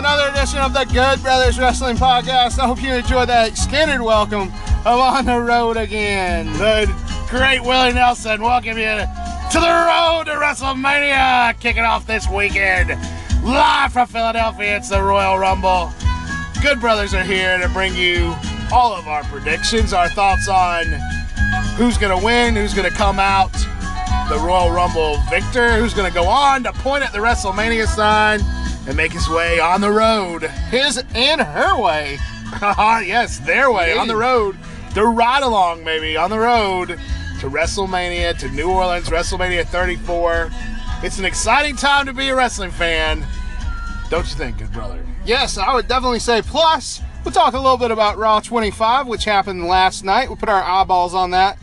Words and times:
another 0.00 0.30
edition 0.30 0.58
of 0.60 0.72
the 0.72 0.84
Good 0.84 1.20
Brothers 1.20 1.58
Wrestling 1.58 1.98
Podcast. 1.98 2.58
I 2.58 2.66
hope 2.66 2.82
you 2.82 2.94
enjoyed 2.94 3.28
that 3.28 3.48
extended 3.48 4.00
welcome 4.00 4.48
of 4.86 4.98
On 4.98 5.26
the 5.26 5.38
Road 5.38 5.76
Again. 5.76 6.50
The 6.54 6.90
great 7.28 7.60
Willie 7.62 7.92
Nelson 7.92 8.40
welcome 8.40 8.78
you 8.78 8.96
to 8.96 9.60
the 9.60 9.68
road 9.68 10.24
to 10.24 10.40
WrestleMania, 10.40 11.60
kicking 11.60 11.82
off 11.82 12.06
this 12.06 12.26
weekend. 12.30 12.88
Live 13.44 13.92
from 13.92 14.08
Philadelphia, 14.08 14.78
it's 14.78 14.88
the 14.88 15.02
Royal 15.02 15.38
Rumble. 15.38 15.92
Good 16.62 16.80
Brothers 16.80 17.12
are 17.12 17.22
here 17.22 17.58
to 17.58 17.68
bring 17.68 17.94
you 17.94 18.34
all 18.72 18.94
of 18.94 19.06
our 19.06 19.22
predictions, 19.24 19.92
our 19.92 20.08
thoughts 20.08 20.48
on 20.48 20.86
who's 21.76 21.98
going 21.98 22.18
to 22.18 22.24
win, 22.24 22.56
who's 22.56 22.72
going 22.72 22.90
to 22.90 22.96
come 22.96 23.18
out 23.18 23.52
the 24.30 24.38
Royal 24.38 24.70
Rumble 24.70 25.18
victor, 25.28 25.76
who's 25.76 25.92
going 25.92 26.08
to 26.10 26.14
go 26.14 26.26
on 26.26 26.62
to 26.62 26.72
point 26.72 27.04
at 27.04 27.12
the 27.12 27.18
WrestleMania 27.18 27.86
sign 27.86 28.40
and 28.90 28.96
make 28.96 29.12
his 29.12 29.28
way 29.28 29.60
on 29.60 29.80
the 29.80 29.90
road. 29.90 30.42
His 30.42 31.00
and 31.14 31.40
her 31.40 31.80
way. 31.80 32.18
yes, 32.60 33.38
their 33.38 33.70
way 33.70 33.96
on 33.96 34.08
the 34.08 34.16
road. 34.16 34.56
To 34.94 35.06
ride 35.06 35.44
along, 35.44 35.84
maybe, 35.84 36.16
on 36.16 36.28
the 36.28 36.40
road 36.40 36.88
to 36.88 37.48
WrestleMania, 37.48 38.36
to 38.40 38.48
New 38.48 38.68
Orleans, 38.68 39.06
WrestleMania 39.06 39.64
34. 39.64 40.50
It's 41.04 41.20
an 41.20 41.24
exciting 41.24 41.76
time 41.76 42.04
to 42.06 42.12
be 42.12 42.30
a 42.30 42.34
wrestling 42.34 42.72
fan. 42.72 43.24
Don't 44.10 44.28
you 44.28 44.34
think, 44.34 44.58
good 44.58 44.72
brother? 44.72 45.06
Yes, 45.24 45.56
I 45.56 45.72
would 45.72 45.86
definitely 45.86 46.18
say. 46.18 46.42
Plus, 46.42 47.00
we'll 47.24 47.30
talk 47.30 47.54
a 47.54 47.60
little 47.60 47.76
bit 47.76 47.92
about 47.92 48.18
Raw 48.18 48.40
25, 48.40 49.06
which 49.06 49.24
happened 49.24 49.68
last 49.68 50.02
night. 50.02 50.28
We'll 50.28 50.36
put 50.36 50.48
our 50.48 50.64
eyeballs 50.64 51.14
on 51.14 51.30
that 51.30 51.58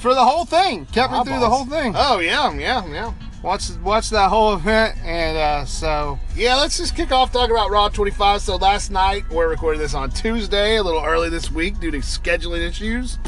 for 0.00 0.14
the 0.14 0.24
whole 0.24 0.46
thing. 0.46 0.86
Kept 0.86 1.12
me 1.12 1.22
through 1.22 1.38
the 1.38 1.48
whole 1.48 1.64
thing. 1.64 1.94
Oh 1.96 2.18
yeah, 2.18 2.52
yeah, 2.54 2.84
yeah. 2.86 3.12
Watch 3.42 3.70
watch 3.82 4.10
that 4.10 4.28
whole 4.28 4.54
event, 4.54 4.96
and 5.02 5.36
uh, 5.36 5.64
so 5.64 6.16
yeah, 6.36 6.54
let's 6.54 6.76
just 6.76 6.94
kick 6.94 7.10
off 7.10 7.32
talking 7.32 7.50
about 7.50 7.72
Raw 7.72 7.88
25. 7.88 8.40
So 8.40 8.54
last 8.54 8.92
night 8.92 9.28
we're 9.30 9.48
recording 9.48 9.80
this 9.80 9.94
on 9.94 10.10
Tuesday, 10.10 10.76
a 10.76 10.82
little 10.82 11.04
early 11.04 11.28
this 11.28 11.50
week 11.50 11.80
due 11.80 11.90
to 11.90 11.98
scheduling 11.98 12.60
issues. 12.60 13.18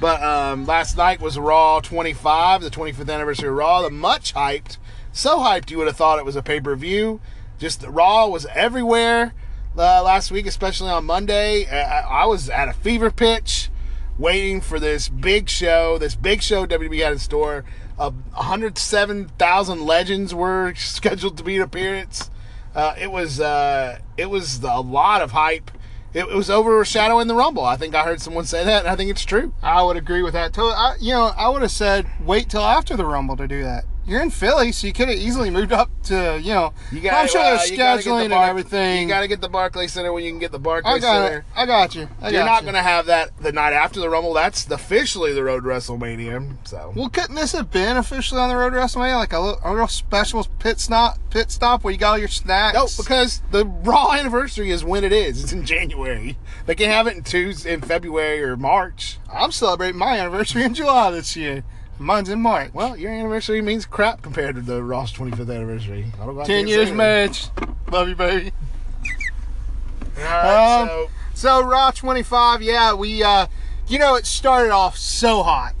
But 0.00 0.22
um, 0.22 0.64
last 0.64 0.96
night 0.96 1.20
was 1.20 1.38
Raw 1.38 1.80
25, 1.80 2.62
the 2.62 2.70
25th 2.70 3.12
anniversary 3.12 3.50
of 3.50 3.54
Raw, 3.54 3.82
the 3.82 3.90
much 3.90 4.32
hyped, 4.32 4.78
so 5.12 5.40
hyped 5.40 5.70
you 5.70 5.76
would 5.76 5.88
have 5.88 5.96
thought 5.96 6.18
it 6.18 6.24
was 6.24 6.36
a 6.36 6.42
pay 6.42 6.60
per 6.60 6.74
view. 6.74 7.20
Just 7.58 7.82
the 7.82 7.90
Raw 7.90 8.28
was 8.28 8.46
everywhere 8.54 9.34
uh, 9.76 10.02
last 10.02 10.30
week, 10.30 10.46
especially 10.46 10.88
on 10.88 11.04
Monday. 11.04 11.66
I, 11.66 12.22
I 12.22 12.24
was 12.24 12.48
at 12.48 12.68
a 12.68 12.72
fever 12.72 13.10
pitch 13.10 13.68
waiting 14.20 14.60
for 14.62 14.80
this 14.80 15.10
big 15.10 15.50
show, 15.50 15.98
this 15.98 16.14
big 16.14 16.40
show 16.42 16.66
WWE 16.66 17.02
had 17.02 17.12
in 17.12 17.18
store. 17.18 17.64
Uh, 18.00 18.10
107,000 18.32 19.84
legends 19.84 20.34
were 20.34 20.72
scheduled 20.76 21.36
to 21.36 21.44
be 21.44 21.56
an 21.56 21.62
appearance. 21.62 22.30
Uh, 22.74 22.94
it 22.98 23.10
was 23.10 23.40
uh, 23.40 23.98
it 24.16 24.30
was 24.30 24.62
a 24.62 24.80
lot 24.80 25.20
of 25.20 25.32
hype. 25.32 25.70
It, 26.14 26.24
it 26.24 26.34
was 26.34 26.48
overshadowing 26.48 27.28
the 27.28 27.34
Rumble. 27.34 27.64
I 27.64 27.76
think 27.76 27.94
I 27.94 28.02
heard 28.04 28.22
someone 28.22 28.46
say 28.46 28.64
that, 28.64 28.84
and 28.84 28.88
I 28.88 28.96
think 28.96 29.10
it's 29.10 29.24
true. 29.24 29.52
I 29.62 29.82
would 29.82 29.98
agree 29.98 30.22
with 30.22 30.32
that. 30.32 30.58
I, 30.58 30.94
you 30.98 31.12
know, 31.12 31.32
I 31.36 31.50
would 31.50 31.60
have 31.62 31.70
said 31.70 32.06
wait 32.24 32.48
till 32.48 32.62
after 32.62 32.96
the 32.96 33.04
Rumble 33.04 33.36
to 33.36 33.46
do 33.46 33.62
that. 33.64 33.84
You're 34.10 34.22
in 34.22 34.30
Philly, 34.30 34.72
so 34.72 34.88
you 34.88 34.92
could 34.92 35.08
have 35.08 35.16
easily 35.16 35.50
moved 35.50 35.72
up 35.72 35.88
to, 36.06 36.40
you 36.42 36.52
know, 36.52 36.72
You 36.90 37.08
I'm 37.10 37.28
sure 37.28 37.40
gotta 37.40 37.68
get 37.76 38.02
the 38.02 38.10
scheduling 38.10 38.24
and 38.24 38.32
everything. 38.32 39.02
You 39.02 39.08
got 39.08 39.20
to 39.20 39.28
get 39.28 39.40
the 39.40 39.48
Barclays 39.48 39.92
Center 39.92 40.12
when 40.12 40.24
you 40.24 40.32
can 40.32 40.40
get 40.40 40.50
the 40.50 40.58
Barclays 40.58 40.96
I 40.96 40.98
got 40.98 41.22
Center. 41.28 41.38
it. 41.38 41.44
I 41.54 41.64
got 41.64 41.94
you. 41.94 42.08
I 42.20 42.30
You're 42.30 42.40
got 42.40 42.46
not 42.46 42.56
you. 42.62 42.64
going 42.64 42.74
to 42.74 42.82
have 42.82 43.06
that 43.06 43.30
the 43.40 43.52
night 43.52 43.72
after 43.72 44.00
the 44.00 44.10
Rumble. 44.10 44.34
That's 44.34 44.68
officially 44.68 45.32
the 45.32 45.44
road 45.44 45.62
WrestleMania. 45.62 46.56
So 46.66 46.92
Well, 46.96 47.08
couldn't 47.08 47.36
this 47.36 47.52
have 47.52 47.70
been 47.70 47.96
officially 47.96 48.40
on 48.40 48.48
the 48.48 48.56
road 48.56 48.72
WrestleMania, 48.72 49.14
like 49.14 49.32
a, 49.32 49.38
little, 49.38 49.60
a 49.62 49.76
real 49.76 49.86
special 49.86 50.44
pit 50.58 50.80
stop? 50.80 51.16
Pit 51.30 51.52
stop 51.52 51.84
where 51.84 51.92
you 51.92 51.98
got 51.98 52.10
all 52.10 52.18
your 52.18 52.26
snacks. 52.26 52.74
no, 52.74 52.88
because 53.00 53.42
the 53.52 53.64
Raw 53.64 54.10
anniversary 54.10 54.72
is 54.72 54.82
when 54.82 55.04
it 55.04 55.12
is. 55.12 55.44
It's 55.44 55.52
in 55.52 55.64
January. 55.64 56.36
They 56.66 56.74
can 56.74 56.90
have 56.90 57.06
it 57.06 57.16
in 57.16 57.22
Tuesday, 57.22 57.74
in 57.74 57.80
February 57.80 58.42
or 58.42 58.56
March. 58.56 59.18
I'm 59.32 59.52
celebrating 59.52 59.98
my 60.00 60.18
anniversary 60.18 60.64
in 60.64 60.74
July 60.74 61.12
this 61.12 61.36
year. 61.36 61.62
Mine's 62.00 62.30
in 62.30 62.40
March. 62.40 62.72
Well, 62.72 62.96
your 62.96 63.12
anniversary 63.12 63.60
means 63.60 63.84
crap 63.84 64.22
compared 64.22 64.54
to 64.54 64.62
the 64.62 64.82
Raw's 64.82 65.12
25th 65.12 65.54
anniversary. 65.54 66.06
I 66.20 66.24
don't 66.24 66.34
know. 66.36 66.44
Ten 66.44 66.66
years 66.66 66.90
marriage. 66.90 67.48
Love 67.92 68.08
you, 68.08 68.14
baby. 68.14 68.52
All 70.16 70.24
right, 70.24 70.80
Um, 70.80 70.88
so 70.88 71.08
So 71.34 71.62
Raw 71.62 71.90
25, 71.90 72.62
yeah, 72.62 72.94
we, 72.94 73.22
uh, 73.22 73.46
you 73.86 73.98
know, 73.98 74.14
it 74.14 74.24
started 74.24 74.70
off 74.70 74.96
so 74.96 75.42
hot. 75.42 75.74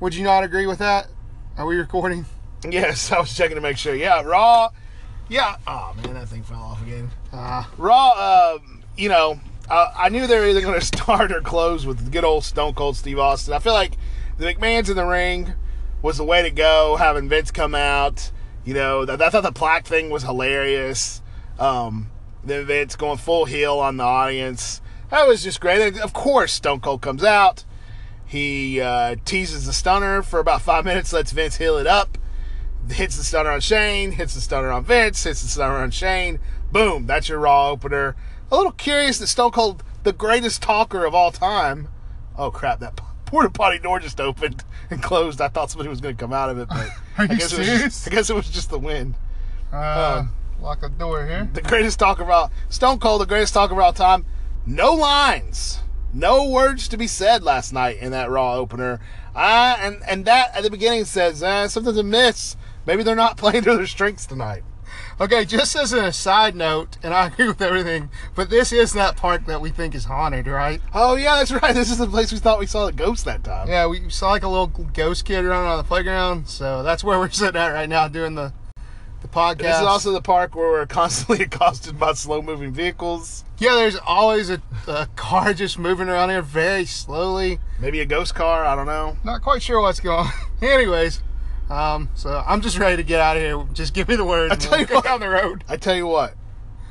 Would 0.00 0.14
you 0.14 0.22
not 0.22 0.44
agree 0.44 0.66
with 0.66 0.78
that? 0.78 1.08
Are 1.56 1.66
we 1.66 1.76
recording? 1.76 2.24
yes, 2.70 3.10
I 3.10 3.18
was 3.18 3.34
checking 3.34 3.56
to 3.56 3.60
make 3.60 3.76
sure. 3.76 3.96
Yeah, 3.96 4.22
Raw. 4.22 4.68
Yeah. 5.28 5.56
Oh 5.66 5.94
man, 5.96 6.14
that 6.14 6.28
thing 6.28 6.44
fell 6.44 6.60
off 6.60 6.80
again. 6.82 7.10
Uh, 7.32 7.64
Raw, 7.76 8.54
um, 8.56 8.82
you 8.96 9.08
know, 9.08 9.40
uh, 9.68 9.92
I 9.96 10.08
knew 10.10 10.26
they 10.28 10.38
were 10.38 10.46
either 10.46 10.60
going 10.60 10.78
to 10.80 10.86
start 10.86 11.32
or 11.32 11.40
close 11.40 11.84
with 11.86 12.12
good 12.12 12.24
old 12.24 12.44
Stone 12.44 12.74
Cold 12.74 12.96
Steve 12.96 13.18
Austin. 13.18 13.52
I 13.54 13.58
feel 13.58 13.72
like 13.74 13.94
the 14.38 14.46
McMahon's 14.46 14.88
in 14.88 14.96
the 14.96 15.04
ring 15.04 15.54
was 16.00 16.16
the 16.16 16.24
way 16.24 16.42
to 16.42 16.50
go, 16.50 16.96
having 16.96 17.28
Vince 17.28 17.50
come 17.50 17.74
out. 17.74 18.30
You 18.64 18.74
know, 18.74 19.06
I 19.08 19.30
thought 19.30 19.42
the 19.42 19.52
plaque 19.52 19.86
thing 19.86 20.10
was 20.10 20.22
hilarious. 20.22 21.22
Um, 21.58 22.10
then 22.44 22.66
Vince 22.66 22.96
going 22.96 23.18
full 23.18 23.44
heel 23.44 23.78
on 23.78 23.96
the 23.96 24.04
audience. 24.04 24.80
That 25.10 25.26
was 25.26 25.42
just 25.42 25.60
great. 25.60 25.80
And 25.80 26.00
of 26.00 26.12
course, 26.12 26.52
Stone 26.52 26.80
Cold 26.80 27.02
comes 27.02 27.24
out. 27.24 27.64
He 28.26 28.80
uh, 28.80 29.16
teases 29.24 29.66
the 29.66 29.72
stunner 29.72 30.22
for 30.22 30.38
about 30.38 30.62
five 30.62 30.84
minutes, 30.84 31.12
lets 31.12 31.32
Vince 31.32 31.56
heel 31.56 31.78
it 31.78 31.86
up 31.86 32.18
hits 32.92 33.16
the 33.16 33.24
stunner 33.24 33.50
on 33.50 33.60
Shane, 33.60 34.12
hits 34.12 34.34
the 34.34 34.40
stunner 34.40 34.70
on 34.70 34.84
Vince, 34.84 35.24
hits 35.24 35.42
the 35.42 35.48
stunner 35.48 35.76
on 35.76 35.90
Shane. 35.90 36.38
Boom, 36.72 37.06
that's 37.06 37.28
your 37.28 37.38
Raw 37.38 37.70
opener. 37.70 38.16
A 38.50 38.56
little 38.56 38.72
curious 38.72 39.18
that 39.18 39.26
Stone 39.26 39.52
Cold, 39.52 39.82
the 40.02 40.12
greatest 40.12 40.62
talker 40.62 41.04
of 41.04 41.14
all 41.14 41.30
time. 41.30 41.88
Oh 42.36 42.50
crap, 42.50 42.80
that 42.80 42.96
porta 43.28 43.50
potty 43.50 43.78
door 43.78 44.00
just 44.00 44.20
opened 44.20 44.64
and 44.90 45.02
closed. 45.02 45.40
I 45.40 45.48
thought 45.48 45.70
somebody 45.70 45.88
was 45.88 46.00
going 46.00 46.16
to 46.16 46.20
come 46.20 46.32
out 46.32 46.50
of 46.50 46.58
it, 46.58 46.68
but 46.68 46.88
Are 47.18 47.24
I 47.24 47.26
guess 47.26 47.52
it 47.52 47.58
was 47.58 47.66
just, 47.68 48.08
I 48.08 48.10
guess 48.10 48.30
it 48.30 48.34
was 48.34 48.48
just 48.50 48.70
the 48.70 48.78
wind. 48.78 49.14
uh, 49.72 50.24
lock 50.60 50.80
the 50.80 50.88
door 50.88 51.26
here. 51.26 51.48
The 51.52 51.62
greatest 51.62 51.98
talker 51.98 52.22
of 52.22 52.30
all 52.30 52.50
Stone 52.68 52.98
Cold, 53.00 53.20
the 53.20 53.26
greatest 53.26 53.54
talker 53.54 53.74
of 53.74 53.78
all 53.80 53.92
time. 53.92 54.24
No 54.66 54.92
lines, 54.94 55.80
no 56.12 56.48
words 56.48 56.88
to 56.88 56.96
be 56.96 57.06
said 57.06 57.42
last 57.42 57.72
night 57.72 57.98
in 57.98 58.10
that 58.12 58.30
Raw 58.30 58.54
opener. 58.54 59.00
Uh, 59.34 59.76
and 59.80 60.02
and 60.08 60.24
that 60.24 60.56
at 60.56 60.62
the 60.62 60.70
beginning 60.70 61.04
says 61.04 61.42
uh, 61.42 61.68
something's 61.68 61.96
amiss. 61.98 62.56
Maybe 62.86 63.02
they're 63.02 63.14
not 63.14 63.36
playing 63.38 63.64
to 63.64 63.76
their 63.76 63.86
strengths 63.86 64.26
tonight. 64.26 64.64
Okay, 65.20 65.44
just 65.44 65.74
as 65.74 65.92
a 65.92 66.12
side 66.12 66.54
note, 66.54 66.96
and 67.02 67.12
I 67.12 67.26
agree 67.26 67.48
with 67.48 67.60
everything, 67.60 68.08
but 68.36 68.50
this 68.50 68.72
is 68.72 68.92
that 68.92 69.16
park 69.16 69.46
that 69.46 69.60
we 69.60 69.70
think 69.70 69.96
is 69.96 70.04
haunted, 70.04 70.46
right? 70.46 70.80
Oh 70.94 71.16
yeah, 71.16 71.36
that's 71.36 71.50
right. 71.50 71.74
This 71.74 71.90
is 71.90 71.98
the 71.98 72.06
place 72.06 72.32
we 72.32 72.38
thought 72.38 72.60
we 72.60 72.66
saw 72.66 72.86
the 72.86 72.92
ghost 72.92 73.24
that 73.24 73.42
time. 73.42 73.66
Yeah, 73.66 73.88
we 73.88 74.08
saw 74.10 74.30
like 74.30 74.44
a 74.44 74.48
little 74.48 74.68
ghost 74.68 75.24
kid 75.24 75.44
running 75.44 75.68
on 75.68 75.76
the 75.76 75.82
playground, 75.82 76.48
so 76.48 76.84
that's 76.84 77.02
where 77.02 77.18
we're 77.18 77.30
sitting 77.30 77.60
at 77.60 77.68
right 77.70 77.88
now 77.88 78.06
doing 78.06 78.36
the 78.36 78.52
the 79.20 79.26
podcast. 79.26 79.58
This 79.58 79.76
is 79.78 79.82
also 79.86 80.12
the 80.12 80.22
park 80.22 80.54
where 80.54 80.70
we're 80.70 80.86
constantly 81.00 81.44
accosted 81.44 81.98
by 81.98 82.12
slow 82.12 82.40
moving 82.40 82.70
vehicles. 82.70 83.44
yeah. 83.58 83.74
There's 83.74 83.96
always 83.96 84.50
a, 84.50 84.62
a 84.86 85.08
car 85.16 85.52
just 85.52 85.80
moving 85.80 86.08
around 86.08 86.30
here 86.30 86.42
very 86.42 86.84
slowly. 86.84 87.58
Maybe 87.80 87.98
a 87.98 88.06
ghost 88.06 88.36
car. 88.36 88.64
I 88.64 88.76
don't 88.76 88.86
know. 88.86 89.16
Not 89.24 89.42
quite 89.42 89.62
sure 89.62 89.80
what's 89.80 89.98
going 89.98 90.26
on. 90.28 90.32
Anyways, 90.62 91.22
um, 91.70 92.08
so 92.14 92.42
I'm 92.46 92.60
just 92.60 92.78
ready 92.78 92.96
to 92.96 93.02
get 93.02 93.20
out 93.20 93.36
of 93.36 93.42
here. 93.42 93.64
Just 93.74 93.94
give 93.94 94.08
me 94.08 94.16
the 94.16 94.24
word. 94.24 94.52
I 94.52 94.56
tell 94.56 94.72
we'll 94.78 94.88
you 94.88 94.94
what. 94.94 95.04
down 95.04 95.20
the 95.20 95.28
road. 95.28 95.64
I 95.68 95.76
tell 95.76 95.94
you 95.96 96.06
what, 96.06 96.34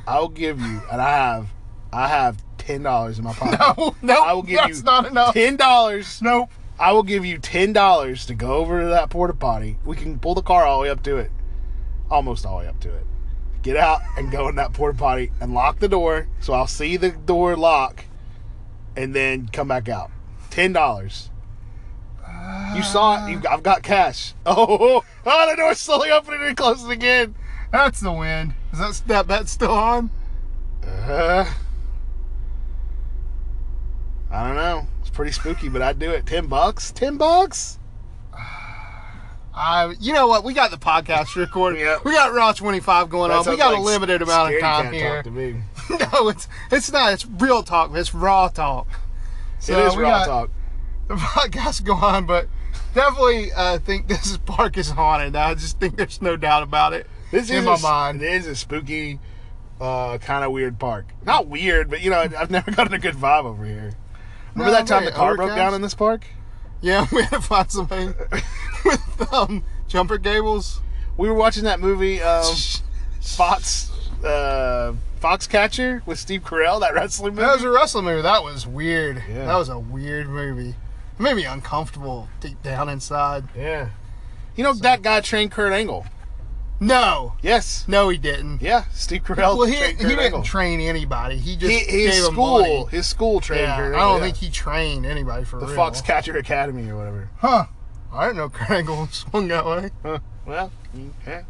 I'll 0.07 0.27
give 0.29 0.59
you, 0.59 0.81
and 0.91 1.01
I 1.01 1.09
have, 1.09 1.47
I 1.91 2.07
have 2.07 2.43
ten 2.57 2.83
dollars 2.83 3.17
in 3.17 3.23
my 3.23 3.33
pocket. 3.33 3.59
No, 3.77 3.95
no, 4.01 4.23
I 4.23 4.33
will 4.33 4.43
give 4.43 4.57
that's 4.57 4.79
you 4.79 4.83
not 4.83 5.05
enough. 5.07 5.33
ten 5.33 5.55
dollars. 5.55 6.21
Nope. 6.21 6.49
I 6.79 6.91
will 6.91 7.03
give 7.03 7.25
you 7.25 7.39
ten 7.39 7.73
dollars 7.73 8.25
to 8.27 8.35
go 8.35 8.55
over 8.55 8.81
to 8.81 8.87
that 8.89 9.09
porta 9.09 9.33
potty. 9.33 9.77
We 9.83 9.95
can 9.95 10.19
pull 10.19 10.35
the 10.35 10.43
car 10.43 10.65
all 10.65 10.77
the 10.79 10.83
way 10.83 10.89
up 10.89 11.01
to 11.03 11.17
it, 11.17 11.31
almost 12.11 12.45
all 12.45 12.59
the 12.59 12.65
way 12.65 12.69
up 12.69 12.79
to 12.81 12.93
it. 12.93 13.03
Get 13.63 13.77
out 13.77 14.01
and 14.15 14.31
go 14.31 14.47
in 14.47 14.55
that 14.57 14.73
porta 14.73 14.97
potty 14.97 15.31
and 15.41 15.53
lock 15.53 15.79
the 15.79 15.87
door, 15.89 16.27
so 16.39 16.53
I'll 16.53 16.67
see 16.67 16.95
the 16.95 17.09
door 17.11 17.55
lock, 17.55 18.05
and 18.95 19.15
then 19.15 19.47
come 19.51 19.67
back 19.67 19.89
out. 19.89 20.11
Ten 20.51 20.71
dollars. 20.71 21.31
You 22.75 22.83
saw 22.83 23.25
it. 23.25 23.31
You, 23.31 23.41
I've 23.49 23.63
got 23.63 23.83
cash. 23.83 24.33
Oh, 24.45 25.03
oh, 25.25 25.49
the 25.49 25.55
door's 25.57 25.79
slowly 25.79 26.09
opening 26.09 26.41
and 26.41 26.55
closing 26.55 26.89
again. 26.91 27.35
That's 27.71 27.99
the 27.99 28.11
win. 28.13 28.53
Is 28.71 28.79
that 28.79 29.01
that 29.07 29.27
bet 29.27 29.49
still 29.49 29.71
on? 29.71 30.09
Uh, 30.85 31.51
I 34.31 34.47
don't 34.47 34.55
know. 34.55 34.87
It's 35.01 35.09
pretty 35.09 35.33
spooky, 35.33 35.67
but 35.67 35.81
I'd 35.81 35.99
do 35.99 36.11
it. 36.11 36.25
Ten 36.25 36.47
bucks. 36.47 36.91
Ten 36.91 37.17
bucks. 37.17 37.77
I, 39.53 39.95
you 39.99 40.13
know 40.13 40.27
what? 40.27 40.43
We 40.43 40.53
got 40.53 40.69
the 40.71 40.77
podcast 40.77 41.35
recording. 41.35 41.79
Yep. 41.87 42.05
We 42.05 42.11
got 42.13 42.33
Raw 42.33 42.51
25 42.53 43.09
going 43.09 43.29
That 43.31 43.39
on. 43.39 43.51
We 43.51 43.57
got 43.57 43.71
like 43.73 43.79
a 43.79 43.81
limited 43.81 44.21
amount 44.21 44.53
of 44.53 44.61
time 44.61 44.93
here. 44.93 45.15
talk 45.15 45.23
to 45.25 45.31
me. 45.31 45.61
no, 45.89 46.29
it's 46.29 46.47
it's 46.71 46.91
not. 46.91 47.13
It's 47.13 47.25
real 47.25 47.63
talk. 47.63 47.91
It's 47.93 48.13
raw 48.13 48.47
talk. 48.47 48.87
So 49.59 49.73
it 49.77 49.87
is 49.87 49.97
raw 49.97 50.19
got 50.19 50.25
talk. 50.25 50.49
The 51.07 51.15
podcast 51.15 51.83
go 51.85 51.93
on, 51.93 52.25
but 52.25 52.47
definitely 52.93 53.51
uh, 53.53 53.79
think 53.79 54.07
this 54.07 54.37
park 54.45 54.77
is 54.77 54.89
haunted. 54.89 55.35
I 55.35 55.53
just 55.53 55.79
think 55.79 55.95
there's 55.97 56.21
no 56.21 56.35
doubt 56.35 56.63
about 56.63 56.93
it 56.93 57.07
This 57.31 57.49
in 57.49 57.57
is 57.59 57.65
my 57.65 57.75
a, 57.75 57.79
mind. 57.79 58.21
It 58.21 58.31
is 58.33 58.47
a 58.47 58.55
spooky, 58.55 59.19
uh, 59.79 60.17
kind 60.17 60.43
of 60.43 60.51
weird 60.51 60.79
park. 60.79 61.05
Not 61.25 61.47
weird, 61.47 61.89
but 61.89 62.01
you 62.01 62.09
know, 62.09 62.19
I've 62.19 62.51
never 62.51 62.71
gotten 62.75 62.93
a 62.93 62.99
good 62.99 63.15
vibe 63.15 63.45
over 63.45 63.63
here. 63.65 63.93
Remember 64.53 64.71
No, 64.71 64.77
that 64.77 64.87
time 64.87 65.05
the 65.05 65.11
car 65.11 65.35
broke 65.35 65.55
down 65.55 65.73
in 65.73 65.81
this 65.81 65.93
park? 65.93 66.25
Yeah, 66.81 67.05
we 67.11 67.21
had 67.21 67.31
to 67.31 67.41
find 67.41 67.71
somebody 67.71 68.07
with 68.85 69.33
um, 69.33 69.63
jumper 69.87 70.17
gables. 70.17 70.81
We 71.15 71.29
were 71.29 71.35
watching 71.35 71.63
that 71.63 71.79
movie, 71.79 72.21
um, 72.21 72.53
Fox, 73.21 73.91
uh, 74.23 74.93
Foxcatcher 75.21 76.05
with 76.05 76.19
Steve 76.19 76.43
Carell, 76.43 76.79
that 76.81 76.93
wrestling 76.93 77.33
movie. 77.33 77.45
That 77.47 77.55
was 77.55 77.63
a 77.63 77.69
wrestling 77.69 78.05
movie. 78.05 78.21
That 78.21 78.43
was 78.43 78.67
weird. 78.67 79.23
Yeah. 79.29 79.45
That 79.45 79.55
was 79.55 79.69
a 79.69 79.79
weird 79.79 80.27
movie. 80.29 80.75
It 81.17 81.21
made 81.21 81.35
me 81.35 81.45
uncomfortable 81.45 82.27
deep 82.39 82.61
down 82.63 82.89
inside. 82.89 83.45
yeah. 83.55 83.89
You 84.55 84.63
know 84.63 84.73
that 84.73 85.01
guy 85.03 85.21
trained 85.21 85.51
Kurt 85.51 85.71
Angle. 85.71 86.05
No, 86.79 87.33
Yes. 87.41 87.85
no, 87.87 88.09
he 88.09 88.17
didn't. 88.19 88.61
Yeah, 88.61 88.83
Steve 88.93 89.23
Carell 89.23 89.57
well, 89.57 89.63
he, 89.65 89.75
he 89.75 89.93
didn't 89.93 90.19
Angle. 90.19 90.43
train 90.43 90.79
anybody. 90.79 91.37
He 91.37 91.55
just 91.57 91.71
He, 91.71 91.79
gave 91.91 92.09
his 92.11 92.27
him 92.27 92.33
school, 92.33 92.59
money. 92.61 92.85
his 92.91 93.07
school 93.07 93.39
trained 93.39 93.61
Yeah, 93.63 93.77
Kurt 93.77 93.95
I 93.95 93.99
don't 93.99 94.17
yeah. 94.17 94.23
think 94.25 94.37
he 94.37 94.49
trained 94.51 95.05
anybody 95.05 95.43
for 95.43 95.59
the 95.59 95.65
real. 95.67 95.75
Foxcatcher 95.75 96.37
Academy 96.37 96.87
or 96.89 96.97
whatever. 96.97 97.29
Huh. 97.37 97.65
I 98.13 98.25
didn't 98.27 98.37
know 98.37 98.49
Kurt 98.49 98.69
Angle 98.69 99.07
swung 99.07 99.47
that 99.47 99.65
way. 99.65 99.89
Huh. 100.03 100.19
Well, 100.45 100.71
yeah. 101.25 101.33
At 101.37 101.45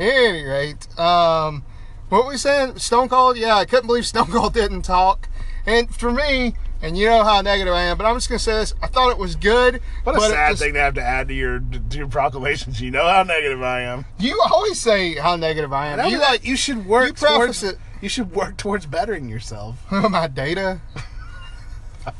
any 0.00 0.44
rate, 0.44 0.98
um, 0.98 1.64
what 2.10 2.24
were 2.24 2.30
we 2.30 2.36
saying? 2.36 2.78
Stone 2.78 3.08
Cold? 3.08 3.36
Yeah, 3.38 3.56
I 3.56 3.64
couldn't 3.64 3.86
believe 3.86 4.06
Stone 4.06 4.26
Cold 4.32 4.52
didn't 4.54 4.82
talk. 4.82 5.28
And 5.66 5.94
for 5.94 6.12
me, 6.12 6.54
and 6.82 6.96
you 6.96 7.06
know 7.06 7.24
how 7.24 7.40
negative 7.40 7.74
I 7.74 7.82
am, 7.82 7.96
but 7.98 8.06
I'm 8.06 8.14
just 8.16 8.28
gonna 8.28 8.38
say 8.38 8.52
this: 8.54 8.74
I 8.82 8.86
thought 8.86 9.10
it 9.10 9.18
was 9.18 9.34
good. 9.36 9.80
What 10.04 10.16
a 10.16 10.20
sad 10.20 10.50
just- 10.50 10.62
thing 10.62 10.74
to 10.74 10.80
have 10.80 10.94
to 10.94 11.02
add 11.02 11.28
to 11.28 11.34
your 11.34 11.60
to 11.60 11.96
your 11.98 12.08
proclamations. 12.08 12.80
You 12.80 12.90
know 12.90 13.06
how 13.08 13.22
negative 13.22 13.62
I 13.62 13.80
am. 13.82 14.04
You 14.18 14.40
always 14.50 14.78
say 14.78 15.14
how 15.16 15.36
negative 15.36 15.72
I 15.72 15.88
am. 15.88 16.08
You, 16.10 16.18
like, 16.18 16.44
you 16.44 16.56
should 16.56 16.86
work 16.86 17.20
you 17.20 17.26
towards 17.28 17.62
it. 17.62 17.78
You 18.00 18.08
should 18.08 18.32
work 18.32 18.56
towards 18.56 18.86
bettering 18.86 19.28
yourself. 19.28 19.76
my 19.90 20.26
data. 20.28 20.80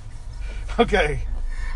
Okay, 0.79 1.23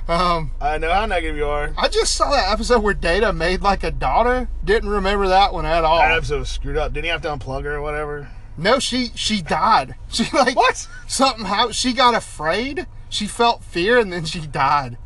Um, 0.06 0.52
I 0.60 0.78
know 0.78 0.92
how 0.92 1.06
negative 1.06 1.36
you 1.36 1.46
are. 1.46 1.72
I 1.76 1.88
just 1.88 2.14
saw 2.14 2.30
that 2.30 2.52
episode 2.52 2.84
where 2.84 2.94
Data 2.94 3.32
made 3.32 3.60
like 3.62 3.82
a 3.82 3.90
daughter. 3.90 4.48
Didn't 4.64 4.90
remember 4.90 5.26
that 5.26 5.52
one 5.52 5.66
at 5.66 5.82
all. 5.82 5.98
That 5.98 6.12
episode 6.18 6.38
was 6.38 6.48
screwed 6.50 6.76
up. 6.76 6.92
Didn't 6.92 7.06
he 7.06 7.10
have 7.10 7.22
to 7.22 7.28
unplug 7.28 7.64
her 7.64 7.74
or 7.74 7.82
whatever? 7.82 8.28
No, 8.56 8.78
she 8.78 9.10
she 9.14 9.40
died. 9.42 9.94
She 10.10 10.24
like 10.32 10.56
What? 10.56 10.86
something 11.06 11.46
how 11.46 11.70
She 11.70 11.92
got 11.92 12.14
afraid. 12.14 12.86
She 13.08 13.26
felt 13.26 13.62
fear 13.64 13.98
and 13.98 14.12
then 14.12 14.24
she 14.24 14.40
died. 14.46 14.98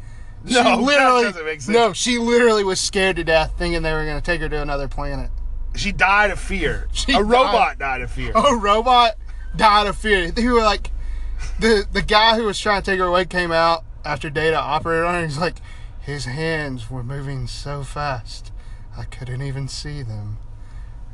She 0.46 0.54
No, 0.54 0.62
that 0.64 0.80
literally 0.80 1.22
doesn't 1.24 1.44
make 1.44 1.60
sense. 1.60 1.74
no. 1.76 1.92
She 1.92 2.18
literally 2.18 2.64
was 2.64 2.80
scared 2.80 3.16
to 3.16 3.24
death, 3.24 3.54
thinking 3.58 3.82
they 3.82 3.92
were 3.92 4.04
going 4.04 4.20
to 4.20 4.24
take 4.24 4.40
her 4.40 4.48
to 4.48 4.62
another 4.62 4.88
planet. 4.88 5.30
She 5.76 5.92
died 5.92 6.30
of 6.30 6.38
fear. 6.40 6.88
She 6.92 7.12
a 7.12 7.16
died- 7.16 7.22
robot 7.30 7.78
died 7.78 8.00
of 8.02 8.10
fear. 8.10 8.32
A 8.34 8.56
robot 8.56 9.14
died 9.56 9.86
of 9.86 9.96
fear. 9.96 10.30
They 10.30 10.46
were 10.46 10.62
like 10.62 10.90
the 11.60 11.86
the 11.92 12.02
guy 12.02 12.36
who 12.36 12.44
was 12.44 12.58
trying 12.58 12.82
to 12.82 12.90
take 12.90 12.98
her 12.98 13.06
away 13.06 13.24
came 13.26 13.52
out 13.52 13.84
after 14.04 14.30
Data 14.30 14.58
operated 14.58 15.04
on 15.04 15.14
her. 15.14 15.22
He's 15.26 15.38
like, 15.38 15.56
his 16.00 16.24
hands 16.26 16.90
were 16.90 17.02
moving 17.02 17.46
so 17.46 17.82
fast, 17.82 18.52
I 18.96 19.04
couldn't 19.04 19.42
even 19.42 19.66
see 19.68 20.02
them. 20.02 20.38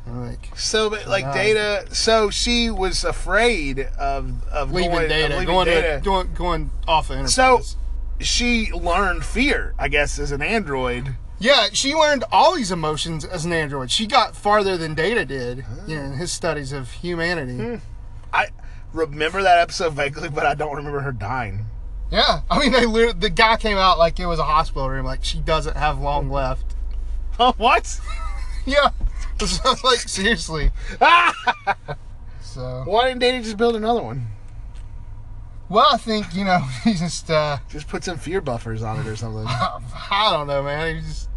Like, 0.07 0.51
So, 0.57 0.91
but 0.91 1.07
like 1.07 1.25
Wow. 1.25 1.35
Data, 1.35 1.85
so 1.95 2.29
she 2.31 2.71
was 2.71 3.05
afraid 3.05 3.81
of 3.99 4.47
of 4.49 4.73
leaving 4.73 4.91
going, 4.91 5.05
of 5.05 5.09
Data, 5.09 5.35
leaving 5.35 5.47
going 5.47 5.67
Data. 5.67 5.99
to 5.99 6.05
going, 6.05 6.35
going 6.35 6.71
off 6.89 7.09
the 7.09 7.15
Enterprise. 7.15 7.35
So 7.35 7.63
she 8.21 8.71
learned 8.73 9.25
fear, 9.25 9.75
I 9.79 9.89
guess, 9.89 10.19
as 10.19 10.33
an 10.33 10.43
android. 10.43 11.15
Yeah, 11.39 11.69
she 11.73 11.95
learned 11.95 12.25
all 12.31 12.55
these 12.55 12.71
emotions 12.71 13.25
as 13.25 13.45
an 13.45 13.53
android. 13.53 13.91
She 13.91 14.07
got 14.07 14.37
farther 14.37 14.77
than 14.77 14.95
Data 14.95 15.25
did, 15.25 15.65
you 15.87 15.97
know, 15.97 16.03
in 16.03 16.13
his 16.13 16.31
studies 16.31 16.73
of 16.73 16.91
humanity. 16.91 17.57
Hmm. 17.57 17.77
I 18.33 18.49
remember 18.93 19.43
that 19.43 19.59
episode 19.59 19.95
vaguely, 19.95 20.29
but 20.29 20.47
I 20.47 20.55
don't 20.55 20.77
remember 20.77 21.01
her 21.01 21.13
dying. 21.13 21.67
Yeah, 22.11 22.43
I 22.51 22.59
mean, 22.59 22.73
they 22.73 23.13
the 23.13 23.31
guy 23.31 23.57
came 23.57 23.79
out 23.79 23.99
like 23.99 24.21
it 24.21 24.27
was 24.27 24.39
a 24.39 24.45
hospital 24.45 24.89
room, 24.91 25.07
like 25.07 25.25
she 25.25 25.39
doesn't 25.39 25.77
have 25.77 25.99
long 25.99 26.29
left. 26.29 26.75
Oh, 27.39 27.53
what? 27.57 28.01
Yeah, 28.65 28.91
so, 29.63 29.75
like 29.85 29.99
seriously. 30.01 30.71
So, 32.43 32.83
Why 32.85 33.09
didn't 33.09 33.21
Data 33.21 33.43
just 33.43 33.57
build 33.57 33.77
another 33.77 34.03
one? 34.03 34.27
well, 35.71 35.87
I 35.91 35.97
think 35.97 36.35
you 36.35 36.45
know 36.45 36.59
he 36.85 36.93
just 36.93 37.31
uh, 37.31 37.57
Just 37.71 37.89
put 37.89 38.05
some 38.05 38.19
fear 38.19 38.43
buffers 38.43 38.83
on 38.83 39.01
it 39.01 39.07
or 39.07 39.17
something. 39.17 39.47
I 39.47 40.29
don't 40.33 40.47
know, 40.47 40.63
man. 40.63 40.97
He 40.97 41.01
just 41.01 41.31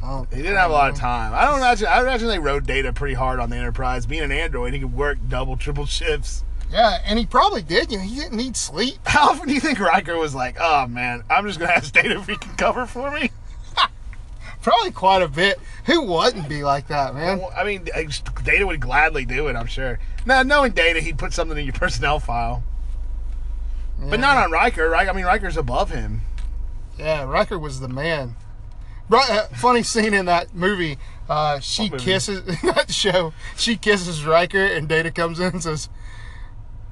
don't- 0.00 0.28
He 0.32 0.42
didn't 0.42 0.56
have 0.56 0.70
a 0.70 0.74
lot 0.74 0.90
of 0.90 0.96
time. 0.96 1.32
I 1.34 1.44
don't 1.44 1.58
imagine. 1.58 1.86
I 1.86 2.00
imagine 2.00 2.26
they 2.26 2.40
rode 2.40 2.66
Data 2.66 2.92
pretty 2.92 3.14
hard 3.14 3.38
on 3.38 3.50
the 3.50 3.56
Enterprise. 3.56 4.06
Being 4.06 4.22
an 4.22 4.32
android, 4.32 4.74
he 4.74 4.80
could 4.80 4.92
work 4.94 5.18
double, 5.28 5.56
triple 5.56 5.86
shifts. 5.86 6.42
Yeah, 6.72 6.98
and 7.04 7.16
he 7.18 7.26
probably 7.26 7.62
did. 7.62 7.92
You 7.92 7.98
know, 7.98 8.04
he 8.04 8.16
didn't 8.16 8.36
need 8.36 8.56
sleep. 8.56 8.96
How 9.04 9.30
often 9.30 9.46
do 9.46 9.54
you 9.54 9.60
think 9.60 9.78
Riker 9.78 10.16
was 10.16 10.34
like, 10.34 10.56
"Oh 10.60 10.86
man, 10.88 11.22
I'm 11.30 11.46
just 11.46 11.60
gonna 11.60 11.72
ask 11.72 11.92
Data 11.92 12.16
if 12.18 12.26
he 12.26 12.36
can 12.36 12.56
cover 12.56 12.86
for 12.86 13.10
me"? 13.12 13.30
Probably 14.62 14.90
quite 14.90 15.22
a 15.22 15.28
bit. 15.28 15.58
Who 15.86 16.02
wouldn't 16.02 16.48
be 16.48 16.62
like 16.62 16.88
that, 16.88 17.14
man? 17.14 17.38
Well, 17.38 17.52
I 17.56 17.64
mean, 17.64 17.88
Data 18.44 18.66
would 18.66 18.80
gladly 18.80 19.24
do 19.24 19.48
it. 19.48 19.56
I'm 19.56 19.66
sure. 19.66 19.98
Now, 20.26 20.42
knowing 20.42 20.72
Data, 20.72 21.00
he'd 21.00 21.18
put 21.18 21.32
something 21.32 21.56
in 21.56 21.64
your 21.64 21.72
personnel 21.74 22.20
file, 22.20 22.62
but 23.98 24.20
not 24.20 24.36
on 24.36 24.50
Riker, 24.50 24.88
right? 24.88 25.08
I 25.08 25.12
mean, 25.12 25.24
Riker's 25.24 25.56
above 25.56 25.90
him. 25.90 26.22
Yeah, 26.98 27.24
Riker 27.24 27.58
was 27.58 27.80
the 27.80 27.88
man. 27.88 28.36
Uh, 29.10 29.46
funny 29.48 29.82
scene 29.82 30.14
in 30.14 30.26
that 30.26 30.54
movie. 30.54 30.98
Uh, 31.28 31.58
she 31.60 31.90
movie? 31.90 32.04
kisses 32.04 32.44
that 32.62 32.90
show. 32.92 33.32
She 33.56 33.76
kisses 33.76 34.24
Riker, 34.24 34.64
and 34.64 34.88
Data 34.88 35.10
comes 35.10 35.40
in 35.40 35.52
and 35.52 35.62
says, 35.62 35.88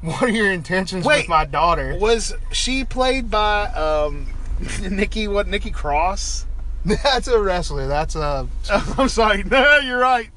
"What 0.01 0.23
are 0.23 0.29
your 0.29 0.51
intentions 0.51 1.05
Wait. 1.05 1.21
with 1.23 1.29
my 1.29 1.45
daughter?" 1.45 1.97
Was 2.01 2.35
she 2.51 2.85
played 2.85 3.31
by 3.31 3.67
um, 3.67 4.27
Nikki? 4.81 5.29
What 5.29 5.47
Nikki 5.49 5.71
Cross? 5.71 6.47
That's 7.03 7.29
a 7.29 7.41
wrestler. 7.41 7.87
That's 7.87 8.15
a 8.17 8.49
I'm 8.99 9.09
sorry. 9.09 9.43
No, 9.45 9.79
you're 9.79 9.99
right. 9.99 10.31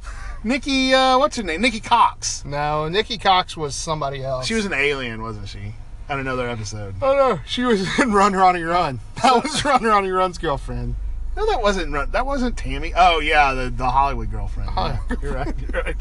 Nikki, 0.44 0.94
uh, 0.94 1.20
what's 1.20 1.38
her 1.38 1.44
name? 1.44 1.62
Nikki 1.62 1.80
Cox. 1.80 2.44
no. 2.46 2.88
Nikki 2.90 3.18
Cox 3.18 3.56
was 3.56 3.76
somebody 3.76 4.24
else. 4.24 4.48
She 4.48 4.56
was 4.56 4.66
an 4.66 4.74
alien, 4.74 5.22
wasn't 5.22 5.48
she? 5.48 5.76
On 6.10 6.20
another 6.20 6.50
episode. 6.50 6.96
Oh 7.02 7.14
no, 7.16 7.40
she 7.46 7.64
was 7.64 7.88
in 8.00 8.12
Run 8.12 8.34
Ronnie 8.34 8.64
Run. 8.64 9.00
That 9.24 9.44
was 9.44 9.64
Run 9.64 9.84
Ronnie 9.84 10.10
Run's 10.10 10.38
girlfriend. 10.38 10.96
No, 11.38 11.46
that 11.46 11.62
wasn't. 11.62 11.94
Ru- 11.94 12.08
That 12.08 12.26
wasn't 12.26 12.58
Tammy. 12.58 12.92
Oh 12.96 13.20
yeah, 13.20 13.54
the 13.54 13.70
the 13.70 13.90
Hollywood 13.90 14.30
girlfriend. 14.32 14.72
Yeah, 14.76 14.98
you're 15.22 15.34
right. 15.34 15.54
You're 15.60 15.82
right. 15.84 15.96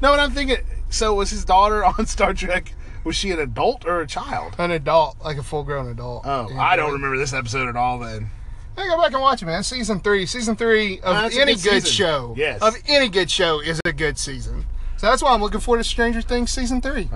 No, 0.00 0.12
and 0.12 0.20
I'm 0.20 0.32
thinking. 0.32 0.56
So 0.90 1.14
was 1.14 1.30
his 1.30 1.44
daughter 1.44 1.84
on 1.84 2.06
Star 2.06 2.34
Trek? 2.34 2.72
Was 3.04 3.14
she 3.14 3.30
an 3.30 3.38
adult 3.38 3.84
or 3.84 4.00
a 4.00 4.06
child? 4.06 4.54
An 4.58 4.70
adult, 4.72 5.16
like 5.24 5.36
a 5.36 5.42
full-grown 5.42 5.88
adult. 5.88 6.22
Oh, 6.24 6.48
I 6.56 6.74
don't 6.76 6.92
remember 6.92 7.16
this 7.18 7.32
episode 7.32 7.68
at 7.68 7.76
all. 7.76 7.98
Then 8.00 8.30
Hey, 8.76 8.88
go 8.88 8.96
back 8.96 9.12
and 9.12 9.20
watch 9.20 9.42
it, 9.42 9.46
man. 9.46 9.62
Season 9.62 10.00
three, 10.00 10.24
season 10.24 10.56
three 10.56 10.98
of 11.00 11.32
any 11.34 11.54
good 11.54 11.62
good, 11.62 11.86
show. 11.86 12.34
Yes. 12.36 12.62
Of 12.62 12.74
any 12.86 13.08
good 13.08 13.30
show 13.30 13.60
is 13.60 13.80
a 13.84 13.92
good 13.92 14.18
season. 14.18 14.64
So 14.96 15.08
that's 15.08 15.22
why 15.22 15.32
I'm 15.34 15.42
looking 15.42 15.60
forward 15.60 15.78
to 15.78 15.84
Stranger 15.84 16.22
Things 16.22 16.50
season 16.50 16.80
three. 16.80 17.10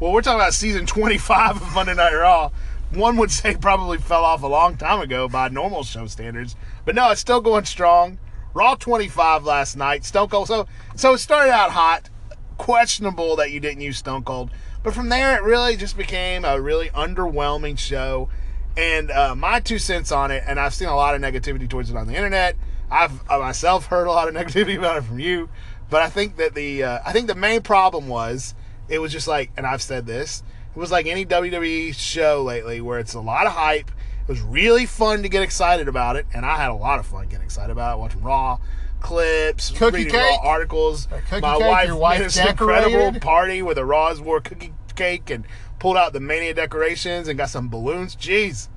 Well, 0.00 0.12
we're 0.12 0.22
talking 0.22 0.40
about 0.40 0.52
season 0.54 0.86
25 0.86 1.62
of 1.62 1.74
Monday 1.74 1.94
Night 1.94 2.14
Raw. 2.14 2.50
One 2.92 3.16
would 3.18 3.30
say 3.30 3.54
probably 3.54 3.98
fell 3.98 4.24
off 4.24 4.42
a 4.42 4.48
long 4.48 4.76
time 4.76 5.00
ago 5.00 5.28
by 5.28 5.48
normal 5.48 5.84
show 5.84 6.06
standards, 6.06 6.56
but 6.84 6.94
no, 6.94 7.10
it's 7.10 7.20
still 7.20 7.40
going 7.40 7.64
strong. 7.64 8.18
Raw 8.52 8.74
25 8.74 9.44
last 9.44 9.76
night. 9.76 10.04
Stone 10.04 10.28
Cold. 10.28 10.48
So, 10.48 10.66
so 10.96 11.14
it 11.14 11.18
started 11.18 11.52
out 11.52 11.70
hot. 11.70 12.10
Questionable 12.58 13.36
that 13.36 13.50
you 13.50 13.60
didn't 13.60 13.80
use 13.80 13.98
Stone 13.98 14.24
Cold, 14.24 14.50
but 14.82 14.94
from 14.94 15.08
there 15.08 15.36
it 15.36 15.42
really 15.42 15.76
just 15.76 15.96
became 15.96 16.44
a 16.44 16.60
really 16.60 16.88
underwhelming 16.90 17.78
show. 17.78 18.28
And 18.76 19.10
uh, 19.10 19.34
my 19.34 19.60
two 19.60 19.78
cents 19.78 20.10
on 20.10 20.30
it, 20.30 20.42
and 20.46 20.58
I've 20.58 20.74
seen 20.74 20.88
a 20.88 20.96
lot 20.96 21.14
of 21.14 21.20
negativity 21.20 21.68
towards 21.68 21.90
it 21.90 21.96
on 21.96 22.06
the 22.06 22.14
internet. 22.14 22.56
I've 22.90 23.28
uh, 23.30 23.38
myself 23.38 23.86
heard 23.90 24.06
a 24.06 24.10
lot 24.10 24.28
of 24.28 24.34
negativity 24.34 24.76
about 24.76 24.98
it 24.98 25.02
from 25.02 25.18
you, 25.18 25.48
but 25.90 26.02
I 26.02 26.08
think 26.08 26.36
that 26.36 26.54
the 26.54 26.82
uh, 26.82 26.98
I 27.04 27.12
think 27.12 27.28
the 27.28 27.34
main 27.34 27.62
problem 27.62 28.08
was 28.08 28.54
it 28.88 28.98
was 28.98 29.12
just 29.12 29.28
like, 29.28 29.50
and 29.56 29.66
I've 29.66 29.82
said 29.82 30.06
this, 30.06 30.42
it 30.74 30.78
was 30.78 30.90
like 30.90 31.06
any 31.06 31.24
WWE 31.24 31.94
show 31.94 32.42
lately 32.42 32.80
where 32.80 32.98
it's 32.98 33.14
a 33.14 33.20
lot 33.20 33.46
of 33.46 33.52
hype 33.52 33.90
It 34.22 34.28
was 34.28 34.40
really 34.42 34.86
fun 34.86 35.22
to 35.22 35.28
get 35.28 35.42
excited 35.42 35.88
about 35.88 36.16
it, 36.16 36.26
and 36.34 36.44
I 36.44 36.56
had 36.56 36.70
a 36.70 36.74
lot 36.74 36.98
of 36.98 37.06
fun 37.06 37.26
getting 37.26 37.44
excited 37.44 37.70
about 37.70 37.96
it, 37.96 38.00
watching 38.00 38.22
Raw 38.22 38.58
clips, 39.04 39.70
Cookie 39.70 39.98
reading 39.98 40.12
cake? 40.12 40.40
Raw 40.42 40.48
articles. 40.48 41.08
My 41.10 41.20
cake, 41.20 41.42
wife 41.42 41.86
your 41.86 41.96
wife 41.96 42.18
made 42.18 42.24
this 42.26 42.36
incredible 42.38 43.20
party 43.20 43.62
with 43.62 43.78
a 43.78 43.84
Raw's 43.84 44.20
War 44.20 44.40
cookie 44.40 44.72
cake 44.96 45.30
and 45.30 45.44
pulled 45.78 45.96
out 45.96 46.12
the 46.12 46.20
Mania 46.20 46.54
decorations 46.54 47.28
and 47.28 47.38
got 47.38 47.50
some 47.50 47.68
balloons. 47.68 48.16
Jeez, 48.16 48.68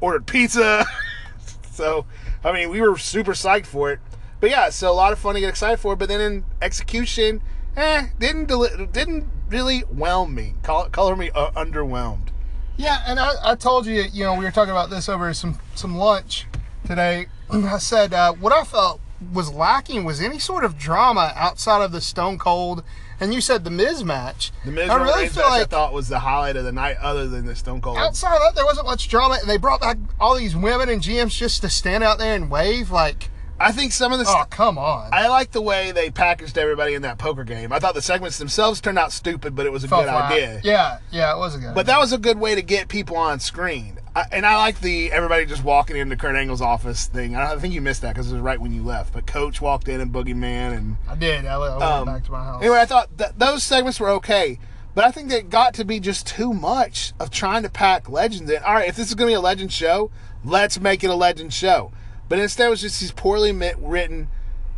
ordered 0.00 0.26
pizza. 0.26 0.84
so, 1.70 2.06
I 2.44 2.52
mean, 2.52 2.70
we 2.70 2.80
were 2.80 2.96
super 2.98 3.32
psyched 3.32 3.66
for 3.66 3.92
it. 3.92 4.00
But 4.40 4.50
yeah, 4.50 4.70
so 4.70 4.90
a 4.90 4.92
lot 4.92 5.12
of 5.12 5.18
fun 5.18 5.34
to 5.34 5.40
get 5.40 5.48
excited 5.48 5.78
for. 5.78 5.96
But 5.96 6.08
then 6.08 6.20
in 6.20 6.44
execution, 6.62 7.42
eh, 7.76 8.08
didn't 8.18 8.46
deli- 8.46 8.86
didn't 8.90 9.28
really 9.48 9.80
whelm 9.80 10.34
me. 10.34 10.54
Call, 10.62 10.88
color 10.88 11.16
me 11.16 11.30
uh, 11.34 11.50
underwhelmed. 11.52 12.28
Yeah, 12.76 13.02
and 13.06 13.20
I, 13.20 13.32
I 13.42 13.54
told 13.56 13.84
you, 13.84 14.02
you 14.10 14.24
know, 14.24 14.34
we 14.34 14.44
were 14.44 14.50
talking 14.50 14.70
about 14.70 14.88
this 14.88 15.08
over 15.08 15.32
some 15.34 15.58
some 15.74 15.96
lunch 15.96 16.46
today. 16.86 17.26
I 17.50 17.76
said 17.78 18.14
uh, 18.14 18.32
what 18.32 18.52
I 18.52 18.64
felt 18.64 19.00
was 19.32 19.52
lacking 19.52 20.04
was 20.04 20.20
any 20.20 20.38
sort 20.38 20.64
of 20.64 20.78
drama 20.78 21.32
outside 21.36 21.82
of 21.82 21.92
the 21.92 22.00
Stone 22.00 22.38
Cold, 22.38 22.82
and 23.20 23.34
you 23.34 23.40
said 23.40 23.64
the 23.64 23.70
Miz 23.70 24.02
match. 24.02 24.50
The 24.64 24.70
Miz 24.70 24.88
I 24.88 24.94
really 24.96 25.28
feel 25.28 25.42
match 25.42 25.52
I 25.52 25.58
like 25.60 25.68
thought 25.68 25.92
was 25.92 26.08
the 26.08 26.20
highlight 26.20 26.56
of 26.56 26.64
the 26.64 26.72
night, 26.72 26.96
other 27.00 27.28
than 27.28 27.44
the 27.46 27.54
Stone 27.54 27.82
Cold. 27.82 27.98
outside 27.98 28.34
of 28.34 28.40
that 28.42 28.54
there 28.54 28.64
wasn't 28.64 28.86
much 28.86 29.08
drama, 29.08 29.36
and 29.40 29.48
they 29.48 29.58
brought 29.58 29.80
back 29.80 29.98
all 30.18 30.36
these 30.36 30.56
women 30.56 30.88
and 30.88 31.02
GMs 31.02 31.36
just 31.36 31.60
to 31.62 31.68
stand 31.68 32.02
out 32.02 32.18
there 32.18 32.34
and 32.34 32.50
wave. 32.50 32.90
Like, 32.90 33.28
I 33.58 33.72
think 33.72 33.92
some 33.92 34.10
of 34.10 34.18
the 34.18 34.24
oh 34.26 34.44
come 34.48 34.78
on, 34.78 35.10
I 35.12 35.28
like 35.28 35.50
the 35.50 35.60
way 35.60 35.92
they 35.92 36.10
packaged 36.10 36.56
everybody 36.56 36.94
in 36.94 37.02
that 37.02 37.18
poker 37.18 37.44
game. 37.44 37.74
I 37.74 37.78
thought 37.78 37.92
the 37.94 38.00
segments 38.00 38.38
themselves 38.38 38.80
turned 38.80 38.98
out 38.98 39.12
stupid, 39.12 39.54
but 39.54 39.66
it 39.66 39.70
was 39.72 39.84
a 39.84 39.88
Felt 39.88 40.04
good 40.06 40.10
flat. 40.12 40.32
idea. 40.32 40.60
Yeah, 40.64 40.98
yeah, 41.10 41.34
it 41.34 41.38
was 41.38 41.54
a 41.54 41.58
good. 41.58 41.74
But 41.74 41.84
that 41.86 41.98
was 41.98 42.14
a 42.14 42.18
good 42.18 42.38
way 42.40 42.54
to 42.54 42.62
get 42.62 42.88
people 42.88 43.18
on 43.18 43.38
screen. 43.38 43.99
I, 44.14 44.24
and 44.32 44.44
I 44.44 44.56
like 44.56 44.80
the 44.80 45.12
everybody 45.12 45.46
just 45.46 45.62
walking 45.62 45.96
into 45.96 46.16
Kurt 46.16 46.34
Angle's 46.34 46.60
office 46.60 47.06
thing. 47.06 47.36
I, 47.36 47.52
I 47.52 47.58
think 47.58 47.74
you 47.74 47.80
missed 47.80 48.02
that 48.02 48.14
because 48.14 48.30
it 48.30 48.34
was 48.34 48.42
right 48.42 48.60
when 48.60 48.72
you 48.72 48.82
left. 48.82 49.12
But 49.12 49.26
Coach 49.26 49.60
walked 49.60 49.88
in 49.88 50.00
and 50.00 50.12
Boogeyman 50.12 50.76
and 50.76 50.96
I 51.08 51.14
did. 51.14 51.46
I, 51.46 51.58
went- 51.58 51.72
I 51.74 51.76
went 51.76 51.82
um, 51.82 52.06
back 52.06 52.24
to 52.24 52.32
my 52.32 52.42
house. 52.42 52.60
Anyway, 52.62 52.78
I 52.78 52.86
thought 52.86 53.16
that 53.18 53.38
those 53.38 53.62
segments 53.62 54.00
were 54.00 54.10
okay, 54.10 54.58
but 54.94 55.04
I 55.04 55.12
think 55.12 55.28
they 55.28 55.42
got 55.42 55.74
to 55.74 55.84
be 55.84 56.00
just 56.00 56.26
too 56.26 56.52
much 56.52 57.12
of 57.20 57.30
trying 57.30 57.62
to 57.62 57.70
pack 57.70 58.08
legends 58.10 58.50
in. 58.50 58.62
All 58.64 58.74
right, 58.74 58.88
if 58.88 58.96
this 58.96 59.08
is 59.08 59.14
going 59.14 59.28
to 59.28 59.30
be 59.32 59.36
a 59.36 59.40
legend 59.40 59.72
show, 59.72 60.10
let's 60.44 60.80
make 60.80 61.04
it 61.04 61.10
a 61.10 61.14
legend 61.14 61.52
show. 61.54 61.92
But 62.28 62.38
instead, 62.40 62.66
it 62.66 62.70
was 62.70 62.80
just 62.80 63.00
these 63.00 63.12
poorly 63.12 63.52
written, 63.78 64.28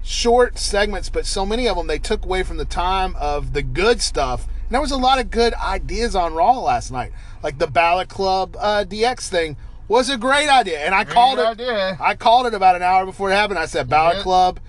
short 0.02 0.58
segments. 0.58 1.08
But 1.08 1.24
so 1.26 1.46
many 1.46 1.66
of 1.68 1.76
them 1.76 1.86
they 1.86 1.98
took 1.98 2.24
away 2.24 2.42
from 2.42 2.58
the 2.58 2.64
time 2.64 3.16
of 3.16 3.54
the 3.54 3.62
good 3.62 4.02
stuff. 4.02 4.46
And 4.64 4.74
there 4.74 4.80
was 4.80 4.90
a 4.90 4.96
lot 4.96 5.18
of 5.18 5.30
good 5.30 5.52
ideas 5.54 6.16
on 6.16 6.34
Raw 6.34 6.58
last 6.60 6.90
night, 6.90 7.12
like 7.42 7.58
the 7.58 7.66
Bullet 7.66 8.08
Club 8.08 8.56
uh, 8.58 8.84
DX 8.86 9.28
thing 9.28 9.56
was 9.88 10.08
a 10.08 10.16
great 10.16 10.48
idea, 10.48 10.80
and 10.80 10.94
I 10.94 11.04
called 11.04 11.36
good 11.38 11.60
it. 11.60 11.68
idea. 11.68 11.98
I 12.00 12.14
called 12.14 12.46
it 12.46 12.54
about 12.54 12.76
an 12.76 12.82
hour 12.82 13.04
before 13.04 13.30
it 13.30 13.34
happened. 13.34 13.58
I 13.58 13.66
said 13.66 13.88
Ballot 13.88 14.16
did? 14.16 14.22
Club. 14.22 14.60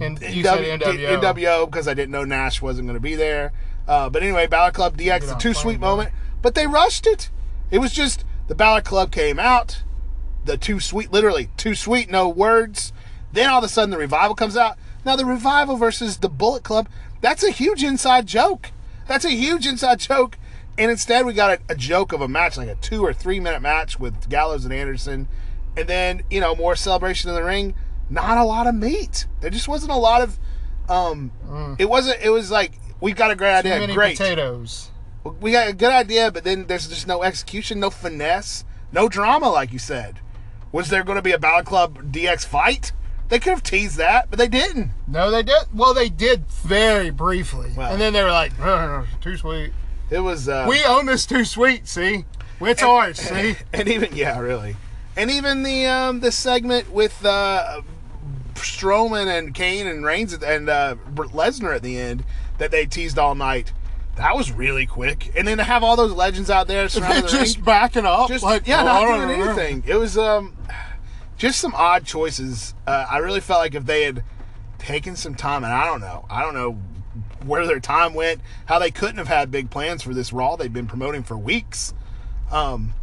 and 0.00 0.20
you 0.20 0.42
NW, 0.42 0.44
said 0.44 0.80
NWO. 0.80 1.22
NWO 1.22 1.66
because 1.70 1.86
I 1.86 1.94
didn't 1.94 2.10
know 2.10 2.24
Nash 2.24 2.60
wasn't 2.60 2.86
going 2.86 2.96
to 2.96 3.00
be 3.00 3.14
there. 3.14 3.52
Uh, 3.86 4.08
but 4.08 4.22
anyway, 4.22 4.46
Bullet 4.46 4.74
Club 4.74 4.96
DX, 4.96 5.28
the 5.28 5.34
too 5.34 5.54
sweet 5.54 5.78
moment. 5.78 6.10
But 6.42 6.54
they 6.54 6.66
rushed 6.66 7.06
it. 7.06 7.30
It 7.70 7.78
was 7.78 7.92
just 7.92 8.24
the 8.48 8.54
Bullet 8.54 8.84
Club 8.84 9.10
came 9.10 9.38
out, 9.38 9.82
the 10.44 10.56
too 10.56 10.80
sweet, 10.80 11.12
literally 11.12 11.50
too 11.56 11.74
sweet, 11.74 12.10
no 12.10 12.28
words. 12.28 12.92
Then 13.32 13.50
all 13.50 13.58
of 13.58 13.64
a 13.64 13.68
sudden 13.68 13.90
the 13.90 13.98
revival 13.98 14.34
comes 14.34 14.56
out. 14.56 14.76
Now 15.04 15.16
the 15.16 15.24
revival 15.24 15.76
versus 15.76 16.18
the 16.18 16.28
Bullet 16.28 16.62
Club, 16.62 16.88
that's 17.20 17.42
a 17.42 17.50
huge 17.50 17.82
inside 17.82 18.26
joke. 18.26 18.70
That's 19.06 19.24
a 19.24 19.30
huge 19.30 19.66
inside 19.66 20.00
joke. 20.00 20.38
And 20.76 20.90
instead 20.90 21.24
we 21.26 21.32
got 21.34 21.58
a, 21.58 21.72
a 21.72 21.74
joke 21.74 22.12
of 22.12 22.20
a 22.20 22.28
match, 22.28 22.56
like 22.56 22.68
a 22.68 22.74
two 22.76 23.04
or 23.04 23.12
three 23.12 23.38
minute 23.40 23.62
match 23.62 23.98
with 24.00 24.28
Gallows 24.28 24.64
and 24.64 24.74
Anderson. 24.74 25.28
And 25.76 25.88
then, 25.88 26.22
you 26.30 26.40
know, 26.40 26.54
more 26.54 26.76
celebration 26.76 27.30
in 27.30 27.36
the 27.36 27.42
ring. 27.44 27.74
Not 28.10 28.38
a 28.38 28.44
lot 28.44 28.66
of 28.66 28.74
meat. 28.74 29.26
There 29.40 29.50
just 29.50 29.68
wasn't 29.68 29.92
a 29.92 29.96
lot 29.96 30.20
of 30.22 30.38
um 30.88 31.76
it 31.78 31.88
wasn't 31.88 32.20
it 32.22 32.28
was 32.30 32.50
like 32.50 32.72
we've 33.00 33.16
got 33.16 33.30
a 33.30 33.34
great 33.36 33.48
Mm. 33.50 33.62
Too 33.62 33.68
idea. 33.68 33.80
many 33.80 33.94
Great. 33.94 34.18
potatoes. 34.18 34.90
We 35.40 35.52
got 35.52 35.68
a 35.68 35.72
good 35.72 35.90
idea, 35.92 36.30
but 36.30 36.44
then 36.44 36.66
there's 36.66 36.86
just 36.88 37.06
no 37.06 37.22
execution, 37.22 37.80
no 37.80 37.88
finesse, 37.90 38.64
no 38.92 39.08
drama, 39.08 39.48
like 39.48 39.72
you 39.72 39.78
said. 39.78 40.20
Was 40.70 40.90
there 40.90 41.02
going 41.02 41.16
to 41.16 41.22
be 41.22 41.32
a 41.32 41.38
Bullet 41.38 41.64
Club 41.64 42.12
DX 42.12 42.44
fight? 42.44 42.92
They 43.30 43.38
could 43.38 43.50
have 43.54 43.62
teased 43.62 43.96
that, 43.96 44.28
but 44.28 44.38
they 44.38 44.48
didn't. 44.48 44.90
No, 45.08 45.30
they 45.30 45.42
did. 45.42 45.64
Well, 45.72 45.94
they 45.94 46.10
did 46.10 46.46
very 46.46 47.08
briefly, 47.08 47.72
Well. 47.74 47.90
and 47.90 47.98
then 48.00 48.12
they 48.12 48.22
were 48.22 48.30
like, 48.30 48.52
"Too 49.22 49.38
sweet." 49.38 49.72
It 50.14 50.20
was. 50.20 50.48
Uh, 50.48 50.66
We 50.68 50.84
own 50.84 51.06
this 51.06 51.26
too 51.26 51.44
sweet. 51.44 51.88
See, 51.88 52.24
it's 52.60 52.84
ours. 52.84 53.18
See, 53.18 53.56
and 53.72 53.88
even 53.88 54.14
yeah, 54.14 54.38
really, 54.38 54.76
and 55.16 55.28
even 55.28 55.64
the 55.64 55.86
um, 55.86 56.20
the 56.20 56.30
segment 56.30 56.92
with 56.92 57.24
uh, 57.24 57.82
Strowman 58.54 59.26
and 59.26 59.52
Kane 59.52 59.88
and 59.88 60.04
Reigns 60.04 60.32
and 60.32 60.68
uh, 60.68 60.94
Lesnar 61.14 61.74
at 61.74 61.82
the 61.82 61.98
end 61.98 62.22
that 62.58 62.70
they 62.70 62.86
teased 62.86 63.18
all 63.18 63.34
night. 63.34 63.72
That 64.14 64.36
was 64.36 64.52
really 64.52 64.86
quick, 64.86 65.32
and 65.36 65.48
then 65.48 65.58
to 65.58 65.64
have 65.64 65.82
all 65.82 65.96
those 65.96 66.12
legends 66.12 66.48
out 66.48 66.68
there 66.68 66.88
surrounding 66.88 67.22
the 67.22 67.28
just 67.28 67.56
ring, 67.56 67.64
backing 67.64 68.06
up. 68.06 68.28
just 68.28 68.44
like, 68.44 68.68
yeah, 68.68 68.82
"Oh, 68.82 68.84
not 68.84 69.26
doing 69.26 69.40
anything. 69.40 69.82
It 69.84 69.96
was 69.96 70.16
um, 70.16 70.56
just 71.36 71.58
some 71.58 71.74
odd 71.74 72.04
choices. 72.04 72.72
Uh, 72.86 73.04
I 73.10 73.18
really 73.18 73.40
felt 73.40 73.58
like 73.58 73.74
if 73.74 73.84
they 73.84 74.04
had 74.04 74.22
taken 74.78 75.16
some 75.16 75.34
time, 75.34 75.64
and 75.64 75.72
I 75.72 75.84
don't 75.86 76.00
know, 76.00 76.24
I 76.30 76.42
don't 76.42 76.54
know 76.54 76.78
where 77.46 77.66
their 77.66 77.80
time 77.80 78.14
went, 78.14 78.40
how 78.66 78.78
they 78.78 78.90
couldn't 78.90 79.18
have 79.18 79.28
had 79.28 79.50
big 79.50 79.70
plans 79.70 80.02
for 80.02 80.14
this 80.14 80.32
Raw 80.32 80.56
they've 80.56 80.72
been 80.72 80.86
promoting 80.86 81.22
for 81.22 81.36
weeks. 81.36 81.94
Um, 82.50 82.94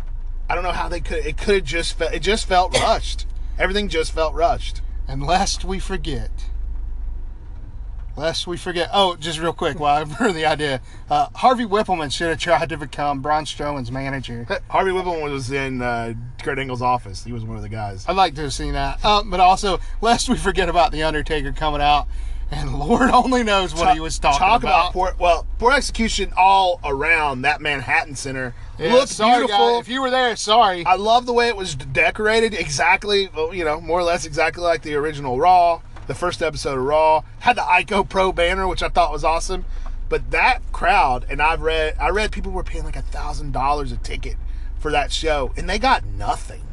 I 0.50 0.55
don't 0.55 0.63
know 0.63 0.71
how 0.71 0.89
they 0.89 1.00
could. 1.00 1.25
It 1.25 1.38
could 1.38 1.55
have 1.55 1.63
just 1.63 1.98
fe- 1.98 2.13
it 2.13 2.19
just 2.19 2.48
felt 2.48 2.74
rushed. 2.77 3.25
Everything 3.57 3.88
just 3.89 4.12
felt 4.12 4.33
rushed. 4.33 4.81
And 5.07 5.24
lest 5.24 5.65
we 5.65 5.79
forget, 5.79 6.29
lest 8.15 8.48
we 8.48 8.57
forget. 8.57 8.89
Oh, 8.93 9.15
just 9.15 9.39
real 9.39 9.53
quick, 9.53 9.79
while 9.79 10.01
I've 10.01 10.12
heard 10.13 10.36
the 10.36 10.45
idea, 10.45 10.81
uh, 11.10 11.27
Harvey 11.36 11.65
Wippleman 11.65 12.12
should 12.12 12.29
have 12.29 12.39
tried 12.39 12.69
to 12.69 12.77
become 12.77 13.21
Braun 13.21 13.45
Strowman's 13.45 13.91
manager. 13.91 14.45
Harvey 14.69 14.91
Wippleman 14.91 15.31
was 15.31 15.51
in 15.51 15.81
uh, 15.81 16.13
Kurt 16.41 16.60
Angle's 16.60 16.81
office. 16.81 17.24
He 17.24 17.33
was 17.33 17.43
one 17.43 17.57
of 17.57 17.63
the 17.63 17.69
guys. 17.69 18.05
I'd 18.07 18.15
like 18.15 18.36
to 18.36 18.41
have 18.41 18.53
seen 18.53 18.74
that. 18.74 19.03
Um, 19.03 19.29
but 19.29 19.39
also, 19.39 19.79
lest 20.01 20.29
we 20.29 20.36
forget 20.38 20.69
about 20.69 20.91
the 20.91 21.03
Undertaker 21.03 21.51
coming 21.51 21.81
out, 21.81 22.07
and 22.51 22.77
Lord 22.79 23.10
only 23.10 23.43
knows 23.43 23.74
what 23.74 23.93
he 23.93 24.00
was 24.00 24.20
talking 24.20 24.39
Talk 24.39 24.62
about. 24.63 24.91
about 24.91 24.93
poor, 24.93 25.15
well, 25.17 25.48
poor 25.58 25.72
execution 25.72 26.31
all 26.38 26.79
around 26.84 27.41
that 27.43 27.62
Manhattan 27.62 28.15
Center. 28.15 28.53
Yeah, 28.77 28.93
Looked 28.93 29.10
sorry, 29.10 29.39
beautiful. 29.46 29.74
guy. 29.75 29.79
If 29.79 29.88
you 29.88 30.01
were 30.01 30.10
there, 30.10 30.36
sorry. 30.36 30.86
I 30.86 30.96
love 30.96 31.25
the 31.25 31.34
way 31.34 31.48
it 31.48 31.55
was 31.55 31.75
decorated. 31.75 32.53
Exactly, 32.53 33.29
you 33.53 33.63
know, 33.65 33.79
more 33.79 34.00
or 34.00 34.03
less 34.03 34.25
exactly 34.25 34.63
like 34.63 34.81
the 34.81 34.96
original 34.96 35.39
Raw, 35.39 35.81
the 36.08 36.15
first 36.15 36.41
episode 36.41 36.77
of 36.77 36.84
Raw. 36.84 37.24
Had 37.39 37.55
the 37.55 37.62
Ico 37.62 38.08
Pro 38.08 38.31
banner, 38.31 38.67
which 38.67 38.84
I 38.84 38.89
thought 38.89 39.12
was 39.12 39.24
awesome. 39.24 39.65
But 40.10 40.31
that 40.31 40.60
crowd, 40.74 41.25
and 41.29 41.41
I've 41.41 41.62
read, 41.62 41.96
I 42.00 42.10
read 42.10 42.31
people 42.34 42.51
were 42.51 42.63
paying 42.63 42.84
like 42.84 42.98
a 42.98 43.01
thousand 43.01 43.53
dollars 43.53 43.91
a 43.93 43.98
ticket 43.98 44.36
for 44.77 44.91
that 44.91 45.12
show, 45.12 45.53
and 45.55 45.70
they 45.70 45.79
got 45.79 46.05
nothing. 46.05 46.63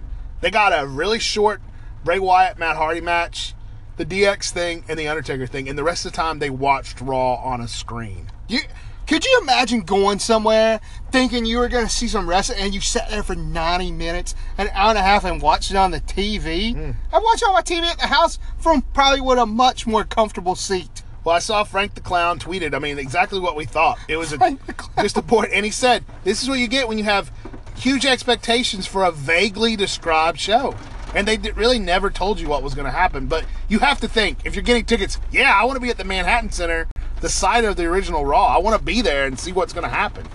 They 0.41 0.51
got 0.51 0.73
a 0.77 0.87
really 0.87 1.19
short 1.21 1.61
Bray 2.05 2.19
Wyatt 2.19 2.59
Matt 2.59 2.77
Hardy 2.77 3.01
match, 3.01 3.55
the 3.99 4.07
DX 4.07 4.51
thing, 4.51 4.85
and 4.89 4.99
the 4.99 5.09
Undertaker 5.09 5.47
thing, 5.47 5.69
and 5.69 5.77
the 5.77 5.85
rest 5.85 6.07
of 6.07 6.13
the 6.13 6.17
time 6.17 6.39
they 6.39 6.51
watched 6.51 7.01
Raw 7.01 7.35
on 7.35 7.61
a 7.61 7.69
screen. 7.69 8.29
You 8.49 8.61
could 9.09 9.25
you 9.25 9.39
imagine 9.43 9.81
going 9.81 10.19
somewhere 10.19 10.81
thinking 11.11 11.47
you 11.47 11.59
were 11.59 11.69
going 11.69 11.87
to 11.87 11.93
see 11.93 12.09
some 12.09 12.29
wrestling 12.29 12.59
and 12.61 12.75
you 12.75 12.81
sat 12.83 13.09
there 13.09 13.23
for 13.23 13.35
90 13.35 13.91
minutes, 13.93 14.35
an 14.59 14.69
hour 14.75 14.91
and 14.91 14.99
a 14.99 15.03
half, 15.03 15.25
and 15.25 15.41
watched 15.41 15.71
it 15.71 15.79
on 15.79 15.93
the 15.93 16.01
TV? 16.01 16.75
Hmm. 16.75 16.91
I 17.11 17.19
watched 17.19 17.43
it 17.43 17.49
on 17.49 17.55
my 17.55 17.63
TV 17.63 17.87
at 17.87 17.99
the 17.99 18.07
house 18.07 18.39
from 18.59 18.83
probably 18.83 19.23
with 19.23 19.39
a 19.39 19.47
much 19.47 19.87
more 19.87 20.05
comfortable 20.05 20.55
seat. 20.55 21.03
Well, 21.25 21.35
I 21.35 21.39
saw 21.39 21.65
Frank 21.65 21.95
the 21.95 22.03
Clown 22.03 22.39
tweeted. 22.39 22.75
I 22.75 22.79
mean, 22.79 22.99
exactly 22.99 23.41
what 23.41 23.57
we 23.57 23.65
thought. 23.65 23.99
It 24.09 24.19
was 24.19 24.35
a, 24.35 24.37
Frank 24.37 24.65
the 24.67 24.75
Clown. 24.75 25.05
just 25.05 25.17
a 25.17 25.23
point, 25.23 25.53
and 25.55 25.65
he 25.65 25.71
said, 25.71 26.05
"This 26.25 26.43
is 26.43 26.49
what 26.49 26.59
you 26.59 26.69
get 26.69 26.87
when 26.87 26.99
you 26.99 27.05
have 27.05 27.33
huge 27.77 28.05
expectations 28.05 28.87
for 28.87 29.05
a 29.05 29.11
vaguely 29.11 29.75
described 29.75 30.39
show." 30.39 30.75
And 31.15 31.27
they 31.27 31.39
really 31.53 31.79
never 31.79 32.11
told 32.11 32.39
you 32.39 32.49
what 32.49 32.63
was 32.63 32.75
going 32.75 32.85
to 32.85 32.91
happen. 32.91 33.27
But 33.27 33.45
you 33.69 33.79
have 33.79 34.01
to 34.01 34.09
think 34.09 34.39
if 34.45 34.55
you're 34.55 34.63
getting 34.63 34.85
tickets. 34.85 35.19
Yeah, 35.33 35.53
I 35.55 35.65
want 35.65 35.77
to 35.77 35.81
be 35.81 35.91
at 35.91 35.97
the 35.97 36.05
Manhattan 36.05 36.51
Center, 36.51 36.89
the 37.21 37.29
site 37.29 37.65
of 37.65 37.77
the 37.77 37.87
original 37.87 38.25
Raw. 38.25 38.47
I 38.47 38.59
want 38.59 38.79
to 38.79 38.85
be 38.85 39.01
there 39.01 39.27
and 39.27 39.39
see 39.39 39.53
what's 39.53 39.73
going 39.73 39.85
to 39.85 39.95
happen. 39.95 40.27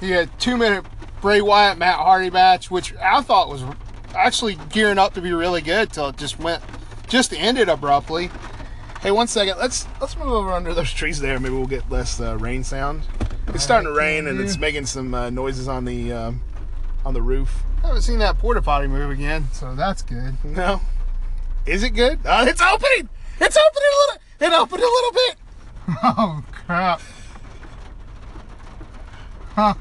He 0.00 0.10
had 0.10 0.38
two 0.38 0.56
minute 0.56 0.84
Bray 1.20 1.40
Wyatt 1.40 1.78
Matt 1.78 1.98
Hardy 1.98 2.30
match, 2.30 2.70
which 2.70 2.94
I 2.96 3.22
thought 3.22 3.48
was 3.48 3.62
actually 4.14 4.58
gearing 4.70 4.98
up 4.98 5.14
to 5.14 5.22
be 5.22 5.32
really 5.32 5.62
good 5.62 5.92
till 5.92 6.08
it 6.08 6.16
just 6.16 6.38
went, 6.38 6.62
just 7.08 7.32
ended 7.32 7.68
abruptly. 7.68 8.30
Hey, 9.00 9.10
one 9.10 9.26
second. 9.26 9.58
Let's 9.58 9.86
let's 10.00 10.16
move 10.16 10.28
over 10.28 10.52
under 10.52 10.74
those 10.74 10.92
trees 10.92 11.20
there. 11.20 11.40
Maybe 11.40 11.54
we'll 11.54 11.66
get 11.66 11.90
less 11.90 12.20
uh, 12.20 12.36
rain 12.38 12.62
sound. 12.64 13.02
It's 13.48 13.64
starting 13.64 13.88
to 13.88 13.92
rain 13.92 14.26
and 14.26 14.40
it's 14.40 14.56
making 14.56 14.86
some 14.86 15.12
uh, 15.14 15.30
noises 15.30 15.68
on 15.68 15.84
the 15.84 16.12
um, 16.12 16.40
on 17.04 17.14
the 17.14 17.22
roof. 17.22 17.62
I 17.82 17.88
haven't 17.88 18.02
seen 18.02 18.18
that 18.20 18.38
porta 18.38 18.62
potty 18.62 18.86
move 18.86 19.10
again, 19.10 19.48
so 19.52 19.74
that's 19.74 20.02
good. 20.02 20.36
No. 20.44 20.80
Is 21.66 21.82
it 21.82 21.90
good? 21.90 22.18
Uh, 22.24 22.44
it's 22.48 22.60
opening. 22.60 23.08
It's 23.40 23.56
opening 23.56 23.88
a 23.88 23.96
little. 24.00 24.22
It 24.40 24.60
opened 24.60 24.82
a 24.82 24.86
little 24.86 25.12
bit. 25.12 25.36
Oh 26.04 26.44
crap! 26.52 27.00
Huh? 29.54 29.74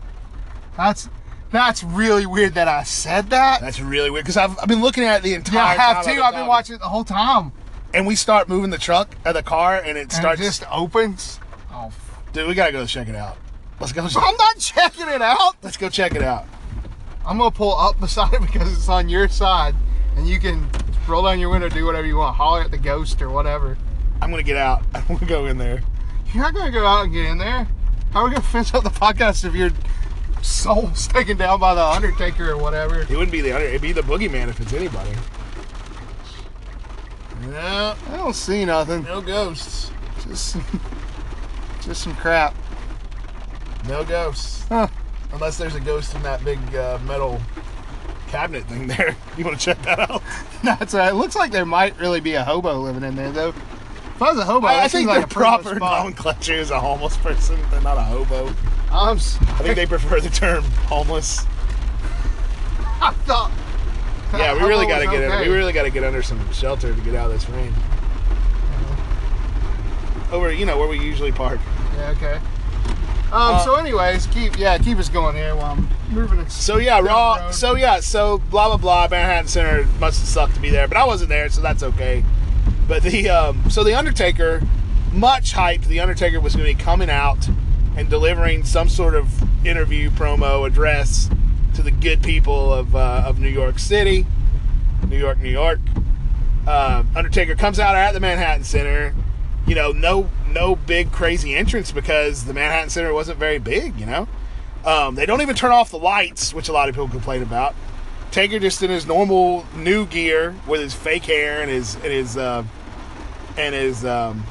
That's 0.78 1.10
That's 1.52 1.84
really 1.84 2.26
weird 2.26 2.54
that 2.56 2.68
I 2.68 2.84
said 2.84 3.30
that. 3.30 3.62
That's 3.62 3.80
really 3.80 4.10
weird 4.10 4.24
because 4.26 4.38
I've, 4.38 4.58
I've 4.60 4.68
been 4.68 4.82
looking 4.82 5.04
at 5.04 5.18
it 5.20 5.24
the 5.24 5.30
yeah, 5.32 5.36
entire 5.38 5.62
I 5.78 5.82
have 5.82 6.06
time 6.06 6.16
too. 6.16 6.22
I've 6.22 6.34
been 6.34 6.48
watching 6.48 6.76
it 6.76 6.80
the 6.80 6.90
whole 6.90 7.04
time. 7.04 7.52
And 7.94 8.08
we 8.08 8.16
start 8.16 8.48
moving 8.48 8.70
the 8.70 8.78
truck, 8.78 9.16
uh, 9.26 9.34
the 9.34 9.44
car, 9.44 9.76
and 9.76 9.98
it 9.98 10.02
And 10.04 10.12
starts. 10.14 10.40
it 10.42 10.46
just 10.46 10.64
opens. 10.72 11.40
Oh, 11.72 11.92
Dude, 12.34 12.48
we 12.48 12.54
gotta 12.54 12.72
go 12.72 12.86
check 12.86 13.08
it 13.10 13.16
out. 13.16 13.38
Let's 13.80 13.92
go. 13.94 14.02
I'm 14.16 14.38
not 14.38 14.58
checking 14.60 15.08
it 15.08 15.22
out. 15.22 15.56
Let's 15.62 15.78
go 15.78 15.90
check 15.90 16.16
it 16.16 16.22
out. 16.24 16.46
I'm 17.26 17.38
gonna 17.38 17.52
pull 17.52 17.76
up 17.78 18.00
beside 18.00 18.34
it 18.34 18.42
because 18.42 18.72
it's 18.74 18.90
on 18.90 19.10
your 19.10 19.28
side, 19.28 19.76
and 20.16 20.28
you 20.28 20.40
can 20.40 20.70
roll 21.08 21.24
down 21.24 21.40
your 21.40 21.50
window, 21.50 21.70
do 21.70 21.86
whatever 21.86 22.08
you 22.08 22.18
want, 22.18 22.36
holler 22.36 22.62
at 22.62 22.72
the 22.72 22.78
ghost 22.78 23.22
or 23.22 23.30
whatever. 23.30 23.78
I'm 24.22 24.30
gonna 24.30 24.44
get 24.44 24.58
out. 24.58 24.84
I'm 24.94 25.06
gonna 25.08 25.26
go 25.26 25.46
in 25.46 25.58
there. 25.58 25.82
You're 26.34 26.44
not 26.44 26.54
gonna 26.54 26.72
go 26.72 26.86
out 26.86 27.06
and 27.06 27.14
get 27.14 27.26
in 27.26 27.38
there. 27.38 27.68
How 28.14 28.22
are 28.22 28.26
we 28.26 28.32
gonna 28.32 28.42
finish 28.42 28.74
up 28.74 28.84
the 28.84 28.90
podcast 28.90 29.46
if 29.46 29.54
your 29.54 29.72
soul's 30.42 31.08
taken 31.08 31.38
down 31.38 31.60
by 31.60 31.74
the 31.74 31.84
Undertaker 31.84 32.52
or 32.52 32.58
whatever? 32.58 33.02
It 33.02 33.10
wouldn't 33.10 33.32
be 33.32 33.42
the 33.42 33.54
under. 33.54 33.68
It'd 33.68 33.82
be 33.82 33.92
the 33.92 34.02
boogeyman 34.02 34.48
if 34.50 34.60
it's 34.60 34.74
anybody. 34.74 35.12
No, 37.48 37.96
I 38.12 38.18
don't 38.18 38.36
see 38.36 38.66
nothing. 38.66 39.04
no 39.04 39.20
ghosts. 39.22 39.92
Just, 40.24 40.58
just 41.82 42.02
some 42.04 42.16
crap. 42.16 42.56
No 43.88 44.04
ghosts. 44.04 44.66
Huh. 44.70 44.88
Unless 45.34 45.58
there's 45.58 45.76
a 45.76 45.80
ghost 45.80 46.16
in 46.16 46.24
that 46.24 46.44
big 46.44 46.60
uh, 46.76 47.00
metal 47.06 47.40
cabinet 48.28 48.64
thing 48.66 48.88
there. 48.88 49.16
You 49.38 49.46
want 49.46 49.60
to 49.60 49.66
check 49.66 49.82
that 49.84 49.98
out? 49.98 50.22
That's 50.64 50.94
uh, 50.94 51.10
it. 51.12 51.16
Looks 51.16 51.36
like 51.36 51.52
there 51.52 51.66
might 51.66 51.98
really 52.00 52.20
be 52.20 52.34
a 52.34 52.44
hobo 52.44 52.80
living 52.80 53.04
in 53.04 53.16
there 53.16 53.32
though. 53.32 53.50
If 53.50 54.22
I 54.22 54.30
was 54.30 54.38
a 54.38 54.46
hobo, 54.46 54.68
I, 54.68 54.84
I 54.84 54.88
think 54.88 55.08
like 55.08 55.24
a 55.24 55.28
proper 55.28 55.80
nomenclature 55.80 56.54
is 56.54 56.70
a 56.70 56.80
homeless 56.80 57.18
person. 57.18 57.60
They're 57.72 57.82
not 57.82 57.98
a 57.98 58.04
hobo. 58.04 58.54
I'm. 58.92 59.18
I 59.18 59.64
think 59.64 59.76
they 59.76 59.86
prefer 59.86 60.20
the 60.20 60.30
term 60.30 60.64
homeless. 60.86 61.40
I 63.02 63.12
thought. 63.26 63.52
Yeah, 64.34 64.54
we 64.54 64.62
really 64.62 64.86
got 64.86 65.00
to 65.00 65.06
get 65.06 65.24
in. 65.24 65.40
We 65.40 65.54
really 65.54 65.74
got 65.74 65.84
to 65.84 65.90
get 65.90 66.04
under 66.04 66.22
some 66.22 66.52
shelter 66.52 66.94
to 66.94 67.02
get 67.02 67.16
out 67.16 67.32
of 67.32 67.34
this 67.34 67.50
rain. 67.50 67.74
Over, 70.32 70.54
you 70.54 70.66
know, 70.66 70.78
where 70.78 70.88
we 70.88 71.00
usually 71.00 71.32
park. 71.32 71.60
Yeah. 71.96 72.12
Okay. 72.12 72.40
Um. 73.32 73.56
Uh, 73.56 73.60
so, 73.64 73.76
anyways, 73.76 74.28
keep 74.28 74.58
yeah, 74.58 74.78
keep 74.78 74.98
us 74.98 75.08
going 75.08 75.36
here 75.36 75.56
while 75.56 75.78
I'm 75.78 75.88
moving 76.14 76.40
it. 76.40 76.52
So 76.52 76.78
yeah, 76.78 77.00
raw. 77.00 77.52
So 77.52 77.76
yeah, 77.76 78.02
so 78.02 78.40
blah 78.50 78.68
blah 78.68 78.78
blah. 78.78 79.08
Manhattan 79.10 79.48
Center 79.48 79.88
must 80.00 80.20
have 80.20 80.28
sucked 80.28 80.56
to 80.56 80.62
be 80.62 80.70
there, 80.70 80.88
but 80.88 80.98
I 80.98 81.06
wasn't 81.06 81.30
there, 81.30 81.50
so 81.50 81.62
that's 81.62 81.82
okay. 81.82 82.24
But 82.88 83.04
the 83.04 83.30
um, 83.30 83.70
so 83.70 83.84
the 83.84 83.94
Undertaker, 83.94 84.62
much 85.14 85.54
hyped. 85.54 85.86
The 85.86 86.02
Undertaker 86.02 86.42
was 86.42 86.56
going 86.56 86.68
to 86.68 86.78
be 86.78 86.84
coming 86.84 87.10
out 87.10 87.48
and 87.96 88.10
delivering 88.10 88.66
some 88.66 88.90
sort 88.90 89.16
of 89.16 89.30
interview, 89.66 90.10
promo, 90.10 90.68
address 90.68 91.30
to 91.76 91.82
the 91.82 91.92
good 91.92 92.22
people 92.22 92.74
of 92.74 92.96
uh, 92.96 93.24
of 93.26 93.40
New 93.40 93.48
York 93.48 93.80
City, 93.80 94.26
New 95.08 95.18
York, 95.18 95.40
New 95.40 95.50
York. 95.50 95.80
Uh, 96.68 97.04
Undertaker 97.16 97.56
comes 97.56 97.80
out 97.80 97.96
at 97.96 98.14
the 98.14 98.20
Manhattan 98.20 98.64
Center. 98.66 99.16
You 99.68 99.76
know, 99.76 99.92
no 99.92 100.30
no 100.50 100.76
big 100.76 101.12
crazy 101.12 101.56
entrance 101.56 101.92
because 101.92 102.46
the 102.46 102.54
Manhattan 102.54 102.90
Center 102.90 103.14
wasn't 103.14 103.40
very 103.40 103.60
big. 103.60 104.00
You 104.00 104.06
know. 104.06 104.28
Um, 104.86 105.16
they 105.16 105.26
don't 105.26 105.42
even 105.42 105.56
turn 105.56 105.72
off 105.72 105.92
the 105.92 106.00
lights, 106.00 106.54
which 106.54 106.68
a 106.68 106.74
lot 106.74 106.90
of 106.90 106.96
people 106.96 107.08
complain 107.08 107.44
about. 107.44 107.76
Taker 108.32 108.60
just 108.60 108.82
in 108.82 108.90
his 108.90 109.06
normal 109.06 109.66
new 109.76 110.06
gear 110.08 110.56
with 110.66 110.82
his 110.82 110.94
fake 110.94 111.26
hair 111.26 111.62
and 111.62 111.70
his 111.70 111.96
and 111.96 112.06
his 112.06 112.38
uh, 112.38 112.64
and 113.58 113.76
his 113.76 114.06
um, 114.06 114.44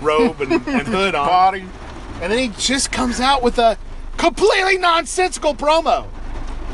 robe 0.00 0.40
and, 0.40 0.52
and 0.66 0.86
hood 0.88 1.14
on, 1.14 1.26
Body. 1.26 1.64
and 2.20 2.30
then 2.32 2.38
he 2.38 2.48
just 2.58 2.92
comes 2.92 3.20
out 3.20 3.42
with 3.42 3.58
a 3.58 3.78
completely 4.16 4.78
nonsensical 4.78 5.54
promo. 5.54 6.08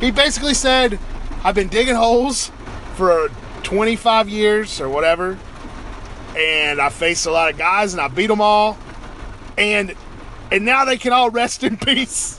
He 0.00 0.10
basically 0.10 0.54
said, 0.54 0.98
"I've 1.44 1.54
been 1.54 1.68
digging 1.68 1.94
holes 1.94 2.50
for 2.96 3.28
25 3.62 4.28
years 4.28 4.80
or 4.80 4.88
whatever, 4.88 5.38
and 6.38 6.80
I 6.80 6.88
faced 6.88 7.26
a 7.26 7.30
lot 7.30 7.50
of 7.50 7.58
guys 7.58 7.92
and 7.92 8.00
I 8.00 8.08
beat 8.08 8.28
them 8.28 8.40
all, 8.40 8.78
and 9.56 9.94
and 10.50 10.64
now 10.64 10.84
they 10.84 10.96
can 10.96 11.12
all 11.12 11.30
rest 11.30 11.64
in 11.64 11.76
peace." 11.78 12.38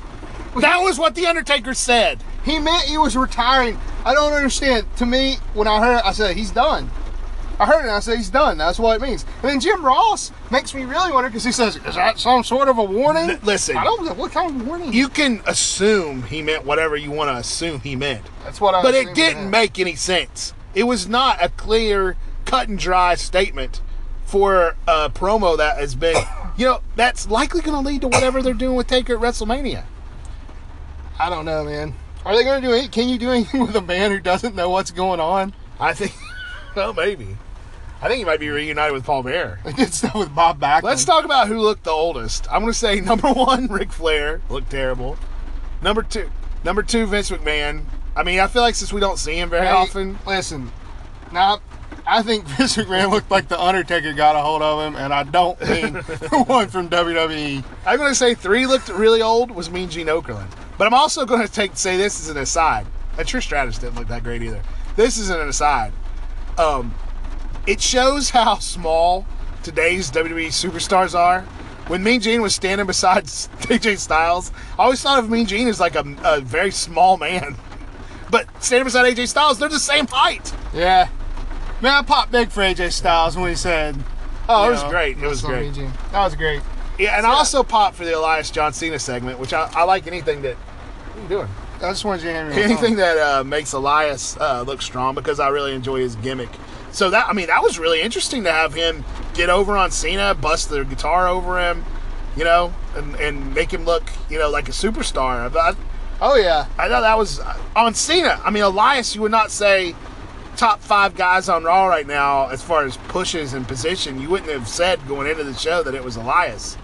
That 0.57 0.79
was 0.81 0.97
what 0.97 1.15
the 1.15 1.27
Undertaker 1.27 1.73
said. 1.73 2.23
He 2.43 2.59
meant 2.59 2.83
he 2.83 2.97
was 2.97 3.15
retiring. 3.15 3.77
I 4.05 4.13
don't 4.13 4.33
understand. 4.33 4.88
To 4.97 5.05
me, 5.05 5.35
when 5.53 5.67
I 5.67 5.79
heard 5.79 5.97
it, 5.99 6.05
I 6.05 6.12
said, 6.12 6.35
he's 6.35 6.51
done. 6.51 6.89
I 7.59 7.65
heard 7.65 7.79
it 7.81 7.83
and 7.83 7.91
I 7.91 7.99
said, 7.99 8.17
he's 8.17 8.29
done. 8.29 8.57
That's 8.57 8.79
what 8.79 8.95
it 8.95 9.01
means. 9.01 9.25
And 9.43 9.51
then 9.51 9.59
Jim 9.59 9.85
Ross 9.85 10.31
makes 10.49 10.73
me 10.73 10.85
really 10.85 11.12
wonder 11.12 11.29
because 11.29 11.43
he 11.43 11.51
says, 11.51 11.75
is 11.75 11.95
that 11.95 12.17
some 12.17 12.43
sort 12.43 12.69
of 12.69 12.77
a 12.77 12.83
warning? 12.83 13.38
Listen. 13.43 13.75
I 13.75 13.83
don't 13.83 14.05
know. 14.05 14.13
What 14.13 14.31
kind 14.31 14.62
of 14.62 14.67
warning? 14.67 14.93
You 14.93 15.09
can 15.09 15.41
assume 15.45 16.23
he 16.23 16.41
meant 16.41 16.65
whatever 16.65 16.95
you 16.95 17.12
want 17.12 17.29
to 17.29 17.35
assume 17.35 17.81
he 17.81 17.95
meant. 17.97 18.25
That's 18.45 18.62
what 18.62 18.73
I 18.73 18.81
But 18.81 18.95
it 18.95 19.13
didn't 19.13 19.49
make 19.49 19.77
any 19.77 19.95
sense. 19.95 20.53
It 20.73 20.83
was 20.83 21.07
not 21.07 21.43
a 21.43 21.49
clear, 21.49 22.15
cut 22.45 22.69
and 22.69 22.79
dry 22.79 23.15
statement 23.15 23.81
for 24.30 24.76
a 24.88 25.10
promo 25.10 25.58
that 25.58 25.80
has 25.80 25.96
been, 25.96 26.15
you 26.56 26.65
know, 26.65 26.82
that's 26.96 27.28
likely 27.30 27.62
going 27.62 27.84
to 27.84 27.89
lead 27.89 28.02
to 28.02 28.08
whatever 28.08 28.44
they're 28.44 28.54
doing 28.54 28.76
with 28.76 28.86
Taker 28.86 29.15
at 29.15 29.20
WrestleMania. 29.22 29.86
I 31.20 31.30
don't 31.32 31.46
know, 31.46 31.63
man. 31.63 31.96
Are 32.26 32.36
they 32.36 32.44
going 32.44 32.62
to 32.62 32.68
do 32.68 32.74
it? 32.74 32.92
Can 32.92 33.10
you 33.10 33.18
do 33.18 33.32
anything 33.32 33.62
with 33.65 33.76
a 33.76 33.82
man 33.82 34.12
who 34.12 34.20
doesn't 34.20 34.54
know 34.54 34.70
what's 34.70 34.92
going 34.92 35.20
on? 35.20 35.54
I 35.80 35.94
think, 35.94 36.13
well, 36.76 36.94
maybe. 36.94 37.38
I 38.02 38.08
think 38.08 38.20
he 38.20 38.26
might 38.26 38.39
be 38.39 38.50
reunited 38.50 38.94
with 38.94 39.04
Paul 39.04 39.24
Bearer. 39.24 39.60
Did 39.76 39.94
stuff 39.94 40.13
with 40.13 40.34
Bob 40.34 40.60
Backlund. 40.60 40.84
Let's 40.84 41.06
talk 41.06 41.26
about 41.26 41.48
who 41.48 41.60
looked 41.60 41.84
the 41.84 41.92
oldest. 41.92 42.46
I'm 42.52 42.62
going 42.62 42.72
to 42.72 42.78
say 42.78 43.02
number 43.02 43.30
one, 43.34 43.65
Ric 43.68 43.92
Flair 43.92 44.42
looked 44.48 44.70
terrible. 44.70 45.18
Number 45.82 46.04
two, 46.04 46.30
number 46.63 46.84
two, 46.84 47.08
Vince 47.08 47.32
McMahon. 47.32 47.84
I 48.15 48.22
mean, 48.22 48.39
I 48.39 48.48
feel 48.48 48.62
like 48.62 48.76
since 48.76 48.94
we 48.94 49.02
don't 49.02 49.18
see 49.18 49.36
him 49.36 49.50
very 49.50 49.65
Hey, 49.65 49.72
often, 49.72 50.20
Listen, 50.28 50.72
now 51.32 51.60
I 52.10 52.24
think 52.24 52.45
Vince 52.48 52.76
McMahon 52.76 53.12
looked 53.12 53.30
like 53.30 53.48
the 53.48 53.62
Undertaker 53.62 54.13
got 54.13 54.36
a 54.36 54.39
hold 54.39 54.62
of 54.62 54.86
him, 54.86 54.95
and 54.95 55.13
I 55.13 55.24
don't 55.24 55.60
mean 55.62 55.93
the 55.93 56.43
one 56.48 56.67
from. 56.67 56.89
WWE. 56.89 57.63
I'm 57.86 57.98
going 57.98 58.10
to 58.10 58.15
say 58.15 58.34
three 58.34 58.65
looked 58.65 58.89
really 58.89 59.22
old 59.22 59.52
was 59.52 59.69
Mean 59.69 59.89
Gene 59.89 60.08
Okerlund. 60.08 60.50
But 60.78 60.88
I'm 60.88 60.93
also 60.93 61.24
going 61.26 61.45
to 61.45 61.52
take 61.52 61.78
say 61.78 61.98
this 61.98 62.19
as 62.19 62.30
an 62.30 62.38
aside. 62.38 62.88
And 63.17 63.28
Trish 63.28 63.43
Stratus 63.43 63.78
didn't 63.78 63.95
look 63.95 64.08
that 64.08 64.24
great 64.24 64.41
either. 64.41 64.62
This 64.95 65.17
is 65.17 65.30
an 65.30 65.39
aside. 65.48 65.93
Um, 66.58 66.95
it 67.67 67.80
shows 67.80 68.32
how 68.32 68.56
small 68.60 69.28
today's 69.62 70.10
WWE 70.10 70.48
superstars 70.48 71.13
are. 71.13 71.41
When 71.88 72.04
Mean 72.04 72.22
Gene 72.22 72.41
was 72.41 72.56
standing 72.56 72.88
beside 72.88 73.26
AJ 73.26 74.00
Styles, 74.00 74.52
I 74.78 74.84
always 74.84 75.02
thought 75.02 75.19
of 75.19 75.30
Mean 75.30 75.45
Gene 75.45 75.67
as 75.67 75.80
like 75.80 75.95
a, 75.95 76.06
a 76.24 76.41
very 76.41 76.72
small 76.72 77.17
man. 77.17 77.56
But 78.32 78.48
standing 78.63 78.86
beside 78.86 79.15
AJ 79.15 79.28
Styles, 79.28 79.60
they're 79.60 79.69
the 79.69 79.80
same 79.80 80.08
height. 80.08 80.54
Yeah. 80.74 81.10
Man, 81.82 81.94
I 81.94 82.02
popped 82.02 82.32
big 82.32 82.50
for 82.50 82.62
AJ 82.62 82.92
Styles 82.92 83.38
when 83.38 83.50
he 83.50 83.56
said, 83.56 83.98
Oh, 84.50 84.68
it 84.68 84.72
was 84.72 84.84
know, 84.84 84.89
great. 84.89 85.18
It 85.18 85.28
was 85.28 85.42
great. 85.42 85.74
EJ?" 85.74 86.12
That 86.12 86.26
was 86.26 86.36
great. 86.36 86.62
Yeah, 86.98 87.18
and 87.18 87.26
I 87.26 87.30
also 87.30 87.63
popped 87.63 87.96
for 87.96 88.04
the 88.04 88.18
Elias 88.18 88.52
John 88.52 88.74
Cena 88.74 89.00
segment, 89.00 89.39
which 89.39 89.54
I, 89.54 89.70
I 89.74 89.84
like 89.84 90.08
anything 90.08 90.42
that. 90.42 90.56
What 90.56 91.18
are 91.18 91.22
you 91.22 91.30
doing? 91.30 91.48
I 91.78 91.92
just 91.92 92.04
wanted 92.04 92.24
you 92.24 92.30
to 92.30 92.34
hand 92.34 92.50
me 92.50 92.62
anything 92.62 92.98
that 92.98 93.18
uh, 93.18 93.44
makes 93.46 93.72
Elias 93.72 94.36
uh, 94.38 94.63
look 94.63 94.82
strong 94.82 95.15
because 95.15 95.39
I 95.39 95.48
really 95.48 95.74
enjoy 95.74 96.02
his 96.02 96.15
gimmick. 96.18 96.50
So 96.92 97.10
that 97.12 97.30
I 97.30 97.34
mean 97.34 97.48
that 97.48 97.63
was 97.63 97.80
really 97.80 98.02
interesting 98.02 98.44
to 98.44 98.52
have 98.52 98.74
him 98.74 99.06
get 99.34 99.50
over 99.50 99.78
on 99.78 99.92
Cena, 99.92 100.36
bust 100.36 100.70
the 100.70 100.84
guitar 100.84 101.30
over 101.30 101.58
him, 101.58 101.86
you 102.36 102.44
know, 102.44 102.74
and, 102.96 103.15
and 103.15 103.54
make 103.54 103.72
him 103.72 103.86
look 103.86 104.12
you 104.30 104.38
know 104.38 104.50
like 104.50 104.68
a 104.68 104.74
superstar. 104.74 105.56
I, 105.56 105.76
Oh, 106.22 106.36
yeah. 106.36 106.68
I 106.78 106.89
thought 106.89 107.00
that 107.00 107.18
was 107.18 107.39
uh, 107.39 107.58
on 107.78 107.94
Cena. 107.94 108.42
I 108.44 108.50
mean 108.50 108.63
Elias, 108.63 109.15
you 109.15 109.22
would 109.22 109.32
not 109.32 109.52
say 109.52 109.96
top 110.60 110.82
five 110.82 111.15
guys 111.15 111.48
on 111.48 111.63
Raw 111.63 111.88
right 111.88 112.06
now 112.06 112.50
as 112.50 112.62
far 112.62 112.84
as 112.84 112.98
pushes 113.08 113.54
and 113.54 113.65
position. 113.67 114.19
You 114.19 114.30
wouldn't 114.30 114.52
have 114.52 114.67
said 114.67 115.00
going 115.08 115.28
into 115.28 115.43
the 115.45 115.54
show 115.54 115.82
that 115.84 115.95
it 115.95 116.04
was 116.04 116.17
Elias. 116.17 116.78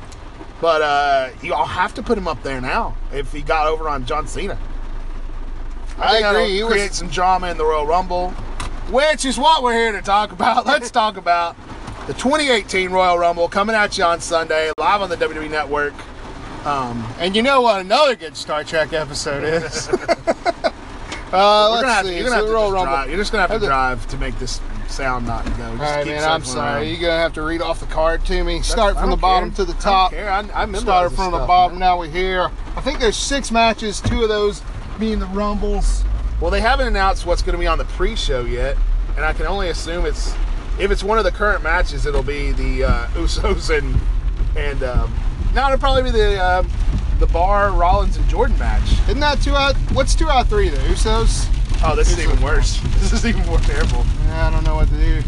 But 0.62 0.82
uh, 0.82 1.30
you 1.42 1.54
all 1.54 1.66
have 1.66 1.94
to 1.96 2.02
put 2.04 2.18
him 2.18 2.28
up 2.28 2.42
there 2.42 2.62
now 2.62 2.96
if 3.14 3.34
he 3.34 3.42
got 3.42 3.68
over 3.68 3.90
on 3.90 4.06
John 4.06 4.28
Cena. 4.28 4.58
I 5.98 6.22
that'll 6.22 6.42
agree. 6.42 6.56
He 6.56 6.64
was- 6.64 6.72
create 6.74 6.94
some 6.94 7.10
drama 7.10 7.48
in 7.52 7.58
the 7.58 7.66
Royal 7.66 7.86
Rumble, 7.86 8.32
which 8.92 9.26
is 9.26 9.38
what 9.38 9.62
we're 9.62 9.74
here 9.74 9.92
to 9.92 10.02
talk 10.02 10.32
about. 10.32 10.66
Let's 10.74 10.90
talk 10.90 11.18
about 11.18 11.58
the 12.08 12.14
2018 12.14 12.90
Royal 12.92 13.18
Rumble 13.18 13.50
coming 13.50 13.76
at 13.76 13.98
you 13.98 14.06
on 14.06 14.22
Sunday, 14.22 14.72
live 14.78 15.02
on 15.02 15.10
the 15.10 15.18
WWE 15.18 15.50
Network. 15.52 15.94
Um, 16.66 17.06
And 17.20 17.36
you 17.36 17.42
know 17.44 17.62
what 17.62 17.82
another 17.82 18.16
good 18.16 18.38
Star 18.38 18.64
Trek 18.64 18.94
episode 18.94 19.44
is? 19.44 19.90
uh, 21.36 21.68
you're 21.68 21.70
let's 21.72 21.82
gonna 21.84 21.94
have 21.94 22.04
to, 22.06 22.10
see. 22.10 22.16
you're 22.16 22.24
gonna 22.26 22.36
have 22.38 22.46
to 22.46 22.52
Royal 22.52 22.66
just 22.68 22.74
Rumble. 22.74 22.92
drive. 22.94 23.10
You're 23.10 23.18
just 23.18 23.32
gonna 23.32 23.48
have 23.48 23.60
to 23.62 23.66
drive 23.66 24.08
to 24.08 24.18
make 24.18 24.40
this 24.40 24.62
sound 24.88 25.26
not 25.28 25.46
go. 25.46 25.52
Just 25.52 25.62
All 25.72 25.76
right, 25.78 26.06
man. 26.06 26.24
I'm 26.24 26.44
sorry. 26.44 26.74
around. 26.84 26.88
You're 26.88 27.02
gonna 27.02 27.22
have 27.22 27.34
to 27.34 27.42
read 27.42 27.62
off 27.62 27.80
the 27.80 27.86
card 27.88 28.26
to 28.26 28.44
me. 28.44 28.62
Start 28.62 28.98
from 28.98 29.10
the 29.10 29.16
bottom 29.18 29.50
care. 29.52 29.66
to 29.66 29.66
the 29.66 29.72
I 29.72 29.76
don't 29.76 29.82
top. 29.82 30.12
care. 30.12 30.30
I, 30.32 30.40
I 30.40 30.72
Started 30.74 31.10
this 31.12 31.18
from 31.18 31.32
the 31.32 31.40
bottom. 31.40 31.74
man. 31.80 31.80
Now 31.80 32.00
we're 32.00 32.10
here. 32.10 32.52
I 32.76 32.82
think 32.82 33.00
there's 33.00 33.18
six 33.18 33.52
matches. 33.52 34.02
Two 34.02 34.24
of 34.24 34.30
those 34.30 34.62
being 35.00 35.20
the 35.20 35.26
Rumbles. 35.28 36.04
Well, 36.42 36.52
they 36.52 36.62
haven't 36.62 36.88
announced 36.88 37.26
what's 37.26 37.42
going 37.42 37.54
to 37.54 37.60
be 37.60 37.68
on 37.68 37.78
the 37.78 37.86
pre-show 37.86 38.42
yet, 38.44 38.76
and 39.16 39.24
I 39.24 39.32
can 39.34 39.46
only 39.46 39.70
assume 39.70 40.06
it's 40.06 40.34
if 40.78 40.92
it's 40.92 41.04
one 41.04 41.18
of 41.18 41.24
the 41.24 41.32
current 41.32 41.64
matches, 41.64 42.06
it'll 42.06 42.24
be 42.24 42.52
the 42.52 42.84
uh, 42.84 43.08
Usos 43.14 43.76
and 43.76 43.96
and 44.58 44.84
um, 44.84 45.14
no, 45.54 45.66
it'll 45.68 45.80
probably 45.80 46.04
be 46.04 46.12
the 46.12 46.38
uh, 46.42 46.64
the 47.20 47.28
Bar 47.28 47.72
Rollins 47.72 48.18
and 48.18 48.28
Jordan 48.28 48.58
match. 48.58 48.94
Isn't 49.08 49.20
that 49.20 49.42
two 49.42 49.56
out? 49.56 49.76
What's 49.94 50.16
two 50.16 50.30
out 50.30 50.44
of 50.44 50.50
three? 50.50 50.70
The 50.70 50.78
Usos? 50.78 51.48
Oh, 51.84 51.96
this 51.96 52.12
is 52.12 52.20
even 52.20 52.42
worse. 52.42 52.82
This 53.06 53.14
is 53.14 53.26
even 53.28 53.46
more 53.46 53.60
terrible. 53.60 54.04
Yeah, 54.26 54.48
I 54.48 54.50
don't 54.50 54.64
know 54.64 54.74
what 54.74 54.88
to 54.88 54.96
do. 54.96 55.22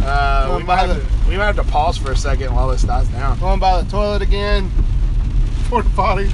Uh, 0.00 0.54
we 0.56 0.64
might 0.64 0.86
to, 0.86 1.06
we 1.28 1.36
might 1.36 1.44
have 1.44 1.56
to 1.56 1.64
pause 1.64 1.98
for 1.98 2.12
a 2.12 2.16
second 2.16 2.54
while 2.54 2.68
this 2.68 2.82
dies 2.82 3.06
down. 3.08 3.38
Going 3.38 3.60
by 3.60 3.82
the 3.82 3.90
toilet 3.90 4.22
again. 4.22 4.70
Porta 5.68 5.90
potty. 5.90 6.30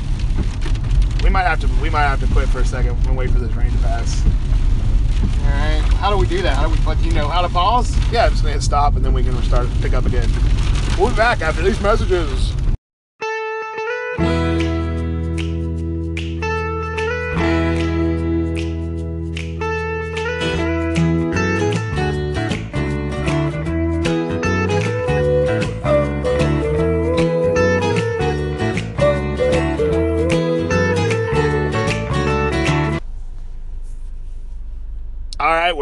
We 1.25 1.31
might 1.31 1.43
have 1.43 1.59
to 1.61 1.67
we 1.83 1.91
might 1.91 2.03
have 2.03 2.21
to 2.21 2.27
quit 2.29 2.49
for 2.49 2.61
a 2.61 2.65
second 2.65 2.97
and 3.09 3.17
wait 3.17 3.31
for 3.31 3.41
this 3.41 3.53
rain 3.55 3.73
to 3.73 3.79
pass. 3.79 4.25
All 4.25 5.47
right. 5.47 5.83
How 5.95 6.11
do 6.11 6.17
we 6.17 6.27
do 6.29 6.43
that? 6.43 6.57
How 6.57 6.69
do 6.69 6.71
we? 6.71 6.79
But 6.85 7.03
you 7.03 7.13
know 7.13 7.27
how 7.27 7.43
to 7.43 7.49
pause? 7.49 7.97
Yeah, 8.13 8.27
I'm 8.27 8.31
just 8.31 8.43
gonna 8.43 8.55
hit 8.55 8.63
stop 8.63 8.95
and 8.95 9.05
then 9.05 9.13
we 9.13 9.25
can 9.25 9.37
restart 9.37 9.67
and 9.67 9.83
pick 9.83 9.95
up 9.95 10.07
again. 10.07 10.31
We'll 10.97 11.11
be 11.11 11.17
back 11.17 11.41
after 11.41 11.63
these 11.63 11.81
messages. 11.81 12.53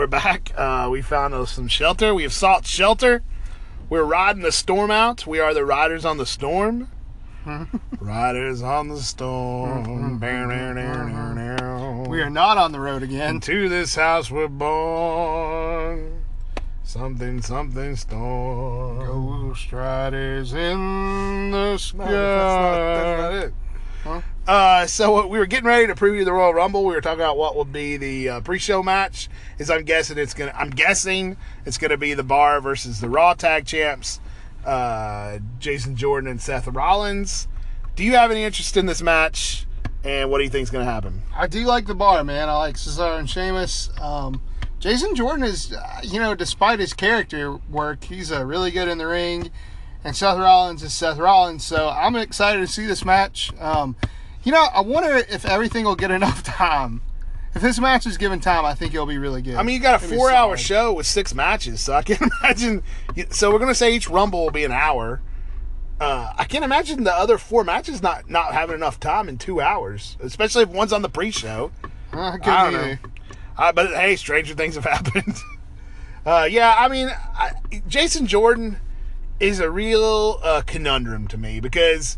We're 0.02 0.08
back. 0.08 0.50
Uh, 0.56 0.88
we 0.90 1.00
found 1.00 1.32
uh, 1.32 1.46
some 1.46 1.68
shelter. 1.68 2.12
We 2.12 2.24
have 2.24 2.32
sought 2.32 2.66
shelter. 2.66 3.22
We're 3.88 4.02
riding 4.02 4.42
the 4.42 4.50
storm 4.50 4.90
out. 4.90 5.28
We 5.28 5.38
are 5.38 5.54
the 5.54 5.64
riders 5.64 6.04
on 6.04 6.16
the 6.16 6.26
storm. 6.26 6.88
riders 8.00 8.62
on 8.62 8.88
the 8.88 9.00
storm. 9.00 10.18
We 12.10 12.20
are 12.20 12.30
not 12.30 12.58
on 12.58 12.72
the 12.72 12.80
road 12.80 13.04
again. 13.04 13.36
Into 13.36 13.68
this 13.68 13.94
house 13.94 14.28
we're 14.28 14.48
born. 14.48 16.24
Something, 16.82 17.40
something 17.40 17.94
storm. 17.94 19.06
Ghost 19.06 19.72
riders 19.72 20.52
in 20.52 21.52
the 21.52 21.78
sky. 21.78 21.98
No, 21.98 22.10
that's 22.10 22.56
not, 22.56 22.74
that's 22.74 23.22
not 23.22 23.34
it. 23.34 23.54
Uh, 24.46 24.86
so 24.86 25.20
uh, 25.20 25.26
we 25.26 25.38
were 25.38 25.46
getting 25.46 25.68
ready 25.68 25.86
to 25.86 25.94
preview 25.94 26.24
the 26.24 26.32
Royal 26.32 26.52
Rumble. 26.52 26.84
We 26.84 26.94
were 26.94 27.00
talking 27.00 27.20
about 27.20 27.36
what 27.36 27.54
would 27.56 27.72
be 27.72 27.96
the 27.96 28.28
uh, 28.28 28.40
pre-show 28.40 28.82
match. 28.82 29.28
Is 29.58 29.70
I'm 29.70 29.84
guessing 29.84 30.18
it's 30.18 30.34
gonna. 30.34 30.52
I'm 30.56 30.70
guessing 30.70 31.36
it's 31.64 31.78
gonna 31.78 31.96
be 31.96 32.14
the 32.14 32.24
Bar 32.24 32.60
versus 32.60 33.00
the 33.00 33.08
Raw 33.08 33.34
Tag 33.34 33.66
Champs, 33.66 34.20
uh, 34.66 35.38
Jason 35.60 35.94
Jordan 35.94 36.28
and 36.28 36.40
Seth 36.40 36.66
Rollins. 36.66 37.46
Do 37.94 38.02
you 38.02 38.12
have 38.12 38.30
any 38.32 38.42
interest 38.42 38.76
in 38.76 38.86
this 38.86 39.00
match? 39.00 39.66
And 40.04 40.28
what 40.28 40.38
do 40.38 40.44
you 40.44 40.50
think 40.50 40.64
is 40.64 40.70
gonna 40.70 40.84
happen? 40.84 41.22
I 41.36 41.46
do 41.46 41.64
like 41.64 41.86
the 41.86 41.94
bar, 41.94 42.24
man. 42.24 42.48
I 42.48 42.56
like 42.56 42.74
Cesaro 42.74 43.18
and 43.18 43.30
Sheamus. 43.30 43.90
Um, 44.00 44.40
Jason 44.80 45.14
Jordan 45.14 45.44
is, 45.44 45.72
uh, 45.72 46.00
you 46.02 46.18
know, 46.18 46.34
despite 46.34 46.80
his 46.80 46.92
character 46.92 47.58
work, 47.70 48.02
he's 48.02 48.32
uh, 48.32 48.44
really 48.44 48.72
good 48.72 48.88
in 48.88 48.98
the 48.98 49.06
ring. 49.06 49.52
And 50.02 50.16
Seth 50.16 50.36
Rollins 50.36 50.82
is 50.82 50.92
Seth 50.92 51.18
Rollins. 51.18 51.64
So 51.64 51.88
I'm 51.88 52.16
excited 52.16 52.58
to 52.58 52.66
see 52.66 52.86
this 52.86 53.04
match. 53.04 53.52
Um, 53.60 53.94
you 54.44 54.52
know, 54.52 54.62
I 54.74 54.80
wonder 54.80 55.16
if 55.16 55.44
everything 55.44 55.84
will 55.84 55.96
get 55.96 56.10
enough 56.10 56.42
time. 56.44 57.02
If 57.54 57.60
this 57.60 57.78
match 57.78 58.06
is 58.06 58.16
given 58.16 58.40
time, 58.40 58.64
I 58.64 58.74
think 58.74 58.94
it'll 58.94 59.04
be 59.06 59.18
really 59.18 59.42
good. 59.42 59.56
I 59.56 59.62
mean, 59.62 59.74
you 59.74 59.80
got 59.80 60.00
a 60.00 60.04
It'll 60.04 60.10
be 60.10 60.16
four-hour 60.16 60.56
solid. 60.56 60.60
show 60.60 60.92
with 60.94 61.06
six 61.06 61.34
matches, 61.34 61.80
so 61.82 61.92
I 61.92 62.02
can't 62.02 62.22
imagine. 62.42 62.82
So 63.30 63.52
we're 63.52 63.58
gonna 63.58 63.74
say 63.74 63.94
each 63.94 64.08
Rumble 64.08 64.44
will 64.44 64.50
be 64.50 64.64
an 64.64 64.72
hour. 64.72 65.20
Uh, 66.00 66.32
I 66.36 66.44
can't 66.44 66.64
imagine 66.64 67.04
the 67.04 67.14
other 67.14 67.36
four 67.38 67.62
matches 67.62 68.02
not 68.02 68.28
not 68.30 68.54
having 68.54 68.74
enough 68.74 68.98
time 68.98 69.28
in 69.28 69.36
two 69.38 69.60
hours, 69.60 70.16
especially 70.20 70.62
if 70.62 70.70
one's 70.70 70.92
on 70.94 71.02
the 71.02 71.10
pre-show. 71.10 71.70
Uh, 72.12 72.38
good 72.38 72.48
I 72.48 72.70
don't 72.70 72.74
either. 72.80 72.86
know. 73.02 73.10
Uh, 73.58 73.72
but 73.72 73.88
hey, 73.90 74.16
stranger 74.16 74.54
things 74.54 74.74
have 74.74 74.84
happened. 74.86 75.36
uh, 76.24 76.48
yeah, 76.50 76.74
I 76.78 76.88
mean, 76.88 77.08
I, 77.10 77.52
Jason 77.86 78.26
Jordan 78.26 78.78
is 79.40 79.60
a 79.60 79.70
real 79.70 80.40
uh, 80.42 80.62
conundrum 80.66 81.28
to 81.28 81.36
me 81.36 81.60
because 81.60 82.16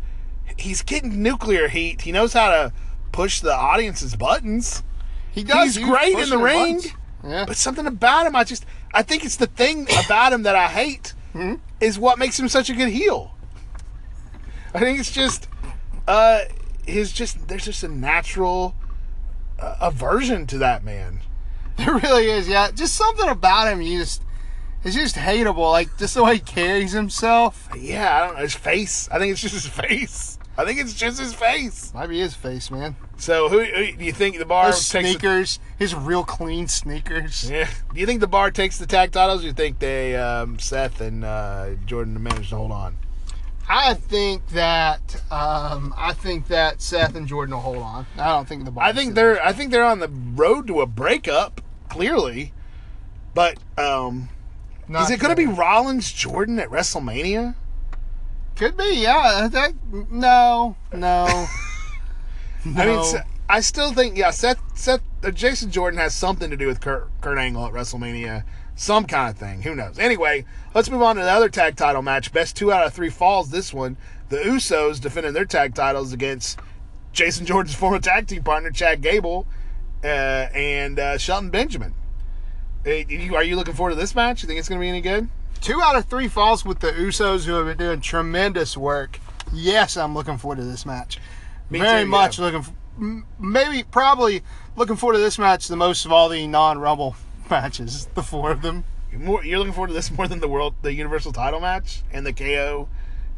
he's 0.57 0.81
getting 0.81 1.21
nuclear 1.21 1.67
heat. 1.67 2.01
He 2.01 2.11
knows 2.11 2.33
how 2.33 2.49
to 2.49 2.73
push 3.11 3.39
the 3.41 3.53
audience's 3.53 4.15
buttons, 4.15 4.83
He 5.31 5.43
does. 5.43 5.75
He's 5.75 5.85
great 5.85 6.17
in 6.17 6.29
the 6.29 6.37
ring. 6.37 6.81
Yeah. 7.23 7.45
but 7.47 7.55
something 7.57 7.87
about 7.87 8.27
him, 8.27 8.35
I 8.35 8.43
just, 8.43 8.65
I 8.93 9.01
think 9.01 9.25
it's 9.25 9.37
the 9.37 9.47
thing 9.47 9.87
about 10.05 10.31
him 10.33 10.43
that 10.43 10.55
I 10.55 10.67
hate 10.67 11.13
Hmm? 11.33 11.55
is 11.81 11.97
what 11.99 12.19
makes 12.19 12.39
him 12.39 12.47
such 12.47 12.69
a 12.69 12.73
good 12.73 12.89
heel. 12.89 13.33
I 14.73 14.79
think 14.79 14.99
it's 14.99 15.11
just, 15.11 15.47
uh, 16.07 16.41
his 16.85 17.11
just, 17.11 17.47
there's 17.47 17.65
just 17.65 17.83
a 17.83 17.87
natural 17.87 18.75
uh, 19.59 19.75
aversion 19.81 20.45
to 20.47 20.57
that 20.59 20.83
man. 20.83 21.19
There 21.77 21.93
really 21.95 22.29
is, 22.29 22.47
yeah. 22.47 22.71
Just 22.71 22.95
something 22.95 23.27
about 23.27 23.67
him, 23.73 23.81
you 23.81 23.99
just, 23.99 24.21
it's 24.85 24.95
just 24.95 25.15
hateable. 25.15 25.71
Like, 25.71 25.97
just 25.97 26.13
the 26.15 26.23
way 26.23 26.35
he 26.35 26.39
carries 26.39 26.93
himself. 26.93 27.67
Yeah, 27.77 28.15
I 28.15 28.25
don't 28.27 28.35
know. 28.37 28.41
His 28.43 28.53
face. 28.53 29.09
I 29.11 29.19
think 29.19 29.33
it's 29.33 29.41
just 29.41 29.55
his 29.55 29.67
face. 29.85 30.34
I 30.57 30.63
think 30.63 30.79
it's 30.79 30.93
just 30.93 31.19
his 31.19 31.33
face. 31.33 31.93
Might 31.93 32.07
be 32.07 32.19
his 32.19 32.33
face, 32.33 32.71
man. 32.71 32.95
So, 33.17 33.49
who, 33.49 33.63
who 33.63 33.91
do 33.91 34.05
you 34.05 34.13
think 34.13 34.37
the 34.37 34.45
bar 34.45 34.67
Those 34.67 34.87
takes? 34.89 34.91
The, 34.91 35.11
sneakers, 35.11 35.59
his 35.77 35.93
real 35.93 36.23
clean 36.23 36.67
sneakers. 36.67 37.49
yeah. 37.49 37.69
Do 37.93 37.99
you 37.99 38.05
think 38.05 38.21
the 38.21 38.27
bar 38.27 38.51
takes 38.51 38.77
the 38.77 38.85
tag 38.85 39.11
titles? 39.11 39.43
Or 39.43 39.47
you 39.47 39.53
think 39.53 39.79
they 39.79 40.15
um, 40.15 40.57
Seth 40.59 41.01
and 41.01 41.25
uh, 41.25 41.71
Jordan 41.85 42.21
managed 42.21 42.49
to 42.49 42.55
hold 42.55 42.71
on? 42.71 42.97
I 43.67 43.95
think 43.95 44.47
that 44.49 45.15
um, 45.31 45.93
I 45.97 46.13
think 46.13 46.47
that 46.47 46.81
Seth 46.81 47.15
and 47.15 47.27
Jordan 47.27 47.55
will 47.55 47.61
hold 47.61 47.77
on. 47.77 48.05
I 48.17 48.27
don't 48.27 48.47
think 48.47 48.63
the 48.63 48.71
bar. 48.71 48.83
I 48.83 48.93
think 48.93 49.15
they're 49.15 49.43
I 49.43 49.53
think 49.53 49.71
they're 49.71 49.85
on 49.85 49.99
the 49.99 50.09
road 50.09 50.67
to 50.67 50.81
a 50.81 50.85
breakup, 50.85 51.61
clearly. 51.89 52.53
But 53.33 53.57
um, 53.77 54.29
Not 54.87 55.03
is 55.03 55.11
it 55.11 55.19
going 55.19 55.31
to 55.31 55.35
be. 55.35 55.47
Rollins 55.47 56.11
Jordan 56.11 56.59
at 56.59 56.69
WrestleMania? 56.69 57.55
Could 58.55 58.77
be, 58.77 58.95
yeah. 58.95 59.47
That 59.51 59.73
no, 59.91 60.75
no. 60.93 60.97
no. 60.97 61.47
I 62.77 62.85
mean, 62.85 63.23
I 63.49 63.59
still 63.59 63.91
think 63.91 64.17
yeah. 64.17 64.31
Seth 64.31 64.59
Seth 64.77 65.01
uh, 65.23 65.31
Jason 65.31 65.71
Jordan 65.71 65.99
has 65.99 66.15
something 66.15 66.49
to 66.49 66.57
do 66.57 66.67
with 66.67 66.81
Kurt, 66.81 67.09
Kurt 67.21 67.37
Angle 67.37 67.65
at 67.65 67.73
WrestleMania, 67.73 68.43
some 68.75 69.05
kind 69.05 69.29
of 69.29 69.37
thing. 69.37 69.61
Who 69.63 69.75
knows? 69.75 69.99
Anyway, 69.99 70.45
let's 70.73 70.89
move 70.89 71.01
on 71.01 71.17
to 71.17 71.21
the 71.21 71.31
other 71.31 71.49
tag 71.49 71.75
title 71.75 72.01
match. 72.01 72.31
Best 72.31 72.55
two 72.55 72.71
out 72.71 72.85
of 72.85 72.93
three 72.93 73.09
falls. 73.09 73.51
This 73.51 73.73
one, 73.73 73.97
the 74.29 74.37
Usos 74.37 74.99
defending 75.01 75.33
their 75.33 75.45
tag 75.45 75.75
titles 75.75 76.13
against 76.13 76.59
Jason 77.11 77.45
Jordan's 77.45 77.75
former 77.77 77.99
tag 77.99 78.27
team 78.27 78.43
partner 78.43 78.71
Chad 78.71 79.01
Gable 79.01 79.45
uh, 80.03 80.07
and 80.53 80.97
uh, 80.97 81.17
Shelton 81.17 81.49
Benjamin. 81.49 81.93
Are 82.85 83.43
you 83.43 83.55
looking 83.55 83.73
forward 83.73 83.91
to 83.91 83.95
this 83.95 84.15
match? 84.15 84.43
You 84.43 84.47
think 84.47 84.59
it's 84.59 84.69
going 84.69 84.79
to 84.79 84.83
be 84.83 84.89
any 84.89 85.01
good? 85.01 85.27
Two 85.61 85.81
out 85.81 85.95
of 85.95 86.05
three 86.05 86.27
falls 86.27 86.63
with 86.65 86.79
the 86.79 86.91
Usos, 86.91 87.45
who 87.45 87.53
have 87.53 87.65
been 87.65 87.77
doing 87.77 88.01
tremendous 88.01 88.75
work. 88.77 89.19
Yes, 89.53 89.97
I'm 89.97 90.13
looking 90.13 90.37
forward 90.37 90.57
to 90.57 90.63
this 90.63 90.85
match. 90.85 91.19
Me 91.69 91.79
Very 91.79 92.03
too, 92.03 92.09
much 92.09 92.37
yeah. 92.39 92.45
looking. 92.45 92.59
f- 92.59 92.71
m- 92.99 93.25
Maybe, 93.39 93.83
probably 93.83 94.41
looking 94.75 94.95
forward 94.95 95.13
to 95.15 95.19
this 95.19 95.37
match 95.39 95.67
the 95.67 95.75
most 95.75 96.05
of 96.05 96.11
all 96.11 96.29
the 96.29 96.45
non-Rumble 96.47 97.15
matches. 97.49 98.07
The 98.15 98.23
four 98.23 98.51
of 98.51 98.61
them. 98.61 98.83
More, 99.13 99.43
you're 99.45 99.59
looking 99.59 99.73
forward 99.73 99.87
to 99.87 99.93
this 99.93 100.11
more 100.11 100.27
than 100.27 100.41
the 100.41 100.47
world, 100.47 100.75
the 100.81 100.93
Universal 100.93 101.31
Title 101.33 101.61
match 101.61 102.03
and 102.11 102.25
the 102.25 102.33
KO, 102.33 102.89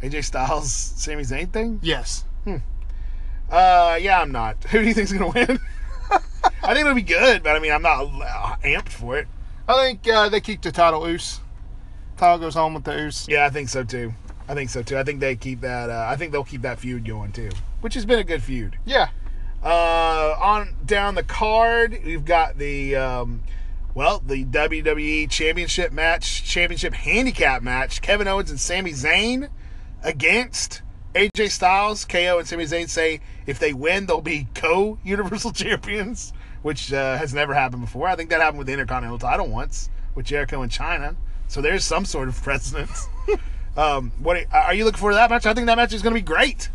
AJ 0.01 0.23
Styles, 0.25 0.71
Sami 0.71 1.21
Zayn 1.23 1.51
thing. 1.53 1.79
Yes. 1.83 2.25
Uh, 3.49 3.97
yeah, 4.01 4.19
I'm 4.21 4.31
not. 4.31 4.61
Who 4.71 4.79
do 4.81 4.87
you 4.87 4.93
think's 4.93 5.13
gonna 5.13 5.29
win? 5.29 5.59
I 6.63 6.73
think 6.73 6.79
it'll 6.79 6.93
be 6.95 7.01
good, 7.01 7.43
but 7.43 7.55
I 7.55 7.59
mean, 7.59 7.71
I'm 7.71 7.81
not 7.81 8.01
uh, 8.05 8.55
amped 8.63 8.89
for 8.89 9.17
it. 9.17 9.27
I 9.67 9.85
think 9.85 10.07
uh, 10.07 10.29
they 10.29 10.41
keep 10.41 10.61
the 10.61 10.71
title 10.71 11.05
Oos. 11.05 11.39
Title 12.17 12.39
goes 12.39 12.55
home 12.55 12.73
with 12.73 12.83
the 12.83 12.97
Oos. 12.97 13.27
Yeah, 13.29 13.45
I 13.45 13.49
think 13.49 13.69
so 13.69 13.83
too. 13.83 14.13
I 14.49 14.53
think 14.53 14.69
so 14.69 14.81
too. 14.81 14.97
I 14.97 15.03
think 15.03 15.19
they 15.19 15.35
keep 15.35 15.61
that. 15.61 15.89
Uh, 15.89 16.05
I 16.09 16.15
think 16.15 16.31
they'll 16.31 16.43
keep 16.43 16.61
that 16.63 16.79
feud 16.79 17.05
going 17.05 17.31
too, 17.31 17.51
which 17.81 17.93
has 17.93 18.05
been 18.05 18.19
a 18.19 18.23
good 18.23 18.41
feud. 18.41 18.77
Yeah. 18.85 19.09
Uh, 19.63 20.35
on 20.39 20.75
down 20.85 21.15
the 21.15 21.23
card, 21.23 21.99
we've 22.05 22.25
got 22.25 22.57
the 22.57 22.95
um, 22.95 23.41
well, 23.93 24.21
the 24.25 24.45
WWE 24.45 25.29
Championship 25.29 25.91
match, 25.91 26.43
Championship 26.43 26.93
Handicap 26.93 27.61
match. 27.61 28.01
Kevin 28.01 28.27
Owens 28.27 28.49
and 28.49 28.59
Sami 28.59 28.91
Zayn 28.91 29.49
against 30.03 30.81
AJ 31.13 31.49
Styles. 31.49 32.05
KO 32.05 32.39
and 32.39 32.47
Sami 32.47 32.65
Zayn 32.65 32.87
say 32.89 33.19
if 33.45 33.59
they 33.59 33.73
win, 33.73 34.05
they'll 34.05 34.21
be 34.21 34.47
co-Universal 34.53 35.51
Champions, 35.53 36.31
which 36.61 36.93
uh, 36.93 37.17
has 37.17 37.33
never 37.33 37.53
happened 37.53 37.81
before. 37.81 38.07
I 38.07 38.15
think 38.15 38.29
that 38.29 38.39
happened 38.39 38.59
with 38.59 38.67
the 38.67 38.73
Intercontinental 38.73 39.19
title 39.19 39.47
once 39.47 39.89
with 40.15 40.25
Jericho 40.25 40.61
and 40.61 40.71
Chyna. 40.71 41.15
So 41.47 41.61
there's 41.61 41.85
some 41.85 42.05
sort 42.05 42.27
of 42.27 42.41
precedence. 42.41 43.07
um, 43.77 44.11
what 44.19 44.45
are 44.51 44.73
you 44.73 44.85
looking 44.85 44.99
for 44.99 45.13
that 45.13 45.29
match? 45.29 45.45
I 45.45 45.53
think 45.53 45.67
that 45.67 45.77
match 45.77 45.93
is 45.93 46.01
going 46.01 46.13
to 46.13 46.19
be 46.19 46.25
great. 46.25 46.69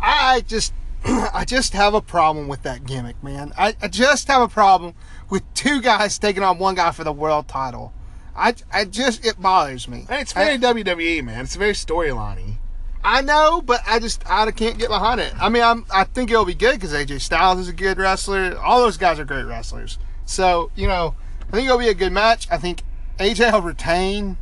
I 0.00 0.42
just 0.46 0.72
I 1.04 1.44
just 1.46 1.72
have 1.72 1.94
a 1.94 2.00
problem 2.00 2.48
with 2.48 2.62
that 2.62 2.84
gimmick, 2.86 3.22
man. 3.22 3.52
I, 3.56 3.74
I 3.80 3.88
just 3.88 4.28
have 4.28 4.42
a 4.42 4.48
problem 4.48 4.94
with 5.28 5.42
two 5.54 5.80
guys 5.80 6.18
taking 6.18 6.42
on 6.42 6.58
one 6.58 6.74
guy 6.74 6.90
for 6.90 7.04
the 7.04 7.12
world 7.12 7.48
title. 7.48 7.92
I, 8.36 8.54
I 8.72 8.84
just 8.84 9.24
it 9.24 9.40
bothers 9.40 9.88
me. 9.88 10.06
And 10.08 10.20
it's 10.20 10.36
I- 10.36 10.56
very 10.58 10.58
WWE, 10.58 11.24
man. 11.24 11.44
It's 11.44 11.56
very 11.56 11.72
storyliney. 11.72 12.56
I, 13.02 13.18
I 13.18 13.22
know, 13.22 13.62
but 13.62 13.80
I 13.86 13.98
just 13.98 14.28
I 14.28 14.50
can't 14.50 14.78
get 14.78 14.88
behind 14.88 15.20
it. 15.20 15.32
I 15.40 15.48
mean, 15.48 15.62
I'm 15.62 15.86
I 15.92 16.04
think 16.04 16.30
it'll 16.30 16.44
be 16.44 16.54
good 16.54 16.74
because 16.74 16.92
AJ 16.92 17.20
Styles 17.22 17.58
is 17.58 17.68
a 17.68 17.72
good 17.72 17.98
wrestler. 17.98 18.58
All 18.58 18.80
those 18.80 18.98
guys 18.98 19.18
are 19.18 19.24
great 19.24 19.44
wrestlers. 19.44 19.98
So 20.26 20.70
you 20.76 20.86
know, 20.86 21.14
I 21.48 21.52
think 21.52 21.66
it'll 21.66 21.78
be 21.78 21.88
a 21.88 21.94
good 21.94 22.12
match. 22.12 22.46
I 22.50 22.58
think 22.58 22.82
AJ 23.20 23.52
will 23.52 23.60
retain. 23.60 24.38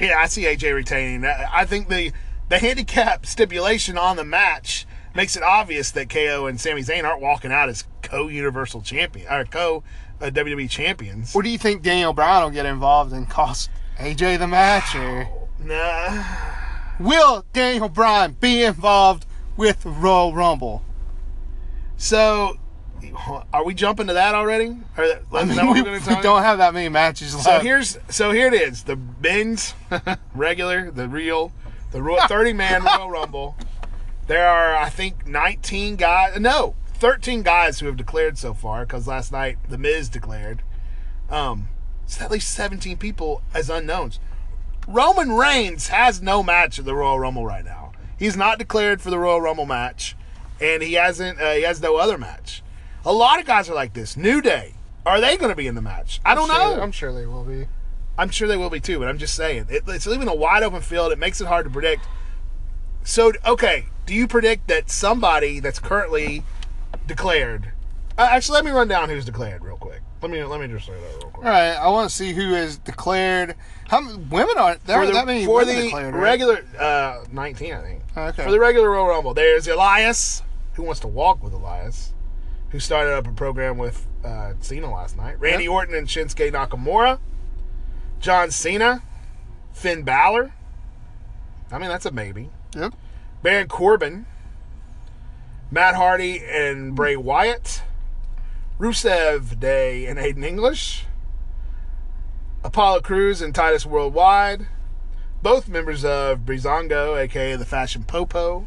Yeah, 0.00 0.18
I 0.18 0.26
see 0.26 0.44
AJ 0.44 0.74
retaining. 0.74 1.24
I 1.26 1.64
think 1.66 1.88
the 1.88 2.12
the 2.48 2.58
handicap 2.58 3.26
stipulation 3.26 3.98
on 3.98 4.16
the 4.16 4.24
match 4.24 4.86
makes 5.14 5.36
it 5.36 5.42
obvious 5.42 5.90
that 5.90 6.08
KO 6.08 6.46
and 6.46 6.58
Sami 6.58 6.80
Zayn 6.80 7.04
aren't 7.04 7.20
walking 7.20 7.52
out 7.52 7.68
as 7.68 7.84
co-universal 8.02 8.80
champion 8.80 9.30
or 9.30 9.44
co 9.44 9.82
uh, 10.22 10.26
WWE 10.26 10.70
champions. 10.70 11.36
Or 11.36 11.42
do 11.42 11.50
you 11.50 11.58
think 11.58 11.82
Daniel 11.82 12.14
Bryan 12.14 12.44
will 12.44 12.50
get 12.50 12.64
involved 12.64 13.12
and 13.12 13.28
cost 13.28 13.68
AJ 13.98 14.38
the 14.38 14.46
match, 14.46 14.94
or 14.94 15.28
Nah. 15.58 16.24
will 16.98 17.44
Daniel 17.52 17.90
Bryan 17.90 18.36
be 18.40 18.62
involved 18.62 19.26
with 19.56 19.84
Royal 19.84 20.32
Rumble? 20.32 20.82
So, 21.98 22.56
are 23.52 23.64
we 23.64 23.74
jumping 23.74 24.06
to 24.08 24.14
that 24.14 24.34
already? 24.34 24.76
That, 24.96 25.22
I 25.32 25.44
mean, 25.44 25.72
we, 25.72 25.82
we 25.82 25.98
don't 26.22 26.42
have 26.42 26.58
that 26.58 26.74
many 26.74 26.88
matches 26.88 27.34
left. 27.34 27.46
So 27.46 27.60
here's 27.60 27.98
so 28.08 28.32
here 28.32 28.48
it 28.48 28.54
is. 28.54 28.84
The 28.84 28.98
men's 29.20 29.74
regular, 30.34 30.90
the 30.90 31.08
real, 31.08 31.52
the 31.92 32.24
30 32.28 32.52
man 32.52 32.84
Royal 32.84 33.10
Rumble. 33.10 33.56
There 34.26 34.46
are 34.46 34.76
I 34.76 34.88
think 34.88 35.26
19 35.26 35.96
guys. 35.96 36.38
No, 36.38 36.74
13 36.94 37.42
guys 37.42 37.80
who 37.80 37.86
have 37.86 37.96
declared 37.96 38.38
so 38.38 38.54
far 38.54 38.84
because 38.84 39.06
last 39.06 39.32
night 39.32 39.58
the 39.68 39.78
Miz 39.78 40.08
declared. 40.08 40.62
Um, 41.30 41.68
it's 42.04 42.20
at 42.20 42.30
least 42.30 42.50
17 42.52 42.96
people 42.96 43.42
as 43.52 43.68
unknowns. 43.68 44.18
Roman 44.86 45.32
Reigns 45.32 45.88
has 45.88 46.22
no 46.22 46.42
match 46.42 46.78
at 46.78 46.86
the 46.86 46.94
Royal 46.94 47.18
Rumble 47.18 47.44
right 47.44 47.64
now. 47.64 47.92
He's 48.18 48.36
not 48.36 48.58
declared 48.58 49.02
for 49.02 49.10
the 49.10 49.18
Royal 49.18 49.40
Rumble 49.40 49.66
match, 49.66 50.16
and 50.60 50.82
he 50.82 50.94
hasn't. 50.94 51.40
Uh, 51.40 51.52
he 51.52 51.62
has 51.62 51.80
no 51.82 51.96
other 51.96 52.16
match. 52.16 52.62
A 53.04 53.12
lot 53.12 53.38
of 53.38 53.46
guys 53.46 53.68
are 53.70 53.74
like 53.74 53.94
this. 53.94 54.16
New 54.16 54.40
Day. 54.40 54.74
Are 55.06 55.20
they 55.20 55.36
going 55.36 55.50
to 55.50 55.56
be 55.56 55.66
in 55.66 55.74
the 55.74 55.82
match? 55.82 56.20
I 56.24 56.34
don't 56.34 56.48
know. 56.48 56.80
I'm 56.82 56.92
sure 56.92 57.12
they 57.12 57.24
will 57.26 57.44
be. 57.44 57.66
I'm 58.18 58.30
sure 58.30 58.48
they 58.48 58.56
will 58.56 58.68
be 58.68 58.80
too, 58.80 58.98
but 58.98 59.08
I'm 59.08 59.16
just 59.16 59.34
saying 59.34 59.66
it, 59.70 59.84
it's 59.86 60.06
leaving 60.06 60.28
a 60.28 60.34
wide 60.34 60.62
open 60.64 60.80
field. 60.80 61.12
It 61.12 61.18
makes 61.18 61.40
it 61.40 61.46
hard 61.46 61.64
to 61.64 61.70
predict. 61.70 62.06
So, 63.04 63.32
okay, 63.46 63.86
do 64.06 64.14
you 64.14 64.26
predict 64.26 64.68
that 64.68 64.90
somebody 64.90 65.60
that's 65.60 65.78
currently 65.78 66.42
declared? 67.06 67.72
Uh, 68.18 68.28
actually, 68.30 68.56
let 68.56 68.64
me 68.64 68.72
run 68.72 68.88
down 68.88 69.08
who's 69.08 69.24
declared 69.24 69.64
real 69.64 69.76
quick. 69.76 70.00
Let 70.20 70.32
me 70.32 70.42
let 70.42 70.60
me 70.60 70.66
just 70.66 70.86
say 70.86 70.92
that 70.92 71.16
real 71.22 71.30
quick. 71.30 71.46
All 71.46 71.52
right, 71.52 71.74
I 71.74 71.88
want 71.88 72.10
to 72.10 72.14
see 72.14 72.32
who 72.32 72.54
is 72.54 72.76
declared. 72.78 73.54
How 73.86 74.00
many 74.00 74.18
women 74.18 74.58
aren't 74.58 74.84
there? 74.84 74.96
Aren't 74.96 75.08
the, 75.08 75.14
that 75.14 75.26
many 75.26 75.46
for 75.46 75.60
women 75.60 75.76
the 75.76 75.82
declared, 75.82 76.14
right? 76.14 76.22
regular 76.22 76.64
uh, 76.78 77.24
19, 77.30 77.72
I 77.72 77.82
think. 77.82 78.02
Okay. 78.16 78.42
For 78.42 78.50
the 78.50 78.58
regular 78.58 78.90
Royal 78.90 79.06
Rumble, 79.06 79.32
there's 79.32 79.68
Elias, 79.68 80.42
who 80.74 80.82
wants 80.82 81.00
to 81.00 81.06
walk 81.06 81.42
with 81.42 81.52
Elias, 81.52 82.12
who 82.70 82.80
started 82.80 83.14
up 83.14 83.26
a 83.26 83.32
program 83.32 83.78
with 83.78 84.06
uh, 84.24 84.52
Cena 84.60 84.92
last 84.92 85.16
night. 85.16 85.40
Randy. 85.40 85.68
Orton 85.68 85.94
and 85.94 86.06
Shinsuke 86.06 86.52
Nakamura. 86.52 87.18
John 88.20 88.50
Cena, 88.50 89.02
Finn 89.72 90.02
Balor. 90.02 90.52
I 91.70 91.78
mean, 91.78 91.88
that's 91.88 92.06
a 92.06 92.10
maybe. 92.10 92.50
Yep. 92.74 92.94
Baron 93.42 93.68
Corbin, 93.68 94.26
Matt 95.70 95.94
Hardy 95.94 96.42
and 96.44 96.94
Bray 96.94 97.16
Wyatt, 97.16 97.82
Rusev 98.78 99.60
Day 99.60 100.06
and 100.06 100.18
Aiden 100.18 100.44
English, 100.44 101.04
Apollo 102.64 103.02
Crews 103.02 103.40
and 103.40 103.54
Titus 103.54 103.86
Worldwide, 103.86 104.66
both 105.42 105.68
members 105.68 106.04
of 106.04 106.40
Brizongo, 106.40 107.16
aka 107.16 107.54
the 107.54 107.64
Fashion 107.64 108.02
Popo, 108.02 108.66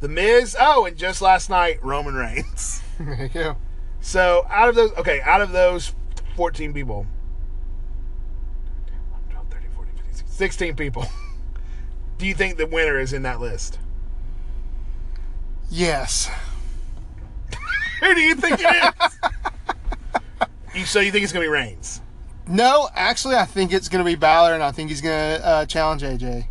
The 0.00 0.08
Miz, 0.08 0.54
oh, 0.60 0.84
and 0.84 0.96
just 0.96 1.22
last 1.22 1.48
night, 1.48 1.82
Roman 1.82 2.14
Reigns. 2.14 2.82
There 2.98 3.22
you 3.22 3.28
go. 3.28 3.56
So 4.00 4.46
out 4.50 4.68
of 4.68 4.74
those, 4.74 4.92
okay, 4.92 5.20
out 5.22 5.40
of 5.40 5.52
those 5.52 5.94
14 6.36 6.72
people, 6.72 7.06
12, 9.30 9.46
13, 9.50 9.70
14, 9.74 9.94
15, 9.96 10.14
16, 10.14 10.28
16 10.28 10.76
people, 10.76 11.06
do 12.18 12.26
you 12.26 12.34
think 12.34 12.56
the 12.56 12.66
winner 12.66 12.98
is 12.98 13.12
in 13.12 13.22
that 13.22 13.40
list? 13.40 13.78
Yes. 15.70 16.30
Who 18.00 18.14
do 18.14 18.20
you 18.20 18.34
think 18.34 18.60
it 18.60 18.94
is? 18.94 19.18
you, 20.74 20.84
so 20.84 21.00
you 21.00 21.10
think 21.10 21.24
it's 21.24 21.32
going 21.32 21.44
to 21.44 21.50
be 21.50 21.52
Reigns? 21.52 22.00
No, 22.46 22.90
actually, 22.94 23.36
I 23.36 23.46
think 23.46 23.72
it's 23.72 23.88
going 23.88 24.04
to 24.04 24.08
be 24.08 24.16
Balor, 24.16 24.54
and 24.54 24.62
I 24.62 24.70
think 24.70 24.90
he's 24.90 25.00
going 25.00 25.40
to 25.40 25.46
uh, 25.46 25.66
challenge 25.66 26.02
AJ. 26.02 26.46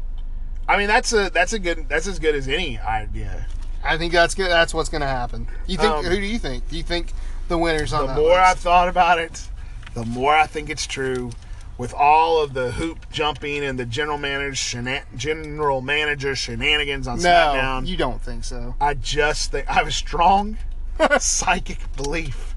I 0.68 0.78
mean, 0.78 0.88
that's 0.88 1.14
a 1.14 1.30
that's 1.30 1.54
a 1.54 1.60
good 1.60 1.88
that's 1.90 2.08
as 2.08 2.20
good 2.20 2.36
as 2.36 2.48
any 2.48 2.80
idea. 2.80 3.46
I 3.84 3.98
think 3.98 4.14
that's 4.14 4.36
good. 4.36 4.50
That's 4.50 4.74
what's 4.74 4.90
going 4.90 5.02
to 5.02 5.08
happen. 5.08 5.48
You 5.68 5.78
think? 5.78 5.94
Um, 5.94 6.06
who 6.06 6.16
do 6.16 6.26
you 6.26 6.40
think? 6.40 6.70
Do 6.70 6.78
you 6.78 6.84
think 6.84 7.14
the 7.48 7.58
winners 7.58 7.94
on 7.94 8.08
The 8.08 8.16
more 8.16 8.40
I've 8.40 8.60
thought 8.60 8.88
about 8.88 9.20
it, 9.20 9.48
the 9.94 10.06
more 10.06 10.36
I 10.36 10.48
think 10.48 10.70
it's 10.70 10.88
true. 10.88 11.32
With 11.76 11.94
all 11.94 12.42
of 12.42 12.54
the 12.54 12.72
hoop 12.72 13.08
jumping 13.12 13.64
and 13.64 13.80
the 13.80 13.86
general 13.86 14.20
manager 14.20 14.54
shena- 14.54 15.04
general 15.18 15.82
manager 15.82 16.36
shenanigans 16.36 17.08
on 17.08 17.18
no, 17.18 17.24
SmackDown, 17.24 17.88
you 17.88 17.98
don't 17.98 18.22
think 18.22 18.44
so. 18.44 18.76
I 18.80 18.94
just 18.94 19.52
think 19.52 19.68
I 19.68 19.74
have 19.74 19.88
a 19.88 19.92
strong 19.92 20.58
psychic 21.20 21.94
belief 21.96 22.56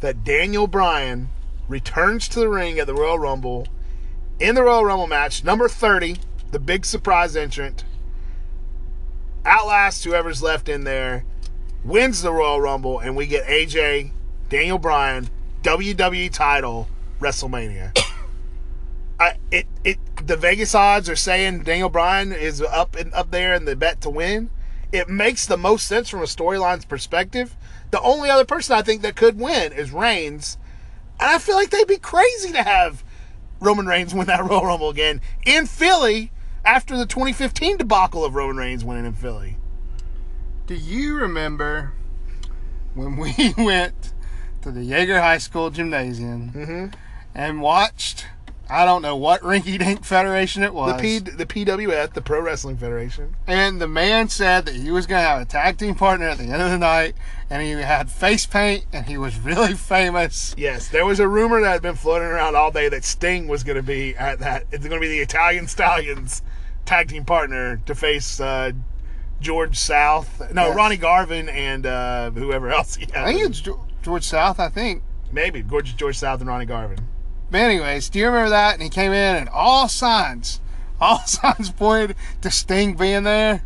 that 0.00 0.24
Daniel 0.24 0.66
Bryan 0.66 1.28
returns 1.68 2.28
to 2.28 2.40
the 2.40 2.48
ring 2.48 2.78
at 2.78 2.86
the 2.86 2.94
Royal 2.94 3.18
Rumble 3.18 3.66
in 4.40 4.54
the 4.54 4.62
Royal 4.62 4.84
Rumble 4.84 5.06
match, 5.06 5.44
number 5.44 5.68
30, 5.68 6.16
the 6.50 6.58
big 6.58 6.86
surprise 6.86 7.36
entrant, 7.36 7.84
outlasts 9.48 10.04
whoever's 10.04 10.42
left 10.42 10.68
in 10.68 10.84
there, 10.84 11.24
wins 11.84 12.22
the 12.22 12.32
Royal 12.32 12.60
Rumble, 12.60 12.98
and 12.98 13.16
we 13.16 13.26
get 13.26 13.46
AJ, 13.46 14.10
Daniel 14.48 14.78
Bryan, 14.78 15.28
WWE 15.62 16.32
title, 16.32 16.88
WrestleMania. 17.20 17.98
I, 19.20 19.36
it 19.50 19.66
it 19.82 19.98
the 20.24 20.36
Vegas 20.36 20.74
odds 20.74 21.08
are 21.08 21.16
saying 21.16 21.64
Daniel 21.64 21.88
Bryan 21.88 22.32
is 22.32 22.62
up 22.62 22.94
and 22.94 23.12
up 23.14 23.30
there 23.32 23.54
in 23.54 23.64
the 23.64 23.74
bet 23.74 24.00
to 24.02 24.10
win. 24.10 24.50
It 24.92 25.08
makes 25.08 25.46
the 25.46 25.56
most 25.56 25.86
sense 25.86 26.08
from 26.08 26.20
a 26.20 26.24
storyline's 26.24 26.84
perspective. 26.84 27.56
The 27.90 28.00
only 28.00 28.30
other 28.30 28.44
person 28.44 28.76
I 28.76 28.82
think 28.82 29.02
that 29.02 29.16
could 29.16 29.38
win 29.38 29.72
is 29.72 29.90
Reigns, 29.90 30.56
and 31.18 31.30
I 31.30 31.38
feel 31.38 31.56
like 31.56 31.70
they'd 31.70 31.86
be 31.86 31.98
crazy 31.98 32.52
to 32.52 32.62
have 32.62 33.02
Roman 33.60 33.86
Reigns 33.86 34.14
win 34.14 34.26
that 34.26 34.44
Royal 34.48 34.66
Rumble 34.66 34.90
again 34.90 35.20
in 35.44 35.66
Philly 35.66 36.30
after 36.68 36.98
the 36.98 37.06
2015 37.06 37.78
debacle 37.78 38.26
of 38.26 38.34
Roman 38.34 38.58
Reigns 38.58 38.84
winning 38.84 39.06
in 39.06 39.14
Philly. 39.14 39.56
Do 40.66 40.74
you 40.74 41.16
remember 41.16 41.92
when 42.94 43.16
we 43.16 43.32
went 43.58 44.12
to 44.60 44.70
the 44.70 44.84
Jaeger 44.84 45.18
High 45.20 45.38
School 45.38 45.70
gymnasium 45.70 46.52
Mm-hmm. 46.54 46.86
and 47.34 47.62
watched? 47.62 48.26
I 48.70 48.84
don't 48.84 49.00
know 49.00 49.16
what 49.16 49.40
rinky 49.40 49.78
dink 49.78 50.04
federation 50.04 50.62
it 50.62 50.74
was. 50.74 50.92
The 50.96 51.00
P 51.00 51.18
the 51.20 51.46
PWF, 51.46 52.12
the 52.12 52.20
Pro 52.20 52.42
Wrestling 52.42 52.76
Federation. 52.76 53.34
And 53.46 53.80
the 53.80 53.88
man 53.88 54.28
said 54.28 54.66
that 54.66 54.74
he 54.74 54.90
was 54.90 55.06
going 55.06 55.22
to 55.22 55.26
have 55.26 55.40
a 55.40 55.46
tag 55.46 55.78
team 55.78 55.94
partner 55.94 56.28
at 56.28 56.36
the 56.36 56.44
end 56.44 56.60
of 56.60 56.70
the 56.70 56.76
night, 56.76 57.14
and 57.48 57.62
he 57.62 57.70
had 57.70 58.10
face 58.10 58.44
paint, 58.44 58.84
and 58.92 59.06
he 59.06 59.16
was 59.16 59.38
really 59.40 59.72
famous. 59.72 60.54
Yes, 60.58 60.88
there 60.88 61.06
was 61.06 61.18
a 61.18 61.26
rumor 61.26 61.62
that 61.62 61.70
had 61.72 61.80
been 61.80 61.94
floating 61.94 62.28
around 62.28 62.56
all 62.56 62.70
day 62.70 62.90
that 62.90 63.04
Sting 63.06 63.48
was 63.48 63.64
going 63.64 63.76
to 63.78 63.82
be 63.82 64.14
at 64.16 64.38
that. 64.40 64.64
It's 64.70 64.86
going 64.86 65.00
to 65.00 65.08
be 65.08 65.08
the 65.08 65.20
Italian 65.20 65.66
Stallions 65.66 66.42
tag 66.88 67.08
team 67.08 67.22
partner 67.24 67.76
to 67.84 67.94
face 67.94 68.40
uh, 68.40 68.72
George 69.40 69.78
South. 69.78 70.40
No, 70.54 70.68
Yes. 70.68 70.76
Ronnie 70.76 70.96
Garvin 70.96 71.48
and 71.50 71.84
uh, 71.84 72.30
whoever 72.30 72.70
else 72.70 72.96
he 72.96 73.04
had. 73.12 73.28
I 73.28 73.32
think 73.34 73.50
it's 73.50 73.62
George 74.02 74.24
South, 74.24 74.58
I 74.58 74.70
think. 74.70 75.02
maybe 75.30 75.62
George 75.62 75.96
George 75.98 76.16
South 76.18 76.40
and 76.40 76.48
Ronnie 76.48 76.64
Garvin. 76.64 76.98
But 77.50 77.60
anyways, 77.60 78.08
do 78.08 78.18
you 78.18 78.26
remember 78.26 78.50
that? 78.50 78.72
And 78.74 78.82
he 78.82 78.88
came 78.88 79.12
in, 79.12 79.36
and 79.36 79.48
all 79.50 79.86
signs, 79.88 80.60
all 81.00 81.18
signs 81.26 81.70
pointed 81.70 82.16
to 82.40 82.50
Sting 82.50 82.94
being 82.94 83.24
there. 83.24 83.62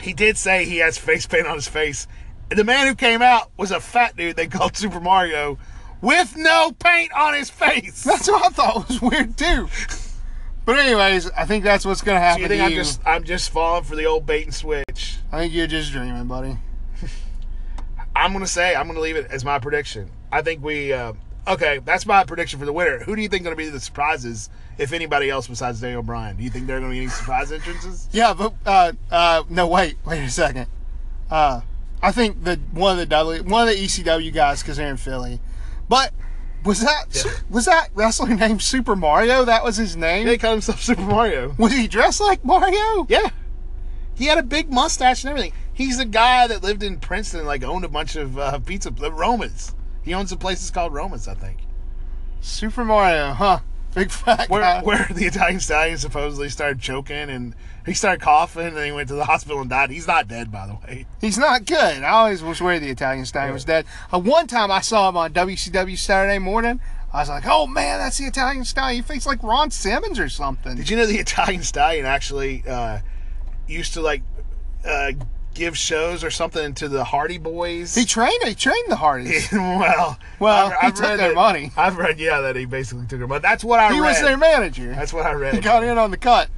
He 0.00 0.12
did 0.12 0.36
say 0.36 0.66
he 0.66 0.76
has 0.78 0.98
face 0.98 1.26
paint 1.26 1.46
on 1.46 1.54
his 1.56 1.68
face. 1.68 2.06
The 2.50 2.62
man 2.64 2.86
who 2.86 2.94
came 2.94 3.22
out 3.22 3.50
was 3.56 3.70
a 3.70 3.80
fat 3.80 4.16
dude 4.16 4.36
they 4.36 4.46
called 4.48 4.76
Super 4.76 5.00
Mario 5.00 5.58
with 6.02 6.36
no 6.36 6.72
paint 6.78 7.10
on 7.14 7.32
his 7.32 7.48
face. 7.48 8.04
That's 8.04 8.28
what 8.28 8.44
I 8.44 8.48
thought 8.50 8.88
was 8.88 9.00
weird 9.00 9.38
too. 9.38 9.68
But 10.66 10.78
anyways, 10.80 11.30
I 11.30 11.44
think 11.46 11.64
that's 11.64 11.86
what's 11.86 12.02
going 12.02 12.16
to 12.16 12.20
So 12.20 12.24
happen 12.24 12.42
you 12.42 12.48
think 12.48 12.62
I'm 12.62 12.70
you. 12.72 12.76
just 12.76 13.00
I'm 13.06 13.24
just 13.24 13.50
falling 13.50 13.84
for 13.84 13.96
the 13.96 14.04
old 14.04 14.26
bait 14.26 14.44
and 14.44 14.54
switch? 14.54 15.16
I 15.32 15.38
think 15.38 15.54
you're 15.54 15.66
just 15.68 15.92
dreaming, 15.92 16.26
buddy. 16.26 16.58
I'm 18.16 18.32
gonna 18.32 18.46
say 18.46 18.74
I'm 18.74 18.86
gonna 18.86 19.00
leave 19.00 19.16
it 19.16 19.26
as 19.30 19.44
my 19.44 19.58
prediction. 19.58 20.10
I 20.32 20.42
think 20.42 20.64
we 20.64 20.92
uh, 20.92 21.12
okay. 21.46 21.78
That's 21.84 22.04
my 22.06 22.24
prediction 22.24 22.58
for 22.58 22.64
the 22.66 22.72
winner. 22.72 22.98
Who 23.00 23.14
do 23.14 23.22
you 23.22 23.28
think 23.28 23.44
gonna 23.44 23.56
be 23.56 23.68
the 23.68 23.80
surprises? 23.80 24.48
If 24.78 24.92
anybody 24.92 25.30
else 25.30 25.46
besides 25.46 25.80
Daniel 25.80 26.02
Bryan, 26.02 26.36
do 26.36 26.42
you 26.42 26.50
think 26.50 26.66
there 26.66 26.76
are 26.76 26.80
gonna 26.80 26.92
be 26.92 26.98
any 26.98 27.08
surprise 27.08 27.52
entrances? 27.52 28.08
Yeah, 28.12 28.34
but 28.34 28.54
uh, 28.66 28.92
uh, 29.10 29.42
no, 29.48 29.66
wait, 29.68 29.96
wait 30.04 30.20
a 30.24 30.30
second. 30.30 30.66
Uh, 31.30 31.60
I 32.02 32.12
think 32.12 32.44
the 32.44 32.56
one 32.72 32.92
of 32.92 32.98
the 32.98 33.06
W, 33.06 33.42
one 33.44 33.68
of 33.68 33.74
the 33.74 33.80
ECW 33.84 34.32
guys, 34.32 34.62
because 34.62 34.76
they're 34.78 34.88
in 34.90 34.96
Philly. 34.96 35.38
But 35.88 36.12
was 36.64 36.80
that 36.80 37.06
Yeah. 37.12 37.32
was 37.50 37.64
that 37.66 37.88
wrestler 37.94 38.28
named 38.34 38.62
Super 38.62 38.96
Mario? 38.96 39.44
That 39.44 39.62
was 39.64 39.76
his 39.76 39.96
name. 39.96 40.26
They 40.26 40.38
call 40.38 40.52
himself 40.52 40.82
Super 40.82 41.02
Mario. 41.02 41.54
was 41.58 41.72
he 41.72 41.86
dressed 41.88 42.20
like 42.20 42.44
Mario? 42.44 43.06
Yeah, 43.08 43.30
He 44.14 44.26
had 44.26 44.38
a 44.38 44.42
big 44.42 44.70
mustache 44.72 45.24
and 45.24 45.30
everything. 45.30 45.52
He's 45.72 45.98
the 45.98 46.04
guy 46.06 46.46
that 46.46 46.62
lived 46.62 46.82
in 46.82 46.98
Princeton, 47.00 47.44
like 47.46 47.62
owned 47.62 47.84
a 47.84 47.88
bunch 47.88 48.16
of 48.16 48.38
uh, 48.38 48.58
pizza, 48.60 48.90
the 48.90 49.10
Romas. 49.10 49.74
He 50.02 50.14
owns 50.14 50.30
some 50.30 50.38
places 50.38 50.70
called 50.70 50.92
Romas, 50.92 51.28
I 51.28 51.34
think. 51.34 51.58
Super 52.40 52.84
Mario, 52.84 53.32
huh? 53.32 53.58
Big 53.96 54.10
fat 54.10 54.50
Where, 54.50 54.60
guy. 54.60 54.82
where 54.82 55.08
the 55.10 55.24
Italian 55.24 55.58
stallion 55.58 55.96
supposedly 55.96 56.50
started 56.50 56.80
choking 56.80 57.30
and 57.30 57.54
he 57.86 57.94
started 57.94 58.20
coughing 58.20 58.66
and 58.66 58.78
he 58.84 58.92
went 58.92 59.08
to 59.08 59.14
the 59.14 59.24
hospital 59.24 59.62
and 59.62 59.70
died. 59.70 59.88
He's 59.90 60.06
not 60.06 60.28
dead, 60.28 60.52
by 60.52 60.66
the 60.66 60.74
way. 60.74 61.06
He's 61.18 61.38
not 61.38 61.64
good. 61.64 62.02
I 62.02 62.10
always 62.10 62.42
was 62.42 62.60
worried 62.60 62.82
the 62.82 62.90
Italian 62.90 63.24
Stallion 63.24 63.54
was 63.54 63.64
dead. 63.64 63.86
Uh, 64.12 64.18
one 64.18 64.48
time 64.48 64.70
I 64.70 64.82
saw 64.82 65.08
him 65.08 65.16
on 65.16 65.32
WCW 65.32 65.96
Saturday 65.96 66.38
morning. 66.38 66.78
I 67.10 67.20
was 67.20 67.30
like, 67.30 67.44
oh 67.46 67.66
man, 67.66 67.98
that's 67.98 68.18
the 68.18 68.26
Italian 68.26 68.66
Stallion. 68.66 68.96
He 68.96 69.02
thinks 69.02 69.26
like 69.26 69.42
Ron 69.42 69.70
Simmons 69.70 70.18
or 70.18 70.28
something. 70.28 70.76
Did 70.76 70.90
you 70.90 70.98
know 70.98 71.06
the 71.06 71.16
Italian 71.18 71.62
stallion 71.62 72.04
actually 72.04 72.64
uh, 72.68 72.98
used 73.66 73.94
to 73.94 74.02
like 74.02 74.22
uh, 74.84 75.12
give 75.56 75.76
shows 75.76 76.22
or 76.22 76.30
something 76.30 76.74
to 76.74 76.88
the 76.88 77.04
Hardy 77.04 77.38
Boys? 77.38 77.94
He 77.94 78.04
trained. 78.04 78.42
He 78.44 78.54
trained 78.54 78.88
the 78.90 78.96
Hardys. 78.96 79.48
well, 79.52 80.18
Well, 80.38 80.70
he 80.82 80.88
took 80.88 80.98
their 80.98 81.16
that- 81.16 81.34
money. 81.34 81.72
I've 81.76 81.96
read, 81.96 82.18
yeah, 82.18 82.40
that 82.42 82.56
he 82.56 82.64
basically 82.64 83.06
took 83.06 83.18
their 83.18 83.28
money. 83.28 83.40
That's 83.40 83.64
what 83.64 83.80
I 83.80 83.92
He 83.92 84.00
read. 84.00 84.08
was 84.08 84.20
their 84.20 84.36
manager. 84.36 84.94
That's 84.94 85.12
what 85.12 85.26
I 85.26 85.32
read. 85.32 85.54
He 85.54 85.60
got 85.60 85.82
in 85.82 85.98
on 85.98 86.10
the 86.10 86.16
cut. 86.16 86.48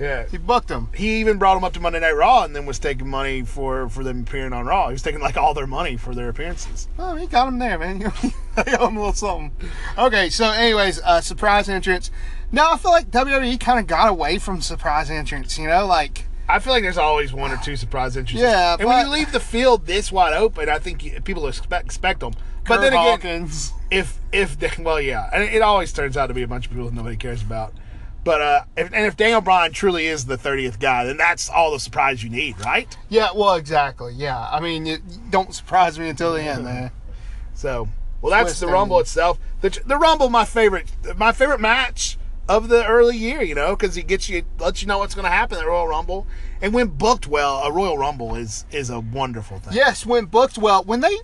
Yeah. 0.00 0.26
He 0.26 0.36
booked 0.38 0.66
them. 0.68 0.88
He 0.94 1.20
even 1.20 1.38
brought 1.38 1.54
them 1.54 1.62
up 1.64 1.74
to 1.74 1.80
Monday 1.80 2.00
Night 2.00 2.16
Raw 2.16 2.42
and 2.44 2.56
then 2.56 2.66
was 2.66 2.78
taking 2.80 3.08
money 3.08 3.42
for 3.42 3.88
for 3.88 4.02
them 4.02 4.22
appearing 4.22 4.52
on 4.52 4.66
Raw. 4.66 4.88
He 4.88 4.94
was 4.94 5.02
taking 5.02 5.20
like 5.20 5.36
all 5.36 5.54
their 5.54 5.66
money 5.66 5.96
for 5.96 6.12
their 6.14 6.28
appearances. 6.28 6.88
Oh, 6.98 7.14
he 7.14 7.26
got 7.26 7.44
them 7.44 7.58
there, 7.60 7.78
man. 7.78 7.98
they 8.56 8.74
owe 8.78 8.88
him 8.88 8.96
a 8.96 9.00
little 9.00 9.12
something. 9.12 9.52
Okay, 9.96 10.28
so 10.30 10.46
anyways, 10.50 10.98
uh, 11.02 11.20
surprise 11.20 11.68
entrance. 11.68 12.10
Now 12.50 12.72
I 12.72 12.78
feel 12.78 12.90
like 12.90 13.10
WWE 13.12 13.60
kind 13.60 13.78
of 13.78 13.86
got 13.86 14.08
away 14.08 14.38
from 14.38 14.60
surprise 14.60 15.08
entrance. 15.08 15.56
You 15.56 15.68
know, 15.68 15.86
like 15.86 16.24
I 16.52 16.58
feel 16.58 16.72
like 16.74 16.82
there's 16.82 16.98
always 16.98 17.32
one 17.32 17.50
or 17.50 17.56
two 17.56 17.76
surprise 17.76 18.16
entries. 18.16 18.42
Yeah, 18.42 18.76
and 18.78 18.86
when 18.86 19.06
you 19.06 19.10
leave 19.12 19.32
the 19.32 19.40
field 19.40 19.86
this 19.86 20.12
wide 20.12 20.34
open, 20.34 20.68
I 20.68 20.78
think 20.78 21.02
you- 21.04 21.20
people 21.22 21.46
expect 21.48 21.84
expect 21.86 22.20
them. 22.20 22.34
But 22.68 22.74
Curt 22.76 22.80
then 22.82 22.92
again, 22.92 23.02
Hawkins. 23.04 23.72
if 23.90 24.18
if 24.32 24.58
they, 24.58 24.70
well, 24.78 25.00
yeah, 25.00 25.30
and 25.32 25.42
it 25.44 25.62
always 25.62 25.92
turns 25.92 26.16
out 26.16 26.26
to 26.26 26.34
be 26.34 26.42
a 26.42 26.46
bunch 26.48 26.66
of 26.66 26.72
people 26.72 26.86
that 26.86 26.94
nobody 26.94 27.16
cares 27.16 27.42
about. 27.42 27.72
But 28.24 28.40
uh, 28.40 28.64
if, 28.76 28.92
and 28.92 29.06
if 29.06 29.16
Daniel 29.16 29.40
Bryan 29.40 29.72
truly 29.72 30.06
is 30.06 30.26
the 30.26 30.36
thirtieth 30.36 30.78
guy, 30.78 31.04
then 31.04 31.16
that's 31.16 31.48
all 31.48 31.72
the 31.72 31.80
surprise 31.80 32.22
you 32.22 32.30
need, 32.30 32.60
right? 32.64 32.96
Yeah, 33.08 33.30
well, 33.34 33.54
exactly. 33.54 34.12
Yeah, 34.14 34.38
I 34.38 34.60
mean, 34.60 34.86
you, 34.86 34.98
don't 35.30 35.52
surprise 35.54 35.98
me 35.98 36.08
until 36.08 36.34
the 36.34 36.42
end, 36.42 36.64
man. 36.64 36.90
So, 37.54 37.88
well, 38.20 38.30
that's 38.30 38.60
the 38.60 38.68
Rumble 38.68 39.00
itself. 39.00 39.38
The 39.60 39.70
the 39.86 39.96
Rumble, 39.96 40.28
my 40.28 40.44
favorite, 40.44 40.92
my 41.16 41.32
favorite 41.32 41.60
match 41.60 42.16
of 42.48 42.68
the 42.68 42.86
early 42.86 43.16
year. 43.16 43.42
You 43.42 43.54
know, 43.54 43.76
because 43.76 43.94
he 43.94 44.02
gets 44.02 44.28
you, 44.28 44.42
lets 44.58 44.82
you 44.82 44.88
know 44.88 44.98
what's 44.98 45.14
going 45.14 45.24
to 45.24 45.30
happen 45.30 45.58
at 45.58 45.66
Royal 45.66 45.86
Rumble, 45.88 46.26
and 46.60 46.72
when 46.74 46.88
booked 46.88 47.26
well, 47.26 47.58
a 47.62 47.72
Royal 47.72 47.98
Rumble 47.98 48.34
is 48.34 48.64
is 48.70 48.90
a 48.90 49.00
wonderful 49.00 49.58
thing. 49.58 49.74
Yes, 49.74 50.04
when 50.06 50.26
booked 50.26 50.58
well. 50.58 50.82
When 50.84 51.00
they, 51.00 51.16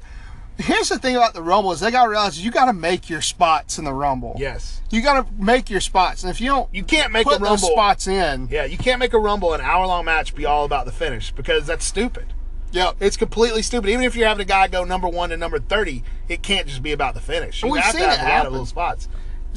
here's 0.59 0.88
the 0.88 0.98
thing 0.98 1.16
about 1.16 1.35
the 1.35 1.42
Rumble 1.42 1.72
is 1.72 1.81
they 1.81 1.90
got 1.90 2.04
to 2.04 2.11
realize 2.11 2.42
you 2.44 2.50
got 2.50 2.66
to 2.66 2.72
make 2.72 3.09
your 3.11 3.20
spots 3.20 3.78
in 3.78 3.85
the 3.85 3.92
Rumble. 3.92 4.35
Yes. 4.38 4.81
You 4.90 5.02
got 5.02 5.26
to 5.26 5.33
make 5.42 5.68
your 5.70 5.81
spots, 5.81 6.22
and 6.22 6.31
if 6.31 6.40
you 6.40 6.48
don't 6.48 6.72
You 6.74 6.83
can't 6.83 7.12
make 7.12 7.26
a 7.26 7.31
Rumble. 7.38 7.57
spots 7.59 8.07
in, 8.07 8.48
Yeah, 8.50 8.64
you 8.64 8.78
can't 8.78 8.98
make 8.98 9.12
a 9.12 9.18
Rumble 9.18 9.52
an 9.54 9.61
hour 9.61 9.87
long 9.87 10.04
match 10.07 10.35
be 10.35 10.46
all 10.46 10.64
about 10.64 10.87
the 10.87 10.92
finish 10.92 11.31
because 11.33 11.66
that's 11.66 11.85
stupid. 11.85 12.33
yep. 12.72 12.96
It's 13.00 13.16
completely 13.18 13.61
stupid. 13.62 13.90
Even 13.90 14.04
if 14.04 14.16
you're 14.16 14.26
having 14.28 14.42
a 14.42 14.48
guy 14.48 14.66
go 14.68 14.85
number 14.85 15.07
one 15.09 15.28
to 15.31 15.37
number 15.37 15.59
thirty, 15.59 16.02
it 16.28 16.42
can't 16.42 16.66
just 16.66 16.83
be 16.83 16.92
about 16.92 17.14
the 17.14 17.20
finish. 17.20 17.62
You 17.62 17.70
We've 17.70 17.83
have 17.83 17.92
seen 17.94 18.02
to 18.02 18.09
have 18.09 18.18
it 18.18 18.20
a 18.20 18.24
lot 18.24 18.31
happen. 18.33 18.46
of 18.46 18.52
little 18.52 18.66
spots. 18.66 19.09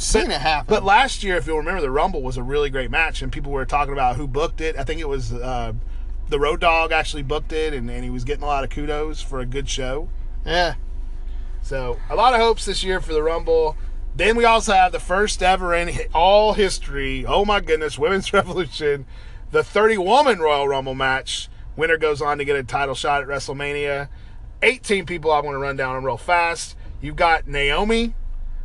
Seen 0.01 0.31
it 0.31 0.41
happen. 0.41 0.65
But 0.67 0.83
last 0.83 1.23
year, 1.23 1.37
if 1.37 1.45
you'll 1.45 1.59
remember, 1.59 1.79
the 1.79 1.91
Rumble 1.91 2.23
was 2.23 2.35
a 2.35 2.41
really 2.43 2.71
great 2.71 2.89
match, 2.89 3.21
and 3.21 3.31
people 3.31 3.51
were 3.51 3.65
talking 3.65 3.93
about 3.93 4.15
who 4.15 4.27
booked 4.27 4.59
it. 4.59 4.75
I 4.75 4.83
think 4.83 4.99
it 4.99 5.07
was 5.07 5.31
uh, 5.31 5.73
the 6.27 6.39
Road 6.39 6.59
Dog 6.59 6.91
actually 6.91 7.21
booked 7.21 7.51
it, 7.51 7.73
and, 7.73 7.89
and 7.89 8.03
he 8.03 8.09
was 8.09 8.23
getting 8.23 8.41
a 8.43 8.47
lot 8.47 8.63
of 8.63 8.71
kudos 8.71 9.21
for 9.21 9.39
a 9.39 9.45
good 9.45 9.69
show. 9.69 10.09
yeah, 10.43 10.73
So 11.61 11.99
a 12.09 12.15
lot 12.15 12.33
of 12.33 12.39
hopes 12.39 12.65
this 12.65 12.83
year 12.83 12.99
for 12.99 13.13
the 13.13 13.21
Rumble. 13.21 13.77
Then 14.15 14.35
we 14.35 14.43
also 14.43 14.73
have 14.73 14.91
the 14.91 14.99
first 14.99 15.43
ever 15.43 15.73
in 15.75 15.91
all 16.15 16.53
history. 16.53 17.23
Oh 17.25 17.45
my 17.45 17.59
goodness, 17.59 17.99
Women's 17.99 18.33
Revolution, 18.33 19.05
the 19.51 19.63
30 19.63 19.99
woman 19.99 20.39
Royal 20.39 20.67
Rumble 20.67 20.95
match. 20.95 21.47
Winner 21.75 21.97
goes 21.97 22.21
on 22.21 22.39
to 22.39 22.45
get 22.45 22.55
a 22.55 22.63
title 22.63 22.95
shot 22.95 23.21
at 23.21 23.27
WrestleMania. 23.27 24.09
18 24.63 25.05
people 25.05 25.31
I 25.31 25.41
want 25.41 25.53
to 25.55 25.59
run 25.59 25.75
down 25.75 25.95
them 25.95 26.05
real 26.05 26.17
fast. 26.17 26.75
You've 27.01 27.15
got 27.15 27.47
Naomi, 27.47 28.15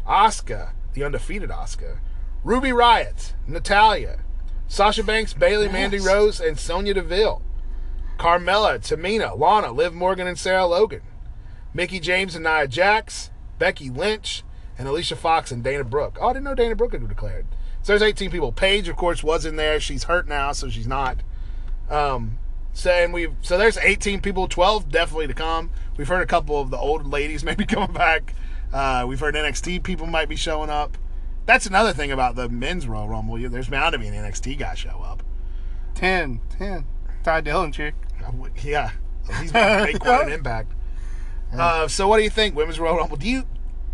Asuka, 0.07 0.71
the 0.97 1.05
undefeated 1.05 1.51
Oscar, 1.51 2.01
Ruby 2.43 2.73
Riot, 2.73 3.35
Natalya, 3.47 4.21
Sasha 4.67 5.05
Banks, 5.05 5.35
Bayley, 5.35 5.69
Mandy 5.69 6.01
Rose, 6.01 6.41
and 6.41 6.59
Sonya 6.59 6.95
Deville. 6.95 7.43
Carmella, 8.19 8.79
Tamina, 8.79 9.39
Lana, 9.39 9.71
Liv 9.73 9.93
Morgan, 9.93 10.27
and 10.27 10.39
Sarah 10.39 10.67
Logan. 10.67 11.03
Mickie 11.75 12.01
James 12.01 12.35
and 12.35 12.45
Nia 12.45 12.67
Jax, 12.67 13.31
Becky 13.59 13.91
Lynch, 13.91 14.43
and 14.79 14.89
Alicia 14.89 15.17
Fox 15.17 15.53
and 15.53 15.63
Dana 15.63 15.85
Brooke. 15.85 16.17
Oh, 16.19 16.29
I 16.29 16.33
didn't 16.33 16.45
know 16.45 16.55
Dana 16.55 16.75
Brooke 16.75 16.93
had 16.93 17.07
declared. 17.07 17.47
So 17.83 17.93
there's 17.93 18.03
18 18.03 18.31
people. 18.31 18.51
Paige, 18.51 18.89
of 18.89 18.97
course, 18.97 19.23
was 19.23 19.45
in 19.45 19.57
there. 19.57 19.79
She's 19.79 20.05
hurt 20.05 20.27
now, 20.27 20.53
so 20.53 20.71
she's 20.71 20.87
not. 20.87 21.19
Um, 21.91 22.39
so 22.73 22.91
and 22.91 23.13
we've 23.13 23.35
so 23.43 23.59
there's 23.59 23.77
18 23.77 24.23
people, 24.23 24.49
12 24.49 24.91
definitely 24.91 25.27
to 25.27 25.35
come. 25.35 25.71
We've 25.99 26.09
heard 26.09 26.23
a 26.23 26.27
couple 26.27 26.59
of 26.59 26.71
the 26.71 26.79
old 26.79 27.07
ladies 27.07 27.45
maybe 27.45 27.67
coming 27.67 27.93
back. 27.93 28.35
Uh, 28.73 29.05
we've 29.09 29.21
heard 29.21 29.35
NXT 29.35 29.83
people 29.83 30.07
might 30.07 30.29
be 30.29 30.37
showing 30.37 30.71
up. 30.71 30.99
That's 31.47 31.67
another 31.67 31.93
thing 31.93 32.11
about 32.11 32.35
the 32.35 32.49
men's 32.49 32.87
Royal 32.87 33.09
Rumble. 33.09 33.37
There's 33.49 33.69
bound 33.69 33.93
to 33.93 33.99
be 33.99 34.09
an 34.09 34.15
NXT 34.15 34.59
guy 34.59 34.75
show 34.75 35.01
up. 35.05 35.23
10, 35.95 36.41
10. 36.59 36.85
Ty 37.23 37.41
Dillon 37.43 37.73
chick. 37.73 37.95
I 38.25 38.31
would- 38.31 38.53
Yeah, 38.63 38.91
he's 39.41 39.53
going 39.53 39.79
to 39.79 39.85
make 39.85 40.01
quite 40.01 40.27
an 40.27 40.33
impact. 40.33 40.73
Uh, 41.57 41.87
so 41.89 42.09
what 42.09 42.19
do 42.19 42.25
you 42.25 42.31
think, 42.31 42.55
women's 42.57 42.79
Royal 42.81 42.97
Rumble? 42.97 43.17
Do 43.17 43.29
you 43.29 43.45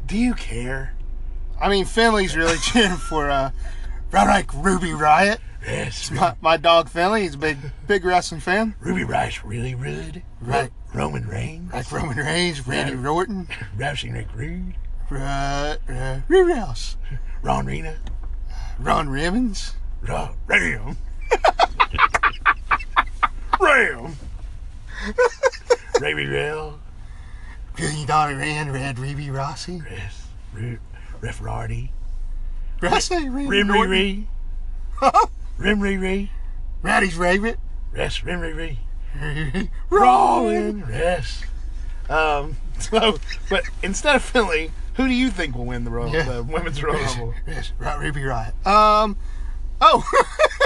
do 0.07 0.17
you 0.17 0.35
care? 0.35 0.95
I 1.61 1.69
mean, 1.69 1.85
Finley's 1.85 2.35
really 2.37 2.57
cheering 2.63 2.97
for 2.97 3.31
uh, 3.31 3.51
Roderick 4.11 4.53
Ruby 4.55 4.93
Riot. 4.93 5.41
Yes, 5.65 6.11
My, 6.11 6.35
my 6.41 6.57
dog 6.57 6.89
Finley, 6.89 7.23
he's 7.23 7.35
a 7.35 7.39
big, 7.39 7.59
big 7.87 8.05
wrestling 8.05 8.41
fan. 8.41 8.75
Ruby 8.81 9.05
Rice 9.05 9.43
really 9.45 9.75
rude. 9.75 10.23
Right. 10.41 10.71
Roman 10.93 11.27
Reigns, 11.27 11.73
Like 11.73 11.91
Roman 11.91 12.19
Reigns, 12.19 12.67
Randy 12.67 12.95
Orton, 13.07 13.49
Roushing 13.77 14.13
Rick 14.13 14.29
Rude, 14.35 14.75
uh, 15.11 15.77
uh, 15.89 16.21
else? 16.31 16.97
Ron 17.43 17.67
Rena, 17.67 17.97
Ron 18.79 19.09
Ribbons. 19.09 19.75
Ron 20.03 20.35
Ram, 20.47 20.97
Ram, 23.61 24.17
Raby 26.01 26.27
Rail, 26.27 26.79
Billion 27.77 28.07
Dollar 28.07 28.37
Man, 28.37 28.71
Red 28.71 28.99
Ruby 28.99 29.31
Rossi. 29.31 29.81
Yes, 29.91 30.27
Ref 31.23 31.41
Rardy, 31.41 31.91
Rossi, 32.81 33.29
Randy 33.31 33.79
Orton. 33.79 33.91
Ree, 33.91 34.27
Rim 35.63 35.81
Ree 35.81 35.97
Ree, 35.97 36.31
Roddy's 36.83 37.17
favorite. 37.17 37.59
Yes, 37.95 38.25
Rim 38.25 38.41
Ree 38.41 38.53
Ree. 38.53 39.71
Rollin'. 39.91 40.85
Yes. 40.91 41.43
Um, 42.09 42.57
so, 42.79 43.19
but 43.49 43.63
instead 43.83 44.17
of 44.17 44.23
Philly, 44.23 44.73
who 44.95 45.07
do 45.07 45.15
you 45.15 45.31
think 45.31 45.55
will 45.55 45.67
win 45.67 45.85
the, 45.85 45.91
Royal, 45.91 46.13
Yeah. 46.13 46.25
the 46.25 46.43
women's 46.43 46.83
Royal 46.83 46.99
Rumble? 47.05 47.35
Yes, 47.47 47.73
right, 47.79 47.99
Ruby 47.99 48.25
Riot. 48.25 48.55
Um, 48.67 49.17
oh, 49.81 50.03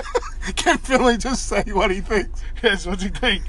can 0.56 0.78
Philly 0.78 1.18
just 1.18 1.46
say 1.46 1.62
what 1.72 1.90
he 1.90 2.00
thinks? 2.00 2.42
Yes, 2.62 2.86
what's 2.86 3.02
he 3.02 3.08
think? 3.10 3.44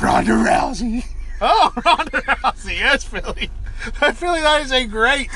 Ronda 0.00 0.32
Rousey. 0.32 1.04
Oh, 1.40 1.72
Ronda 1.84 2.22
Rousey. 2.22 2.78
Yes, 2.78 3.02
Philly. 3.04 3.50
I 4.00 4.12
feel 4.12 4.30
like 4.30 4.42
that 4.42 4.62
is 4.62 4.72
a 4.72 4.86
great, 4.86 5.28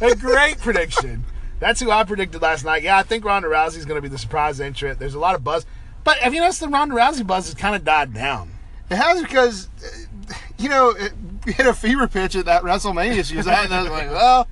a 0.00 0.14
great 0.16 0.58
prediction. 0.58 1.24
That's 1.60 1.80
who 1.80 1.90
I 1.90 2.04
predicted 2.04 2.40
last 2.42 2.64
night. 2.64 2.82
Yeah, 2.82 2.96
I 2.98 3.02
think 3.02 3.24
Ronda 3.24 3.48
Rousey's 3.48 3.84
going 3.84 3.96
to 3.98 4.02
be 4.02 4.08
the 4.08 4.18
surprise 4.18 4.60
entrant. 4.60 4.98
There's 4.98 5.14
a 5.14 5.18
lot 5.18 5.34
of 5.34 5.42
buzz, 5.42 5.66
but 6.04 6.18
have 6.18 6.32
you 6.34 6.40
noticed 6.40 6.60
the 6.60 6.68
Ronda 6.68 6.94
Rousey 6.94 7.26
buzz 7.26 7.46
has 7.46 7.54
kind 7.54 7.74
of 7.74 7.84
died 7.84 8.14
down? 8.14 8.50
It 8.90 8.96
has 8.96 9.20
because, 9.22 9.68
uh, 9.84 10.34
you 10.58 10.68
know, 10.68 10.90
it 10.90 11.12
hit 11.46 11.66
a 11.66 11.74
fever 11.74 12.08
pitch 12.08 12.36
at 12.36 12.44
that 12.46 12.62
WrestleMania 12.62 13.24
she 13.24 13.36
was 13.36 13.46
at, 13.46 13.64
and 13.66 13.74
I 13.74 13.82
was 13.82 13.90
like, 13.90 14.10
well. 14.10 14.48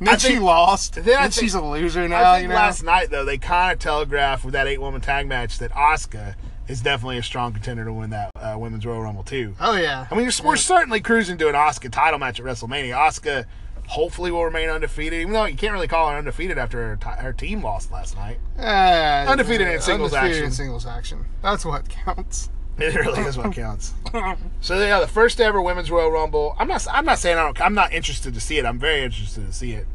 Then 0.00 0.16
she 0.20 0.38
lost. 0.38 0.94
then 0.94 1.04
Then 1.04 1.18
think- 1.22 1.32
she's 1.34 1.54
a 1.54 1.60
loser 1.60 2.06
now, 2.06 2.22
I 2.30 2.34
think 2.36 2.42
you 2.44 2.48
know. 2.50 2.54
last 2.54 2.84
night 2.84 3.10
though 3.10 3.24
they 3.24 3.36
kind 3.36 3.72
of 3.72 3.80
telegraphed 3.80 4.44
with 4.44 4.52
that 4.52 4.68
eight-woman 4.68 5.00
tag 5.00 5.26
match 5.26 5.58
that 5.58 5.72
Asuka 5.72 6.36
is 6.68 6.80
definitely 6.82 7.18
a 7.18 7.22
strong 7.24 7.52
contender 7.52 7.84
to 7.84 7.92
win 7.92 8.10
that 8.10 8.30
uh, 8.36 8.54
women's 8.56 8.86
Royal 8.86 9.02
Rumble 9.02 9.24
too. 9.24 9.56
oh, 9.58 9.74
yeah. 9.74 10.06
I 10.08 10.14
mean, 10.14 10.26
we're, 10.26 10.50
we're 10.50 10.56
certainly 10.56 11.00
cruising 11.00 11.36
to 11.38 11.48
an 11.48 11.54
Asuka 11.56 11.90
title 11.90 12.20
match 12.20 12.38
at 12.38 12.46
WrestleMania. 12.46 12.90
Asuka 12.94 13.46
hopefully 13.88 14.30
will 14.30 14.44
remain 14.44 14.68
undefeated, 14.68 15.20
even 15.20 15.32
though 15.32 15.44
you 15.46 15.56
can't 15.56 15.72
really 15.72 15.88
call 15.88 16.10
her 16.10 16.16
undefeated 16.16 16.58
after 16.58 16.78
her, 16.88 16.96
ti- 16.96 17.22
her 17.22 17.32
team 17.32 17.62
lost 17.62 17.90
last 17.90 18.16
night. 18.16 18.38
Uh, 18.58 19.30
Undefeated 19.30 19.66
in 19.68 19.80
singles 19.80 20.12
undefeated 20.12 20.36
action. 20.36 20.44
in 20.44 20.52
singles 20.52 20.86
action. 20.86 21.24
That's 21.42 21.64
what 21.64 21.88
counts. 21.88 22.50
It 22.80 22.94
really 22.94 23.22
is 23.22 23.36
what 23.36 23.52
counts. 23.54 23.92
So 24.60 24.78
yeah, 24.78 25.00
the 25.00 25.08
first 25.08 25.40
ever 25.40 25.60
women's 25.60 25.90
Royal 25.90 26.12
Rumble. 26.12 26.54
I'm 26.60 26.68
not. 26.68 26.86
I'm 26.92 27.04
not 27.04 27.18
saying 27.18 27.36
I 27.36 27.42
don't. 27.42 27.60
I'm 27.60 27.74
not 27.74 27.92
interested 27.92 28.34
to 28.34 28.40
see 28.40 28.56
it. 28.58 28.64
I'm 28.64 28.78
very 28.78 29.02
interested 29.02 29.44
to 29.46 29.52
see 29.52 29.72
it. 29.72 29.86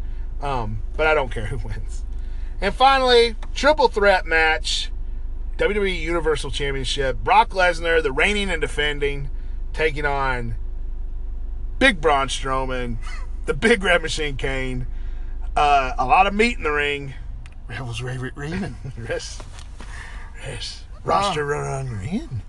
Um, 0.42 0.82
but 0.98 1.08
I 1.08 1.14
don't 1.14 1.32
care 1.32 1.46
who 1.46 1.58
wins. 1.68 2.04
And 2.60 2.74
finally, 2.74 3.38
triple 3.56 3.88
threat 3.88 4.26
match: 4.26 4.92
WWE 5.60 5.98
Universal 5.98 6.52
Championship. 6.52 7.24
Brock 7.24 7.52
Lesnar, 7.52 8.04
the 8.04 8.12
reigning 8.12 8.50
and 8.50 8.60
defending, 8.60 9.30
taking 9.72 10.06
on 10.06 10.56
Big 11.80 12.02
Braun 12.02 12.28
Strowman, 12.28 12.98
the 13.46 13.54
Big 13.54 13.84
Red 13.84 14.02
Machine 14.02 14.38
Kane. 14.38 14.88
Uh, 15.56 15.94
a 15.98 16.06
lot 16.06 16.28
of 16.28 16.34
meat 16.34 16.58
in 16.58 16.64
the 16.64 16.72
ring. 16.72 17.14
Rebels 17.68 18.02
Raven. 18.02 18.32
Raven. 18.36 18.76
Yes. 19.08 19.42
Yes. 20.46 20.84
Roster 21.04 21.46
run 21.46 21.88
green. 21.88 22.42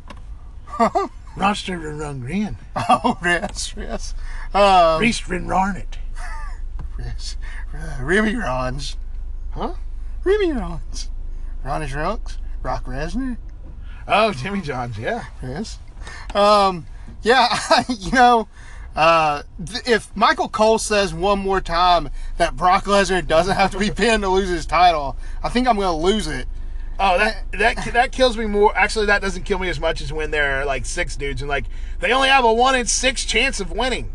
Roster 1.37 1.79
run 1.79 2.21
green. 2.21 2.57
oh, 2.77 3.19
yes, 3.25 3.75
yes. 3.77 4.15
Um, 4.53 5.01
Reese 5.01 5.29
Rin 5.29 5.47
Rarnett. 5.47 5.99
yes. 6.99 7.37
Uh, 7.75 7.99
Remy 8.01 8.37
Rons. 8.37 8.97
Huh? 9.53 9.75
Remy 10.25 10.53
Rons. 10.53 11.11
Ronnie 11.65 11.93
Rooks. 11.93 12.39
Rock 12.63 12.85
Resner. 12.85 13.37
Oh, 14.07 14.33
Jimmy 14.33 14.61
Johns, 14.61 14.99
yeah. 14.99 15.25
Yes. 15.43 15.79
Um, 16.35 16.87
yeah, 17.23 17.57
you 17.89 18.11
know, 18.13 18.49
uh, 18.95 19.43
if 19.87 20.15
Michael 20.17 20.49
Cole 20.49 20.79
says 20.79 21.13
one 21.13 21.41
more 21.41 21.61
time 21.61 22.11
that 22.37 22.57
Brock 22.57 22.85
Lesnar 22.85 23.27
doesn't 23.27 23.57
have 23.57 23.73
to 23.73 23.79
be 23.79 23.91
pinned 23.91 24.23
to 24.23 24.29
lose 24.29 24.49
his 24.49 24.67
title, 24.67 25.17
I 25.43 25.49
think 25.49 25.67
I'm 25.67 25.77
going 25.77 25.89
to 25.89 26.07
lose 26.07 26.27
it. 26.27 26.47
Oh, 26.99 27.19
that 27.19 27.45
that 27.53 27.93
that 27.93 28.13
kills 28.13 28.39
me 28.39 28.47
more. 28.47 28.77
Actually, 28.77 29.07
that 29.07 29.21
doesn't 29.21 29.43
kill 29.43 29.59
me 29.59 29.69
as 29.69 29.81
much 29.81 30.01
as 30.01 30.13
when 30.13 30.31
there 30.31 30.61
are 30.61 30.65
like 30.65 30.87
six 30.87 31.17
dudes 31.17 31.43
and 31.43 31.49
like 31.49 31.65
they 31.99 32.13
only 32.13 32.29
have 32.29 32.45
a 32.45 32.53
one 32.53 32.77
in 32.77 32.87
six 32.87 33.25
chance 33.25 33.59
of 33.59 33.73
winning. 33.73 34.13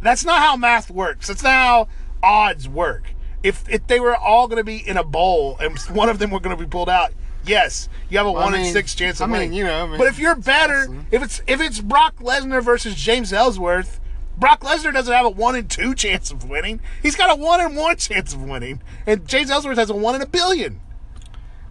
That's 0.00 0.24
not 0.24 0.40
how 0.40 0.56
math 0.56 0.90
works. 0.90 1.28
That's 1.28 1.44
not 1.44 1.52
how 1.52 1.88
odds 2.22 2.68
work. 2.68 3.14
If 3.44 3.68
if 3.68 3.86
they 3.86 4.00
were 4.00 4.16
all 4.16 4.48
going 4.48 4.58
to 4.58 4.64
be 4.64 4.78
in 4.78 4.96
a 4.96 5.04
bowl 5.04 5.56
and 5.60 5.78
one 5.90 6.08
of 6.08 6.18
them 6.18 6.30
were 6.30 6.40
going 6.40 6.56
to 6.56 6.60
be 6.60 6.68
pulled 6.68 6.88
out, 6.88 7.12
yes, 7.44 7.88
you 8.08 8.18
have 8.18 8.26
a 8.26 8.32
Well, 8.32 8.42
I 8.42 8.44
one 8.46 8.54
in 8.54 8.72
six 8.72 8.94
chance 8.94 9.20
of 9.20 9.24
I 9.24 9.26
mean, 9.26 9.32
winning. 9.40 9.52
you 9.54 9.64
know, 9.64 9.84
I 9.84 9.86
mean, 9.88 9.98
but 9.98 10.06
if 10.08 10.18
you're 10.18 10.34
better, 10.36 10.74
wrestling. 10.80 11.06
if 11.10 11.22
it's 11.22 11.42
if 11.46 11.60
it's 11.60 11.80
Brock 11.80 12.16
Lesnar 12.16 12.62
versus 12.62 12.94
James 12.94 13.32
Ellsworth, 13.32 14.00
Brock 14.38 14.60
Lesnar 14.60 14.92
doesn't 14.92 15.12
have 15.12 15.26
a 15.26 15.30
one 15.30 15.54
in 15.56 15.68
two 15.68 15.94
chance 15.94 16.30
of 16.30 16.48
winning. 16.48 16.80
He's 17.02 17.16
got 17.16 17.30
a 17.36 17.40
one 17.40 17.60
in 17.60 17.74
one 17.74 17.96
chance 17.96 18.32
of 18.32 18.42
winning, 18.42 18.82
and 19.06 19.26
James 19.26 19.50
Ellsworth 19.50 19.78
has 19.78 19.90
a 19.90 19.94
one 19.94 20.14
in 20.14 20.22
a 20.22 20.26
billion. 20.26 20.80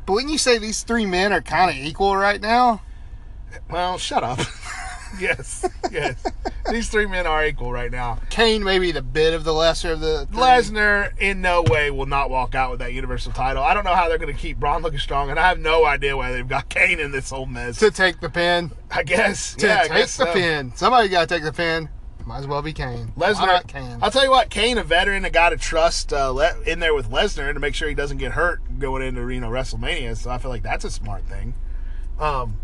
But 0.05 0.13
when 0.13 0.29
you 0.29 0.37
say 0.37 0.57
these 0.57 0.83
three 0.83 1.05
men 1.05 1.31
are 1.31 1.41
kind 1.41 1.69
of 1.69 1.77
equal 1.77 2.15
right 2.17 2.41
now, 2.41 2.81
Well, 3.69 3.97
shut 3.97 4.23
up. 4.23 4.39
yes, 5.19 5.65
yes. 5.91 6.23
These 6.69 6.89
three 6.89 7.05
men 7.05 7.25
are 7.27 7.45
equal 7.45 7.71
right 7.71 7.91
now. 7.91 8.19
Kane 8.29 8.63
may 8.63 8.79
be 8.79 8.91
the 8.91 9.01
bit 9.01 9.33
of 9.33 9.43
the 9.43 9.53
lesser 9.53 9.91
of 9.91 9.99
the 9.99 10.27
three. 10.27 10.37
Lesnar 10.39 11.17
in 11.19 11.41
no 11.41 11.63
way 11.63 11.91
will 11.91 12.05
not 12.05 12.29
walk 12.29 12.55
out 12.55 12.71
with 12.71 12.79
that 12.79 12.93
Universal 12.93 13.33
title. 13.33 13.63
I 13.63 13.73
don't 13.73 13.83
know 13.83 13.95
how 13.95 14.07
they're 14.07 14.17
going 14.17 14.33
to 14.33 14.39
keep 14.39 14.57
Braun 14.59 14.81
looking 14.81 14.99
strong, 14.99 15.29
and 15.29 15.39
I 15.39 15.47
have 15.47 15.59
no 15.59 15.85
idea 15.85 16.15
why 16.15 16.31
they've 16.31 16.47
got 16.47 16.69
Kane 16.69 16.99
in 16.99 17.11
this 17.11 17.29
whole 17.29 17.45
mess. 17.45 17.77
to 17.79 17.91
take 17.91 18.19
the 18.19 18.29
pin. 18.29 18.71
I 18.89 19.03
guess. 19.03 19.55
To 19.55 19.67
yeah, 19.67 19.81
take 19.83 19.91
guess 19.91 20.17
the 20.17 20.25
so. 20.25 20.33
pin. 20.33 20.71
Somebody 20.75 21.09
got 21.09 21.27
to 21.27 21.35
take 21.35 21.43
the 21.43 21.53
pin. 21.53 21.89
Might 22.25 22.39
as 22.39 22.47
well 22.47 22.61
be 22.61 22.71
Kane. 22.71 23.11
Lesnar. 23.17 23.65
Kane? 23.67 23.97
I'll 24.01 24.11
tell 24.11 24.23
you 24.23 24.29
what, 24.29 24.49
Kane, 24.51 24.77
a 24.77 24.83
veteran, 24.83 25.25
a 25.25 25.29
guy 25.29 25.49
to 25.49 25.57
trust 25.57 26.13
uh, 26.13 26.29
le- 26.29 26.61
in 26.67 26.79
there 26.79 26.93
with 26.93 27.09
Lesnar 27.09 27.51
to 27.53 27.59
make 27.59 27.73
sure 27.73 27.89
he 27.89 27.95
doesn't 27.95 28.17
get 28.19 28.33
hurt 28.33 28.61
going 28.79 29.01
into 29.01 29.27
you 29.29 29.41
know 29.41 29.49
WrestleMania. 29.49 30.15
So 30.15 30.29
I 30.29 30.37
feel 30.37 30.51
like 30.51 30.63
that's 30.63 30.85
a 30.85 30.91
smart 30.91 31.23
thing. 31.27 31.55
Um, 32.19 32.57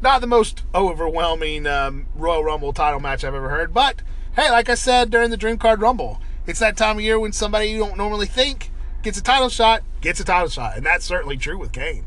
not 0.00 0.20
the 0.20 0.26
most 0.26 0.62
overwhelming 0.74 1.66
um, 1.66 2.06
Royal 2.14 2.44
Rumble 2.44 2.72
title 2.72 3.00
match 3.00 3.24
I've 3.24 3.34
ever 3.34 3.48
heard, 3.48 3.74
but 3.74 4.02
hey, 4.36 4.50
like 4.50 4.68
I 4.68 4.74
said 4.74 5.10
during 5.10 5.30
the 5.30 5.36
Dream 5.36 5.58
Card 5.58 5.80
Rumble, 5.80 6.20
it's 6.46 6.60
that 6.60 6.76
time 6.76 6.96
of 6.98 7.02
year 7.02 7.18
when 7.18 7.32
somebody 7.32 7.66
you 7.66 7.78
don't 7.78 7.96
normally 7.96 8.26
think 8.26 8.70
gets 9.02 9.18
a 9.18 9.22
title 9.22 9.48
shot, 9.48 9.82
gets 10.00 10.20
a 10.20 10.24
title 10.24 10.48
shot, 10.48 10.76
and 10.76 10.86
that's 10.86 11.04
certainly 11.04 11.36
true 11.36 11.58
with 11.58 11.72
Kane. 11.72 12.04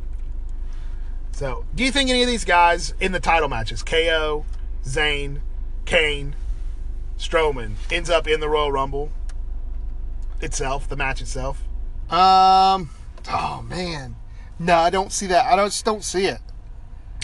So, 1.31 1.65
do 1.73 1.83
you 1.83 1.91
think 1.91 2.09
any 2.09 2.21
of 2.21 2.27
these 2.27 2.45
guys 2.45 2.93
in 2.99 3.11
the 3.11 3.19
title 3.19 3.49
matches, 3.49 3.83
KO, 3.83 4.45
Zayn, 4.83 5.39
Kane, 5.85 6.35
Strowman, 7.17 7.73
ends 7.91 8.09
up 8.09 8.27
in 8.27 8.39
the 8.39 8.49
Royal 8.49 8.71
Rumble 8.71 9.11
itself, 10.41 10.87
the 10.87 10.95
match 10.95 11.21
itself? 11.21 11.63
Um. 12.09 12.89
Oh 13.29 13.63
man. 13.67 14.15
No, 14.59 14.75
I 14.75 14.89
don't 14.89 15.11
see 15.11 15.27
that. 15.27 15.45
I 15.45 15.55
don't, 15.55 15.69
just 15.69 15.85
don't 15.85 16.03
see 16.03 16.25
it. 16.25 16.39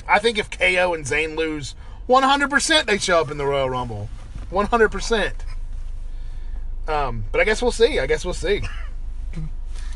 I 0.07 0.19
think 0.19 0.37
if 0.37 0.49
KO 0.49 0.93
and 0.93 1.05
Zayn 1.05 1.35
lose, 1.35 1.75
100% 2.07 2.85
they 2.85 2.97
show 2.97 3.21
up 3.21 3.31
in 3.31 3.37
the 3.37 3.45
Royal 3.45 3.69
Rumble. 3.69 4.09
100%. 4.51 5.33
Um, 6.87 7.25
but 7.31 7.41
I 7.41 7.43
guess 7.43 7.61
we'll 7.61 7.71
see. 7.71 7.99
I 7.99 8.07
guess 8.07 8.23
we'll 8.23 8.33
see. 8.33 8.61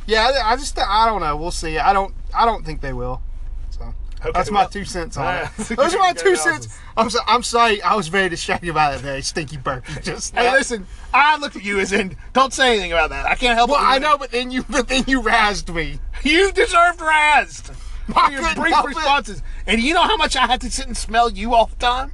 Yeah, 0.07 0.41
I, 0.43 0.55
just 0.57 0.77
I 0.77 1.05
don't 1.05 1.21
know. 1.21 1.37
We'll 1.37 1.51
see. 1.51 1.77
I 1.77 1.93
don't 1.93 2.13
I 2.33 2.45
don't 2.45 2.65
think 2.65 2.81
they 2.81 2.91
will. 2.91 3.21
So 3.69 3.93
Okay, 4.19 4.31
that's 4.33 4.51
my 4.51 4.61
well- 4.61 4.69
two 4.69 4.83
cents 4.83 5.15
on 5.15 5.45
it. 5.45 5.49
Those 5.77 5.95
are 5.95 5.99
my 5.99 6.11
two 6.17 6.35
cents. 6.35 6.67
I'm 6.97 7.09
so, 7.09 7.19
I'm 7.27 7.43
sorry. 7.43 7.81
I 7.81 7.95
was 7.95 8.09
very 8.09 8.27
distracted 8.27 8.73
by 8.73 8.91
that 8.91 8.99
very 8.99 9.21
stinky 9.21 9.55
burpee 9.57 9.93
just 10.03 10.35
Hey, 10.35 10.45
now. 10.47 10.53
listen, 10.53 10.85
I 11.13 11.37
looked 11.37 11.55
at 11.55 11.63
you 11.63 11.79
as 11.79 11.93
in, 11.93 12.17
don't 12.33 12.51
say 12.51 12.71
anything 12.73 12.91
about 12.91 13.11
that. 13.11 13.25
I 13.25 13.35
can't 13.35 13.55
help 13.55 13.69
Well, 13.69 13.79
it. 13.79 13.83
I 13.87 13.99
know, 13.99 14.17
but 14.17 14.31
then 14.31 14.51
you 14.51 14.63
but 14.69 14.89
then 14.89 15.05
you 15.07 15.21
razzed 15.21 15.73
me. 15.73 15.99
You 16.23 16.51
deserved 16.51 16.99
razzed 16.99 17.73
for 18.13 18.31
your 18.31 18.41
brief 18.55 18.75
it. 18.75 18.85
responses. 18.85 19.43
And 19.67 19.81
you 19.81 19.93
know 19.93 20.03
how 20.03 20.17
much 20.17 20.35
I 20.35 20.45
had 20.47 20.61
to 20.61 20.71
sit 20.71 20.87
and 20.87 20.97
smell 20.97 21.29
you 21.29 21.53
all 21.53 21.67
the 21.67 21.75
time? 21.75 22.11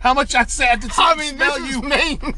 How 0.00 0.14
much 0.14 0.34
I 0.34 0.38
had 0.38 0.48
to 0.48 0.54
sit 0.54 0.66
I 0.98 1.12
and 1.12 1.22
smell 1.22 1.58
this 1.58 1.70
you? 1.70 1.78
is 1.78 1.82
mean. 1.82 2.34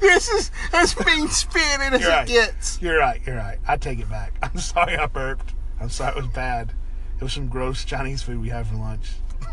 this 0.00 0.28
is 0.28 0.50
as 0.72 0.98
mean 1.06 1.28
spirited 1.28 1.94
as 1.94 2.00
You're 2.00 2.22
it 2.22 2.26
gets. 2.26 2.80
You're 2.80 2.98
right. 2.98 3.20
You're 3.26 3.36
right. 3.36 3.58
I 3.66 3.76
take 3.76 3.98
it 3.98 4.08
back. 4.08 4.32
I'm 4.42 4.58
sorry 4.72 4.96
I 4.96 5.06
burped. 5.06 5.54
I'm 5.80 5.90
sorry 5.90 6.12
it 6.12 6.16
was 6.16 6.28
bad. 6.28 6.72
It 7.18 7.24
was 7.24 7.32
some 7.32 7.48
gross 7.48 7.84
Chinese 7.84 8.22
food 8.22 8.40
we 8.40 8.48
had 8.48 8.66
for 8.66 8.76
lunch. 8.76 9.12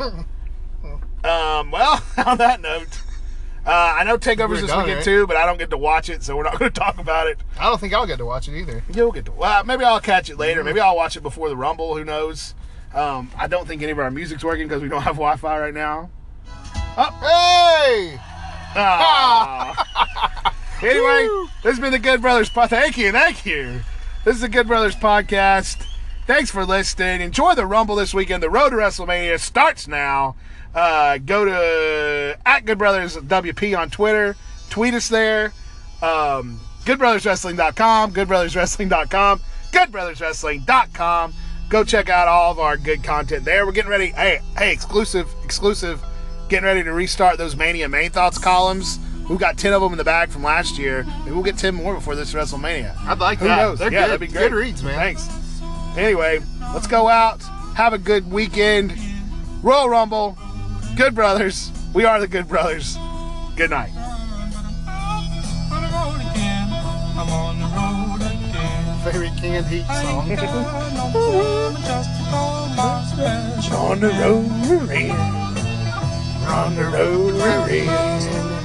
um. 1.24 1.72
Well, 1.72 2.04
on 2.26 2.38
that 2.38 2.62
note, 2.62 3.02
uh, 3.66 3.70
I 3.98 4.04
know 4.04 4.18
Takeover's 4.18 4.62
this 4.62 4.72
weekend 4.72 4.96
right? 4.96 5.04
too, 5.04 5.26
but 5.28 5.38
I 5.38 5.46
don't 5.46 5.58
get 5.58 5.70
to 5.70 5.78
watch 5.78 6.10
it, 6.10 6.22
so 6.24 6.36
we're 6.36 6.44
not 6.44 6.60
going 6.60 6.72
to 6.72 6.80
talk 6.80 6.98
about 6.98 7.28
it. 7.28 7.38
I 7.60 7.64
don't 7.70 7.80
think 7.80 7.94
I'll 7.94 8.06
get 8.08 8.18
to 8.18 8.26
watch 8.26 8.48
it 8.48 8.58
either. 8.58 8.84
You'll 8.94 9.12
get 9.12 9.26
to. 9.26 9.32
Well, 9.32 9.64
maybe 9.64 9.84
I'll 9.84 10.00
catch 10.02 10.30
it 10.30 10.34
Mm-hmm. 10.34 10.42
later. 10.42 10.64
Maybe 10.64 10.80
I'll 10.80 10.96
watch 10.96 11.16
it 11.16 11.22
before 11.24 11.50
the 11.50 11.56
Rumble. 11.58 11.96
Who 11.98 12.04
knows? 12.04 12.54
Um, 12.94 13.32
I 13.38 13.48
don't 13.48 13.68
think 13.68 13.82
any 13.82 13.92
of 13.92 14.00
our 14.00 14.12
music's 14.12 14.44
working 14.44 14.68
because 14.68 14.82
we 14.84 14.90
don't 14.90 15.02
have 15.04 15.16
Wi-Fi 15.16 15.60
right 15.60 15.74
now. 15.74 16.10
Hey! 16.96 18.20
Ah. 18.76 20.54
anyway, 20.82 21.28
Woo. 21.28 21.46
this 21.64 21.72
has 21.74 21.80
been 21.80 21.92
the 21.92 22.00
Good 22.00 22.22
Brothers. 22.22 22.50
Po- 22.50 22.68
thank 22.68 22.98
you, 22.98 23.12
thank 23.12 23.46
you. 23.46 23.82
This 24.26 24.36
is 24.36 24.42
the 24.42 24.50
Good 24.50 24.68
Brothers 24.68 24.96
podcast. 24.96 25.86
Thanks 26.28 26.50
for 26.52 26.66
listening. 26.66 27.22
Enjoy 27.22 27.56
the 27.56 27.66
Rumble 27.66 27.96
this 27.96 28.14
weekend. 28.14 28.42
The 28.44 28.50
road 28.50 28.70
to 28.70 28.76
WrestleMania 28.78 29.40
starts 29.40 29.88
now. 29.88 30.36
Uh, 30.74 31.18
go 31.20 31.46
to 31.46 32.38
at 32.46 32.66
Good 32.66 32.78
Brothers 32.78 33.16
WP 33.18 33.78
on 33.78 33.90
Twitter. 33.90 34.36
Tweet 34.70 34.94
us 34.94 35.08
there. 35.08 35.54
Um, 36.02 36.60
GoodBrothersWrestling.com. 36.86 38.14
GoodBrothersWrestling.com. 38.14 39.42
GoodBrothersWrestling.com. 39.72 41.34
Go 41.70 41.84
check 41.84 42.10
out 42.10 42.28
all 42.28 42.52
of 42.52 42.60
our 42.60 42.78
good 42.78 43.04
content 43.04 43.46
there. 43.46 43.66
We're 43.66 43.72
getting 43.72 43.90
ready. 43.92 44.08
Hey, 44.10 44.40
hey, 44.58 44.72
exclusive, 44.74 45.28
exclusive. 45.44 46.04
Getting 46.50 46.66
ready 46.66 46.84
to 46.84 46.92
restart 46.92 47.38
those 47.38 47.56
Mania 47.56 47.88
Main 47.90 48.12
Thoughts 48.12 48.38
columns. 48.38 49.00
We've 49.30 49.40
got 49.40 49.58
10 49.58 49.74
of 49.74 49.82
them 49.82 49.94
in 49.94 49.98
the 49.98 50.04
bag 50.04 50.30
from 50.30 50.44
last 50.44 50.78
year. 50.78 51.04
Maybe 51.20 51.32
we'll 51.32 51.44
get 51.44 51.58
10 51.58 51.74
more 51.74 51.96
before 51.96 52.16
this 52.16 52.34
WrestleMania. 52.34 52.96
I'd 53.08 53.20
like 53.20 53.40
Who 53.40 53.46
that. 53.48 53.56
knows? 53.56 53.80
They're 53.80 53.92
yeah, 53.92 54.02
good. 54.02 54.08
that'd 54.10 54.20
be 54.20 54.28
great. 54.28 54.50
Good 54.50 54.54
reads, 54.54 54.84
man. 54.84 54.96
Thanks. 54.96 55.30
Anyway, 55.98 56.42
let's 56.74 56.88
go 56.88 57.08
out. 57.08 57.42
Have 57.76 57.94
a 57.94 57.98
good 57.98 58.30
weekend. 58.30 58.94
Royal 59.64 59.88
Rumble. 59.90 60.38
Good 60.96 61.16
brothers. 61.16 61.72
We 61.94 62.06
are 62.06 62.20
the 62.20 62.28
good 62.28 62.48
brothers. 62.48 62.98
Good 63.56 63.72
night. 63.72 63.90
Fairy 69.04 69.32
Candy 69.38 69.84
song. 69.84 70.32
on 73.74 74.00
the 74.00 74.10
road 74.10 74.46
we're 74.70 74.92
in. 74.94 75.12
On 76.48 76.76
the 76.76 76.86
road 76.86 77.36
again. 77.66 78.64